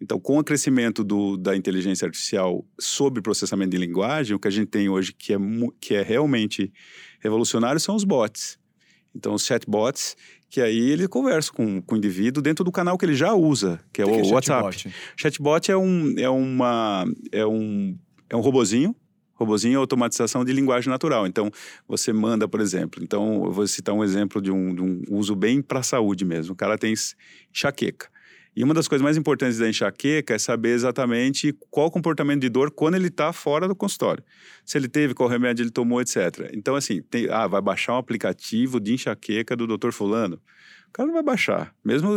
Então, 0.01 0.19
com 0.19 0.39
o 0.39 0.43
crescimento 0.43 1.03
do, 1.03 1.35
da 1.35 1.55
inteligência 1.55 2.05
artificial 2.05 2.65
sobre 2.79 3.21
processamento 3.21 3.71
de 3.71 3.77
linguagem, 3.77 4.35
o 4.35 4.39
que 4.39 4.47
a 4.47 4.51
gente 4.51 4.67
tem 4.67 4.87
hoje 4.87 5.13
que 5.13 5.33
é, 5.33 5.37
que 5.79 5.95
é 5.95 6.01
realmente 6.01 6.71
revolucionário 7.19 7.79
são 7.79 7.95
os 7.95 8.03
bots. 8.03 8.57
Então, 9.13 9.33
os 9.33 9.45
chatbots, 9.45 10.15
que 10.49 10.61
aí 10.61 10.91
ele 10.91 11.07
conversa 11.07 11.51
com, 11.51 11.81
com 11.81 11.95
o 11.95 11.97
indivíduo 11.97 12.41
dentro 12.41 12.63
do 12.63 12.71
canal 12.71 12.97
que 12.97 13.05
ele 13.05 13.15
já 13.15 13.33
usa, 13.33 13.79
que 13.91 14.01
é 14.01 14.05
o, 14.05 14.11
que 14.11 14.29
é 14.29 14.33
WhatsApp. 14.33 14.71
Chatbot? 14.71 14.95
chatbot 15.17 15.71
é 15.71 15.77
um, 15.77 16.13
é, 16.17 16.29
uma, 16.29 17.05
é, 17.31 17.45
um, 17.45 17.97
é 18.29 18.35
um 18.35 18.41
robozinho 18.41 18.95
robozinho 19.39 19.75
é 19.75 19.77
automatização 19.77 20.43
de 20.43 20.51
linguagem 20.51 20.89
natural. 20.89 21.25
Então, 21.25 21.49
você 21.87 22.11
manda, 22.11 22.47
por 22.47 22.59
exemplo. 22.59 23.01
Então, 23.01 23.45
eu 23.45 23.51
vou 23.51 23.65
citar 23.67 23.95
um 23.95 24.03
exemplo 24.03 24.41
de 24.41 24.51
um, 24.51 24.75
de 24.75 24.81
um 24.81 25.01
uso 25.09 25.33
bem 25.35 25.61
para 25.61 25.79
a 25.79 25.83
saúde 25.83 26.25
mesmo. 26.25 26.53
O 26.53 26.55
cara 26.55 26.77
tem 26.77 26.93
enxaqueca. 27.53 28.09
E 28.55 28.63
uma 28.63 28.73
das 28.73 28.87
coisas 28.87 29.03
mais 29.03 29.15
importantes 29.15 29.57
da 29.57 29.69
enxaqueca 29.69 30.33
é 30.33 30.37
saber 30.37 30.69
exatamente 30.69 31.55
qual 31.69 31.87
o 31.87 31.91
comportamento 31.91 32.41
de 32.41 32.49
dor 32.49 32.71
quando 32.71 32.95
ele 32.95 33.07
está 33.07 33.31
fora 33.31 33.67
do 33.67 33.75
consultório. 33.75 34.23
Se 34.65 34.77
ele 34.77 34.87
teve, 34.87 35.13
qual 35.13 35.29
remédio 35.29 35.63
ele 35.63 35.71
tomou, 35.71 36.01
etc. 36.01 36.49
Então, 36.53 36.75
assim, 36.75 37.01
tem, 37.01 37.29
ah, 37.29 37.47
vai 37.47 37.61
baixar 37.61 37.93
um 37.93 37.97
aplicativo 37.97 38.79
de 38.79 38.93
enxaqueca 38.93 39.55
do 39.55 39.65
Dr. 39.65 39.91
Fulano. 39.91 40.39
O 40.89 40.91
cara 40.91 41.05
não 41.05 41.13
vai 41.13 41.23
baixar. 41.23 41.73
Mesmo 41.85 42.09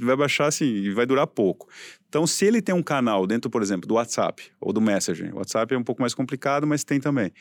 vai 0.00 0.16
baixar 0.16 0.46
assim, 0.46 0.66
e 0.66 0.90
vai 0.90 1.06
durar 1.06 1.26
pouco. 1.26 1.66
Então, 2.08 2.26
se 2.26 2.44
ele 2.44 2.60
tem 2.60 2.74
um 2.74 2.82
canal 2.82 3.26
dentro, 3.26 3.50
por 3.50 3.62
exemplo, 3.62 3.88
do 3.88 3.94
WhatsApp 3.94 4.42
ou 4.60 4.72
do 4.72 4.80
Messenger, 4.80 5.34
o 5.34 5.38
WhatsApp 5.38 5.74
é 5.74 5.78
um 5.78 5.82
pouco 5.82 6.02
mais 6.02 6.14
complicado, 6.14 6.66
mas 6.66 6.84
tem 6.84 7.00
também, 7.00 7.32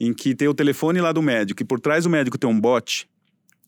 em 0.00 0.14
que 0.14 0.34
tem 0.34 0.48
o 0.48 0.54
telefone 0.54 1.00
lá 1.00 1.12
do 1.12 1.20
médico 1.20 1.62
e 1.62 1.64
por 1.66 1.78
trás 1.78 2.04
do 2.04 2.10
médico 2.10 2.38
tem 2.38 2.48
um 2.48 2.58
bot, 2.58 3.06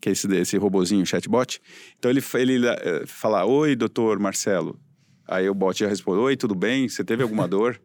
que 0.01 0.09
é 0.09 0.13
esse, 0.13 0.27
esse 0.35 0.57
robozinho, 0.57 1.05
chatbot. 1.05 1.61
Então 1.99 2.11
ele, 2.11 2.23
ele 2.35 2.69
uh, 2.69 3.07
fala: 3.07 3.45
Oi, 3.45 3.75
doutor 3.75 4.19
Marcelo. 4.19 4.79
Aí 5.27 5.49
o 5.49 5.55
bot 5.55 5.79
já 5.79 5.89
responde: 5.89 6.21
Oi, 6.21 6.37
tudo 6.37 6.55
bem? 6.55 6.89
Você 6.89 7.05
teve 7.05 7.23
alguma 7.23 7.47
dor? 7.49 7.81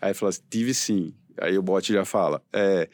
Aí 0.00 0.14
fala: 0.14 0.32
Tive 0.50 0.74
sim. 0.74 1.14
Aí 1.40 1.56
o 1.56 1.62
bot 1.62 1.92
já 1.92 2.04
fala: 2.04 2.42
é, 2.52 2.88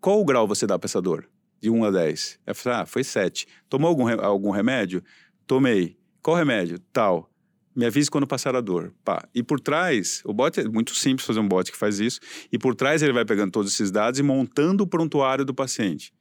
Qual 0.00 0.20
o 0.20 0.24
grau 0.24 0.46
você 0.46 0.66
dá 0.66 0.78
para 0.78 0.86
essa 0.86 1.00
dor? 1.00 1.28
De 1.60 1.70
1 1.70 1.84
a 1.84 1.90
10. 1.90 2.40
Aí 2.46 2.54
fala: 2.54 2.82
Ah, 2.82 2.86
foi 2.86 3.04
7. 3.04 3.46
Tomou 3.68 3.88
algum, 3.88 4.08
algum 4.20 4.50
remédio? 4.50 5.02
Tomei. 5.46 5.96
Qual 6.22 6.36
remédio? 6.36 6.78
Tal. 6.92 7.28
Me 7.74 7.86
avise 7.86 8.10
quando 8.10 8.26
passar 8.26 8.54
a 8.54 8.60
dor. 8.60 8.92
Pá. 9.02 9.26
E 9.34 9.42
por 9.42 9.58
trás, 9.58 10.22
o 10.26 10.32
bot 10.32 10.60
é 10.60 10.68
muito 10.68 10.94
simples 10.94 11.26
fazer 11.26 11.40
um 11.40 11.48
bot 11.48 11.70
que 11.72 11.76
faz 11.76 12.00
isso. 12.00 12.20
E 12.52 12.58
por 12.58 12.74
trás 12.74 13.02
ele 13.02 13.12
vai 13.12 13.24
pegando 13.24 13.50
todos 13.50 13.72
esses 13.72 13.90
dados 13.90 14.20
e 14.20 14.22
montando 14.22 14.84
o 14.84 14.86
prontuário 14.86 15.44
do 15.44 15.54
paciente. 15.54 16.12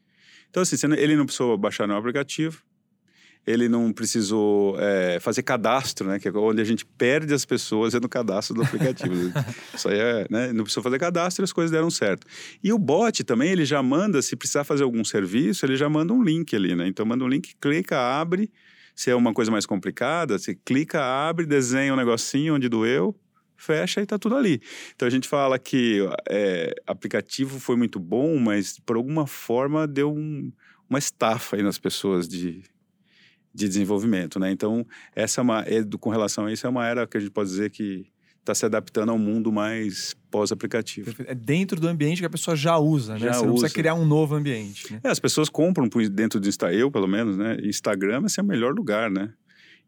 Então, 0.52 0.62
assim, 0.62 0.76
ele 0.98 1.16
não 1.16 1.26
precisou 1.26 1.58
baixar 1.58 1.88
nenhum 1.88 1.98
aplicativo, 1.98 2.62
ele 3.48 3.68
não 3.68 3.92
precisou 3.92 4.76
é, 4.80 5.20
fazer 5.20 5.42
cadastro, 5.42 6.08
né? 6.08 6.20
Que 6.20 6.28
é 6.28 6.32
onde 6.32 6.62
a 6.62 6.66
gente 6.66 6.86
perde 6.86 7.34
as 7.34 7.44
pessoas 7.44 7.96
é 7.96 8.00
no 8.00 8.08
cadastro 8.08 8.54
do 8.54 8.62
aplicativo. 8.62 9.32
Isso 9.74 9.88
aí 9.90 9.98
é, 9.98 10.28
né? 10.30 10.54
Não 10.54 10.64
precisou 10.64 10.84
fazer 10.84 11.00
cadastro 11.00 11.42
e 11.42 11.46
as 11.46 11.54
coisas 11.54 11.72
deram 11.72 11.90
certo. 11.90 12.28
E 12.64 12.72
o 12.72 12.78
bot 12.78 13.24
também, 13.24 13.50
ele 13.50 13.66
já 13.66 13.82
manda, 13.82 14.22
se 14.22 14.36
precisar 14.36 14.64
fazer 14.64 14.84
algum 14.84 15.04
serviço, 15.04 15.66
ele 15.66 15.76
já 15.76 15.90
manda 15.90 16.14
um 16.14 16.22
link 16.22 16.56
ali, 16.56 16.76
né? 16.76 16.88
Então, 16.88 17.06
manda 17.06 17.24
um 17.24 17.28
link, 17.28 17.56
clica, 17.60 17.98
abre. 17.98 18.52
Se 18.94 19.10
é 19.10 19.16
uma 19.16 19.34
coisa 19.34 19.50
mais 19.50 19.66
complicada, 19.66 20.38
você 20.38 20.54
clica, 20.54 21.02
abre, 21.02 21.46
desenha 21.46 21.94
um 21.94 21.98
negocinho 21.98 22.56
onde 22.56 22.70
doeu, 22.70 23.16
fecha 23.62 24.00
e 24.00 24.04
está 24.04 24.18
tudo 24.18 24.36
ali. 24.36 24.62
Então 24.96 25.08
a 25.08 25.12
gente 25.12 25.28
fala 25.28 25.58
que 25.60 26.00
é, 26.30 26.74
aplicativo 26.86 27.60
foi 27.60 27.76
muito 27.76 28.00
bom, 28.00 28.38
mas 28.38 28.80
por 28.80 28.96
alguma 28.96 29.28
forma 29.28 29.88
deu 29.88 30.12
um, 30.12 30.52
uma 30.90 31.00
estafa 31.00 31.56
aí 31.56 31.64
nas 31.64 31.78
pessoas 31.78 32.28
de, 32.28 32.64
de 33.54 33.68
desenvolvimento, 33.68 34.40
né? 34.40 34.52
Então 34.52 34.86
essa 35.16 35.42
é 35.42 35.44
uma, 35.44 35.62
é, 35.62 35.84
com 36.00 36.10
relação 36.10 36.46
a 36.46 36.54
isso 36.54 36.66
é 36.66 36.70
uma 36.70 36.88
era 36.88 37.08
que 37.08 37.18
a 37.18 37.20
gente 37.20 37.32
pode 37.32 37.50
dizer 37.50 37.70
que 37.70 38.12
está 38.42 38.56
se 38.56 38.66
adaptando 38.66 39.10
ao 39.10 39.20
mundo 39.20 39.52
mais 39.52 40.16
pós-aplicativo. 40.32 41.14
É 41.26 41.36
dentro 41.36 41.80
do 41.80 41.88
ambiente 41.88 42.20
que 42.20 42.26
a 42.26 42.30
pessoa 42.30 42.56
já 42.56 42.78
usa, 42.78 43.14
né? 43.14 43.20
Já 43.20 43.34
Você 43.34 43.46
não 43.46 43.54
usa. 43.54 43.62
precisa 43.62 43.74
criar 43.74 43.94
um 43.94 44.06
novo 44.06 44.36
ambiente. 44.36 44.92
Né? 44.92 45.00
É, 45.04 45.10
as 45.10 45.20
pessoas 45.20 45.48
compram 45.48 45.88
dentro 46.10 46.40
do 46.40 46.50
Instagram, 46.50 46.78
eu 46.78 46.92
pelo 46.92 47.08
menos, 47.08 47.38
né? 47.38 47.58
Instagram 47.64 48.24
é 48.38 48.42
o 48.42 48.46
melhor 48.46 48.74
lugar, 48.74 49.12
né? 49.12 49.32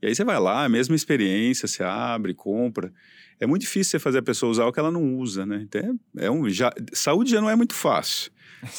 E 0.04 0.08
aí 0.08 0.14
você 0.14 0.26
vai 0.26 0.38
lá, 0.38 0.66
a 0.66 0.70
mesma 0.70 0.98
experiência, 0.98 1.66
você 1.66 1.82
abre, 1.82 2.34
compra. 2.34 2.92
É 3.40 3.48
muito 3.48 3.62
difícil 3.62 3.92
você 3.92 4.00
fazer 4.00 4.18
a 4.18 4.22
pessoa 4.22 4.52
usar 4.52 4.66
o 4.66 4.74
que 4.74 4.78
ela 4.78 4.92
não 4.92 5.16
usa, 5.16 5.46
né? 5.46 5.62
Então, 5.64 5.98
é, 6.18 6.26
é 6.26 6.30
um, 6.30 6.50
já, 6.50 6.74
saúde 6.92 7.32
já 7.32 7.40
não 7.40 7.50
é 7.50 7.56
muito 7.56 7.74
fácil. 7.74 8.30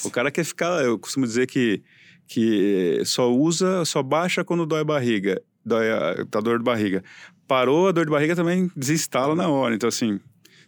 O 0.04 0.10
cara 0.10 0.30
quer 0.30 0.44
ficar, 0.44 0.84
eu 0.84 0.98
costumo 0.98 1.24
dizer 1.24 1.46
que, 1.46 1.82
que 2.28 3.00
só 3.06 3.32
usa, 3.32 3.87
só 3.87 4.02
baixa 4.02 4.44
quando 4.44 4.66
dói 4.66 4.82
a 4.82 4.84
barriga, 4.84 5.40
dói 5.64 5.90
a, 5.90 6.26
tá 6.26 6.40
dor 6.42 6.58
de 6.58 6.64
barriga. 6.64 7.02
Parou 7.48 7.88
a 7.88 7.92
dor 7.92 8.04
de 8.04 8.10
barriga 8.10 8.37
também 8.37 8.70
desinstala 8.76 9.34
na 9.34 9.48
hora. 9.48 9.74
Então, 9.74 9.88
assim, 9.88 10.20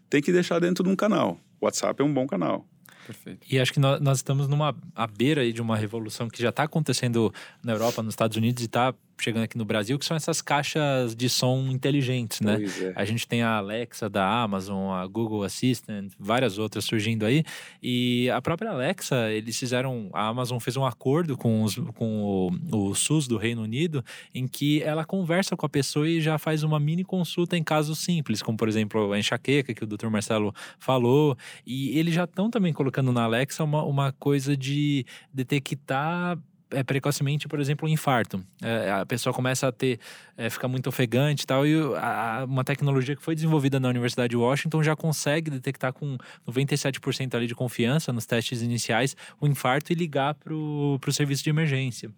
tem 0.08 0.22
que 0.22 0.32
deixar 0.32 0.58
dentro 0.58 0.82
de 0.82 0.88
um 0.88 0.96
canal. 0.96 1.38
O 1.60 1.66
WhatsApp 1.66 2.00
é 2.00 2.04
um 2.04 2.14
bom 2.14 2.26
canal. 2.26 2.66
Perfeito. 3.06 3.46
E 3.50 3.60
acho 3.60 3.74
que 3.74 3.78
nós, 3.78 4.00
nós 4.00 4.18
estamos 4.18 4.48
numa 4.48 4.74
à 4.94 5.06
beira 5.06 5.42
aí 5.42 5.52
de 5.52 5.60
uma 5.60 5.76
revolução 5.76 6.28
que 6.28 6.40
já 6.40 6.48
está 6.48 6.62
acontecendo 6.62 7.30
na 7.62 7.72
Europa, 7.72 8.02
nos 8.02 8.14
Estados 8.14 8.38
Unidos 8.38 8.62
e 8.62 8.66
está 8.66 8.94
chegando 9.18 9.44
aqui 9.44 9.56
no 9.56 9.64
Brasil, 9.64 9.98
que 9.98 10.04
são 10.04 10.16
essas 10.16 10.42
caixas 10.42 11.14
de 11.14 11.28
som 11.28 11.68
inteligentes, 11.70 12.40
né? 12.40 12.58
É. 12.62 12.92
A 12.94 13.04
gente 13.04 13.26
tem 13.26 13.42
a 13.42 13.56
Alexa 13.56 14.08
da 14.08 14.28
Amazon, 14.28 14.92
a 14.92 15.06
Google 15.06 15.42
Assistant, 15.42 16.12
várias 16.18 16.58
outras 16.58 16.84
surgindo 16.84 17.24
aí. 17.24 17.44
E 17.82 18.28
a 18.30 18.40
própria 18.40 18.70
Alexa, 18.70 19.30
eles 19.32 19.58
fizeram. 19.58 20.10
A 20.12 20.28
Amazon 20.28 20.58
fez 20.58 20.76
um 20.76 20.84
acordo 20.84 21.36
com, 21.36 21.62
os, 21.62 21.76
com 21.94 22.50
o, 22.72 22.88
o 22.90 22.94
SUS 22.94 23.26
do 23.26 23.36
Reino 23.36 23.62
Unido, 23.62 24.04
em 24.34 24.46
que 24.46 24.82
ela 24.82 25.04
conversa 25.04 25.56
com 25.56 25.66
a 25.66 25.68
pessoa 25.68 26.08
e 26.08 26.20
já 26.20 26.38
faz 26.38 26.62
uma 26.62 26.78
mini 26.78 27.04
consulta 27.04 27.56
em 27.56 27.64
casos 27.64 27.98
simples, 27.98 28.42
como 28.42 28.56
por 28.56 28.68
exemplo 28.68 29.12
a 29.12 29.18
enxaqueca 29.18 29.74
que 29.74 29.84
o 29.84 29.86
Dr. 29.86 30.08
Marcelo 30.08 30.54
falou. 30.78 31.36
E 31.66 31.98
eles 31.98 32.14
já 32.14 32.24
estão 32.24 32.50
também 32.50 32.72
colocando 32.72 33.12
na 33.12 33.24
Alexa 33.24 33.64
uma, 33.64 33.82
uma 33.82 34.12
coisa 34.12 34.56
de 34.56 35.04
detectar 35.32 36.38
é, 36.70 36.82
precocemente, 36.82 37.48
por 37.48 37.60
exemplo, 37.60 37.88
um 37.88 37.92
infarto. 37.92 38.44
É, 38.62 38.90
a 38.90 39.06
pessoa 39.06 39.32
começa 39.32 39.68
a 39.68 39.72
ter, 39.72 39.98
é, 40.36 40.50
fica 40.50 40.66
muito 40.68 40.88
ofegante 40.88 41.44
e 41.44 41.46
tal, 41.46 41.66
e 41.66 41.74
a, 41.96 42.44
uma 42.48 42.64
tecnologia 42.64 43.14
que 43.14 43.22
foi 43.22 43.34
desenvolvida 43.34 43.78
na 43.78 43.88
Universidade 43.88 44.30
de 44.30 44.36
Washington 44.36 44.82
já 44.82 44.96
consegue 44.96 45.50
detectar 45.50 45.92
com 45.92 46.16
97% 46.48 47.34
ali 47.34 47.46
de 47.46 47.54
confiança 47.54 48.12
nos 48.12 48.26
testes 48.26 48.62
iniciais 48.62 49.16
o 49.40 49.46
infarto 49.46 49.92
e 49.92 49.94
ligar 49.94 50.34
para 50.34 50.54
o 50.54 51.12
serviço 51.12 51.44
de 51.44 51.50
emergência. 51.50 52.10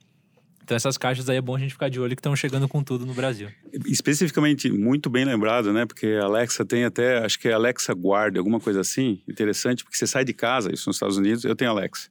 Então 0.68 0.76
essas 0.76 0.98
caixas 0.98 1.30
aí 1.30 1.38
é 1.38 1.40
bom 1.40 1.56
a 1.56 1.58
gente 1.58 1.72
ficar 1.72 1.88
de 1.88 1.98
olho 1.98 2.14
que 2.14 2.20
estão 2.20 2.36
chegando 2.36 2.68
com 2.68 2.84
tudo 2.84 3.06
no 3.06 3.14
Brasil. 3.14 3.48
Especificamente, 3.86 4.70
muito 4.70 5.08
bem 5.08 5.24
lembrado, 5.24 5.72
né? 5.72 5.86
Porque 5.86 6.08
a 6.20 6.24
Alexa 6.26 6.62
tem 6.62 6.84
até, 6.84 7.24
acho 7.24 7.38
que 7.38 7.48
é 7.48 7.54
Alexa 7.54 7.94
Guard, 7.94 8.36
alguma 8.36 8.60
coisa 8.60 8.82
assim. 8.82 9.22
Interessante, 9.26 9.82
porque 9.82 9.96
você 9.96 10.06
sai 10.06 10.26
de 10.26 10.34
casa, 10.34 10.70
isso 10.70 10.86
nos 10.86 10.96
Estados 10.96 11.16
Unidos, 11.16 11.42
eu 11.44 11.56
tenho 11.56 11.70
Alexa. 11.70 12.10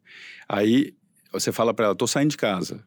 Aí 0.50 0.96
você 1.32 1.52
fala 1.52 1.74
para 1.74 1.86
ela, 1.86 1.96
tô 1.96 2.08
saindo 2.08 2.32
de 2.32 2.38
casa. 2.38 2.84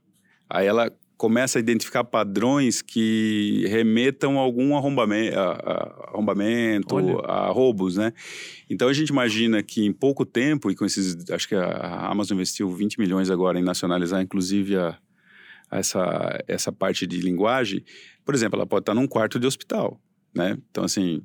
Aí 0.49 0.67
ela 0.67 0.91
começa 1.21 1.59
a 1.59 1.61
identificar 1.61 2.03
padrões 2.03 2.81
que 2.81 3.67
remetam 3.69 4.39
a 4.39 4.43
algum 4.43 4.75
arrombamento, 4.75 5.39
a, 5.39 5.53
a, 5.53 6.09
arrombamento 6.09 6.97
a 7.27 7.49
roubos, 7.49 7.97
né? 7.97 8.13
Então 8.71 8.89
a 8.89 8.93
gente 8.95 9.11
imagina 9.11 9.63
que 9.63 9.85
em 9.85 9.93
pouco 9.93 10.25
tempo, 10.25 10.71
e 10.71 10.75
com 10.75 10.87
esses. 10.87 11.31
Acho 11.31 11.47
que 11.47 11.55
a 11.55 12.07
Amazon 12.07 12.37
investiu 12.37 12.71
20 12.71 12.99
milhões 12.99 13.29
agora 13.29 13.59
em 13.59 13.63
nacionalizar, 13.63 14.23
inclusive, 14.23 14.79
a, 14.79 14.97
essa, 15.71 16.43
essa 16.49 16.73
parte 16.73 17.07
de 17.07 17.21
linguagem. 17.21 17.85
Por 18.25 18.35
exemplo, 18.35 18.59
ela 18.59 18.67
pode 18.67 18.83
estar 18.83 18.95
num 18.95 19.07
quarto 19.07 19.39
de 19.39 19.47
hospital, 19.47 20.01
né? 20.35 20.57
Então, 20.71 20.85
assim, 20.85 21.23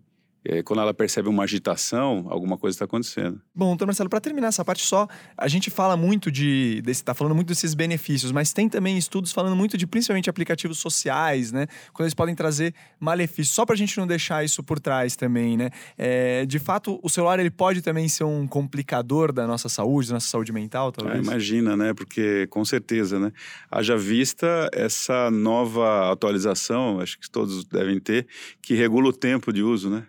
quando 0.63 0.81
ela 0.81 0.93
percebe 0.93 1.27
uma 1.27 1.43
agitação, 1.43 2.27
alguma 2.29 2.57
coisa 2.57 2.75
está 2.75 2.85
acontecendo. 2.85 3.41
Bom, 3.53 3.69
doutor 3.69 3.85
Marcelo, 3.87 4.09
para 4.09 4.21
terminar 4.21 4.47
essa 4.47 4.63
parte 4.63 4.83
só, 4.83 5.07
a 5.37 5.47
gente 5.47 5.69
fala 5.69 5.97
muito 5.97 6.31
de. 6.31 6.83
está 6.87 7.13
falando 7.13 7.35
muito 7.35 7.47
desses 7.47 7.73
benefícios, 7.73 8.31
mas 8.31 8.53
tem 8.53 8.69
também 8.69 8.97
estudos 8.97 9.31
falando 9.31 9.55
muito 9.55 9.77
de 9.77 9.87
principalmente 9.87 10.29
aplicativos 10.29 10.79
sociais, 10.79 11.51
né? 11.51 11.67
Quando 11.93 12.05
eles 12.05 12.13
podem 12.13 12.35
trazer 12.35 12.73
malefícios. 12.99 13.55
Só 13.55 13.65
para 13.65 13.73
a 13.73 13.77
gente 13.77 13.97
não 13.97 14.05
deixar 14.05 14.43
isso 14.43 14.63
por 14.63 14.79
trás 14.79 15.15
também, 15.15 15.57
né? 15.57 15.69
É, 15.97 16.45
de 16.45 16.59
fato, 16.59 16.99
o 17.01 17.09
celular 17.09 17.39
ele 17.39 17.51
pode 17.51 17.81
também 17.81 18.07
ser 18.07 18.23
um 18.23 18.47
complicador 18.47 19.31
da 19.31 19.47
nossa 19.47 19.69
saúde, 19.69 20.09
da 20.09 20.15
nossa 20.15 20.27
saúde 20.27 20.51
mental, 20.51 20.91
talvez? 20.91 21.17
Ah, 21.17 21.21
imagina, 21.21 21.75
né? 21.75 21.93
Porque 21.93 22.47
com 22.47 22.63
certeza, 22.63 23.19
né? 23.19 23.31
Haja 23.69 23.97
vista 23.97 24.69
essa 24.71 25.31
nova 25.31 26.11
atualização, 26.11 26.99
acho 26.99 27.19
que 27.19 27.29
todos 27.29 27.65
devem 27.65 27.99
ter, 27.99 28.27
que 28.61 28.73
regula 28.73 29.09
o 29.09 29.13
tempo 29.13 29.51
de 29.51 29.63
uso, 29.63 29.89
né? 29.89 30.03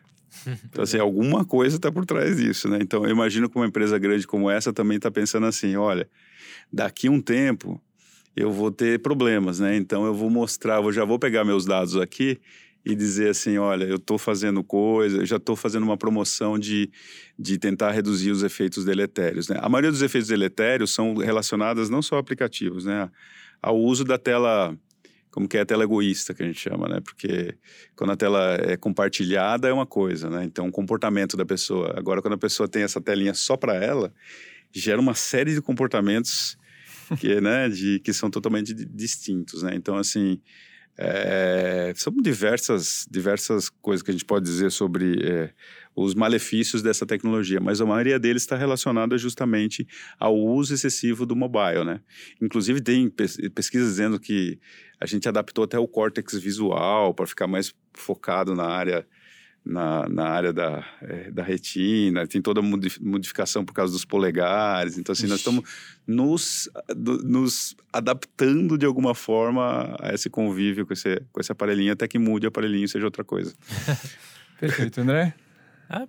Então, 0.64 0.84
assim, 0.84 0.98
alguma 0.98 1.44
coisa 1.44 1.76
está 1.76 1.90
por 1.90 2.04
trás 2.04 2.36
disso, 2.36 2.68
né? 2.68 2.78
Então, 2.80 3.04
eu 3.04 3.10
imagino 3.10 3.48
que 3.48 3.56
uma 3.56 3.66
empresa 3.66 3.98
grande 3.98 4.26
como 4.26 4.50
essa 4.50 4.72
também 4.72 4.96
está 4.96 5.10
pensando 5.10 5.46
assim, 5.46 5.76
olha, 5.76 6.08
daqui 6.72 7.08
um 7.08 7.20
tempo 7.20 7.80
eu 8.34 8.52
vou 8.52 8.70
ter 8.70 9.00
problemas, 9.00 9.60
né? 9.60 9.76
Então, 9.76 10.04
eu 10.04 10.14
vou 10.14 10.30
mostrar, 10.30 10.82
eu 10.82 10.92
já 10.92 11.04
vou 11.04 11.18
pegar 11.18 11.44
meus 11.44 11.64
dados 11.64 11.96
aqui 11.96 12.38
e 12.84 12.94
dizer 12.94 13.30
assim, 13.30 13.58
olha, 13.58 13.84
eu 13.84 13.96
estou 13.96 14.16
fazendo 14.16 14.62
coisa, 14.62 15.18
eu 15.18 15.26
já 15.26 15.36
estou 15.36 15.56
fazendo 15.56 15.82
uma 15.82 15.96
promoção 15.96 16.56
de, 16.56 16.88
de 17.36 17.58
tentar 17.58 17.90
reduzir 17.90 18.30
os 18.30 18.44
efeitos 18.44 18.84
deletérios, 18.84 19.48
né? 19.48 19.58
A 19.60 19.68
maioria 19.68 19.90
dos 19.90 20.02
efeitos 20.02 20.28
deletérios 20.28 20.94
são 20.94 21.16
relacionados 21.16 21.90
não 21.90 22.00
só 22.00 22.16
a 22.16 22.20
aplicativos, 22.20 22.84
né? 22.84 23.10
Ao 23.60 23.76
uso 23.76 24.04
da 24.04 24.18
tela 24.18 24.76
como 25.36 25.46
que 25.46 25.58
é 25.58 25.60
a 25.60 25.66
tela 25.66 25.84
egoísta 25.84 26.32
que 26.32 26.42
a 26.42 26.46
gente 26.46 26.58
chama, 26.58 26.88
né? 26.88 26.98
Porque 27.04 27.58
quando 27.94 28.10
a 28.10 28.16
tela 28.16 28.54
é 28.54 28.74
compartilhada 28.74 29.68
é 29.68 29.72
uma 29.72 29.84
coisa, 29.84 30.30
né? 30.30 30.42
Então 30.44 30.66
o 30.66 30.72
comportamento 30.72 31.36
da 31.36 31.44
pessoa. 31.44 31.92
Agora 31.94 32.22
quando 32.22 32.32
a 32.32 32.38
pessoa 32.38 32.66
tem 32.66 32.82
essa 32.82 33.02
telinha 33.02 33.34
só 33.34 33.54
para 33.54 33.74
ela, 33.74 34.10
gera 34.72 34.98
uma 34.98 35.12
série 35.12 35.52
de 35.52 35.60
comportamentos 35.60 36.56
que, 37.20 37.38
né, 37.38 37.68
de, 37.68 38.00
que 38.00 38.14
são 38.14 38.30
totalmente 38.30 38.72
distintos, 38.72 39.62
né? 39.62 39.74
Então 39.74 39.98
assim, 39.98 40.40
é, 40.96 41.92
são 41.94 42.14
diversas, 42.14 43.06
diversas 43.10 43.68
coisas 43.68 44.02
que 44.02 44.10
a 44.10 44.14
gente 44.14 44.24
pode 44.24 44.46
dizer 44.46 44.70
sobre 44.72 45.22
é, 45.22 45.50
os 45.94 46.14
malefícios 46.14 46.82
dessa 46.82 47.04
tecnologia, 47.04 47.60
mas 47.60 47.80
a 47.80 47.86
maioria 47.86 48.18
deles 48.18 48.42
está 48.42 48.56
relacionada 48.56 49.18
justamente 49.18 49.86
ao 50.18 50.34
uso 50.34 50.72
excessivo 50.72 51.26
do 51.26 51.36
mobile, 51.36 51.84
né? 51.84 52.00
Inclusive 52.40 52.80
tem 52.80 53.10
pesquisas 53.54 53.88
dizendo 53.90 54.18
que 54.18 54.58
a 55.00 55.06
gente 55.06 55.28
adaptou 55.28 55.64
até 55.64 55.78
o 55.78 55.86
córtex 55.86 56.34
visual 56.34 57.14
para 57.14 57.26
ficar 57.26 57.46
mais 57.46 57.74
focado 57.94 58.54
na 58.54 58.64
área 58.64 59.06
na, 59.66 60.08
na 60.08 60.28
área 60.28 60.52
da, 60.52 60.86
é, 61.02 61.30
da 61.32 61.42
retina, 61.42 62.24
tem 62.24 62.40
toda 62.40 62.60
a 62.60 62.62
modificação 62.62 63.64
por 63.64 63.74
causa 63.74 63.92
dos 63.92 64.04
polegares. 64.04 64.96
Então, 64.96 65.12
assim, 65.12 65.26
nós 65.26 65.38
estamos 65.38 65.68
nos, 66.06 66.70
nos 66.96 67.74
adaptando 67.92 68.78
de 68.78 68.86
alguma 68.86 69.12
forma 69.12 69.96
a 70.00 70.14
esse 70.14 70.30
convívio 70.30 70.86
com 70.86 70.92
esse, 70.92 71.20
com 71.32 71.40
esse 71.40 71.50
aparelhinho, 71.50 71.92
até 71.92 72.06
que 72.06 72.16
mude 72.16 72.46
o 72.46 72.48
aparelhinho 72.48 72.84
e 72.84 72.88
seja 72.88 73.06
outra 73.06 73.24
coisa. 73.24 73.52
Perfeito, 74.60 75.00
André? 75.00 75.34
Ah, 75.90 76.06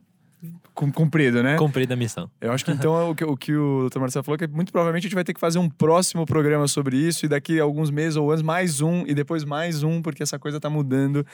cumprido, 0.74 1.42
né? 1.42 1.58
Cumprida 1.58 1.94
a 1.94 1.98
missão. 1.98 2.30
Eu 2.40 2.52
acho 2.52 2.64
que 2.64 2.72
então 2.72 3.12
o 3.12 3.16
que, 3.16 3.24
o 3.24 3.38
que 3.38 3.56
o 3.56 3.90
Dr. 3.90 4.00
Marcelo 4.00 4.24
falou 4.24 4.36
é 4.36 4.48
que 4.48 4.54
muito 4.54 4.72
provavelmente 4.72 5.04
a 5.04 5.08
gente 5.08 5.16
vai 5.16 5.24
ter 5.24 5.34
que 5.34 5.40
fazer 5.40 5.60
um 5.60 5.70
próximo 5.70 6.26
programa 6.26 6.68
sobre 6.68 6.98
isso 6.98 7.26
e 7.26 7.30
daqui 7.30 7.60
a 7.60 7.64
alguns 7.64 7.90
meses 7.90 8.16
ou 8.16 8.30
anos 8.30 8.44
mais 8.44 8.82
um 8.82 9.04
e 9.08 9.14
depois 9.14 9.44
mais 9.44 9.84
um, 9.84 10.02
porque 10.02 10.22
essa 10.22 10.38
coisa 10.38 10.60
tá 10.60 10.70
mudando 10.70 11.26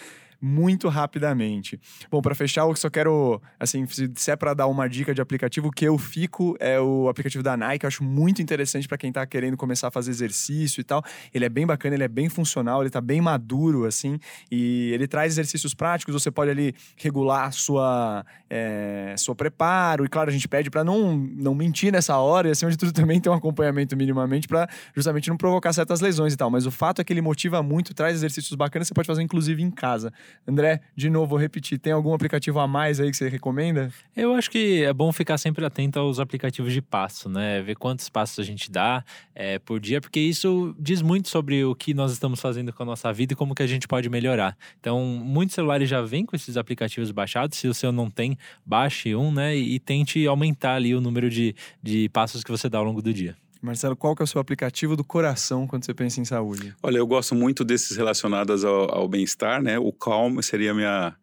muito 0.43 0.89
rapidamente. 0.89 1.79
Bom, 2.11 2.21
para 2.21 2.35
fechar, 2.35 2.63
eu 2.63 2.75
só 2.75 2.89
quero, 2.89 3.41
assim, 3.57 3.85
se 3.87 4.29
é 4.29 4.35
para 4.35 4.53
dar 4.53 4.67
uma 4.67 4.89
dica 4.89 5.13
de 5.13 5.21
aplicativo, 5.21 5.71
que 5.71 5.85
eu 5.85 5.97
fico 5.97 6.57
é 6.59 6.77
o 6.81 7.07
aplicativo 7.07 7.41
da 7.41 7.55
Nike, 7.55 7.85
eu 7.85 7.87
acho 7.87 8.03
muito 8.03 8.41
interessante 8.41 8.85
para 8.85 8.97
quem 8.97 9.09
tá 9.09 9.25
querendo 9.25 9.55
começar 9.55 9.87
a 9.87 9.91
fazer 9.91 10.11
exercício 10.11 10.81
e 10.81 10.83
tal. 10.83 11.01
Ele 11.33 11.45
é 11.45 11.49
bem 11.49 11.65
bacana, 11.65 11.95
ele 11.95 12.03
é 12.03 12.09
bem 12.09 12.27
funcional, 12.27 12.81
ele 12.81 12.89
tá 12.89 12.99
bem 12.99 13.21
maduro, 13.21 13.85
assim, 13.85 14.19
e 14.51 14.91
ele 14.93 15.07
traz 15.07 15.31
exercícios 15.31 15.73
práticos, 15.73 16.13
você 16.13 16.29
pode 16.29 16.51
ali 16.51 16.75
regular 16.97 17.47
a 17.47 17.51
sua, 17.51 18.25
é, 18.49 19.15
seu 19.17 19.33
preparo, 19.33 20.03
e 20.03 20.09
claro, 20.09 20.29
a 20.29 20.33
gente 20.33 20.49
pede 20.49 20.69
para 20.69 20.83
não, 20.83 21.15
não 21.15 21.55
mentir 21.55 21.89
nessa 21.89 22.17
hora, 22.17 22.49
e 22.49 22.51
acima 22.51 22.69
de 22.69 22.75
tudo 22.75 22.91
também 22.91 23.21
ter 23.21 23.29
um 23.29 23.33
acompanhamento 23.33 23.95
minimamente 23.95 24.45
para 24.45 24.67
justamente 24.93 25.29
não 25.29 25.37
provocar 25.37 25.71
certas 25.71 26.01
lesões 26.01 26.33
e 26.33 26.37
tal, 26.37 26.49
mas 26.49 26.65
o 26.65 26.71
fato 26.71 26.99
é 26.99 27.03
que 27.05 27.13
ele 27.13 27.21
motiva 27.21 27.63
muito, 27.63 27.93
traz 27.93 28.15
exercícios 28.15 28.55
bacanas, 28.55 28.89
você 28.89 28.93
pode 28.93 29.07
fazer 29.07 29.21
inclusive 29.21 29.63
em 29.63 29.71
casa. 29.71 30.11
André, 30.47 30.81
de 30.95 31.09
novo, 31.09 31.27
vou 31.27 31.39
repetir, 31.39 31.79
tem 31.79 31.93
algum 31.93 32.13
aplicativo 32.13 32.59
a 32.59 32.67
mais 32.67 32.99
aí 32.99 33.09
que 33.09 33.17
você 33.17 33.29
recomenda? 33.29 33.91
Eu 34.15 34.33
acho 34.33 34.51
que 34.51 34.83
é 34.83 34.93
bom 34.93 35.11
ficar 35.11 35.37
sempre 35.37 35.65
atento 35.65 35.99
aos 35.99 36.19
aplicativos 36.19 36.73
de 36.73 36.81
passo, 36.81 37.29
né? 37.29 37.61
Ver 37.61 37.75
quantos 37.75 38.09
passos 38.09 38.39
a 38.39 38.43
gente 38.43 38.69
dá 38.69 39.03
é, 39.33 39.57
por 39.59 39.79
dia, 39.79 40.01
porque 40.01 40.19
isso 40.19 40.75
diz 40.77 41.01
muito 41.01 41.29
sobre 41.29 41.63
o 41.63 41.73
que 41.73 41.93
nós 41.93 42.11
estamos 42.11 42.41
fazendo 42.41 42.73
com 42.73 42.83
a 42.83 42.85
nossa 42.85 43.11
vida 43.13 43.33
e 43.33 43.35
como 43.35 43.55
que 43.55 43.63
a 43.63 43.67
gente 43.67 43.87
pode 43.87 44.09
melhorar. 44.09 44.57
Então, 44.79 44.99
muitos 45.05 45.55
celulares 45.55 45.87
já 45.87 46.01
vêm 46.01 46.25
com 46.25 46.35
esses 46.35 46.57
aplicativos 46.57 47.11
baixados. 47.11 47.57
Se 47.57 47.67
o 47.67 47.73
seu 47.73 47.91
não 47.91 48.09
tem, 48.09 48.37
baixe 48.65 49.15
um, 49.15 49.31
né? 49.31 49.55
E, 49.55 49.75
e 49.75 49.79
tente 49.79 50.25
aumentar 50.27 50.75
ali 50.75 50.93
o 50.93 51.01
número 51.01 51.29
de, 51.29 51.55
de 51.81 52.09
passos 52.09 52.43
que 52.43 52.51
você 52.51 52.69
dá 52.69 52.77
ao 52.77 52.83
longo 52.83 53.01
do 53.01 53.13
dia. 53.13 53.35
Marcelo, 53.63 53.95
qual 53.95 54.13
que 54.13 54.21
é 54.21 54.25
o 54.25 54.27
seu 54.27 54.41
aplicativo 54.41 54.97
do 54.97 55.05
coração 55.05 55.65
quando 55.65 55.85
você 55.85 55.93
pensa 55.93 56.19
em 56.19 56.25
saúde? 56.25 56.75
Olha, 56.83 56.97
eu 56.97 57.07
gosto 57.07 57.33
muito 57.33 57.63
desses 57.63 57.95
relacionados 57.95 58.65
ao, 58.65 58.93
ao 58.93 59.07
bem-estar, 59.07 59.61
né? 59.61 59.79
O 59.79 59.93
Calm 59.93 60.41
seria 60.41 60.73
minha, 60.73 61.15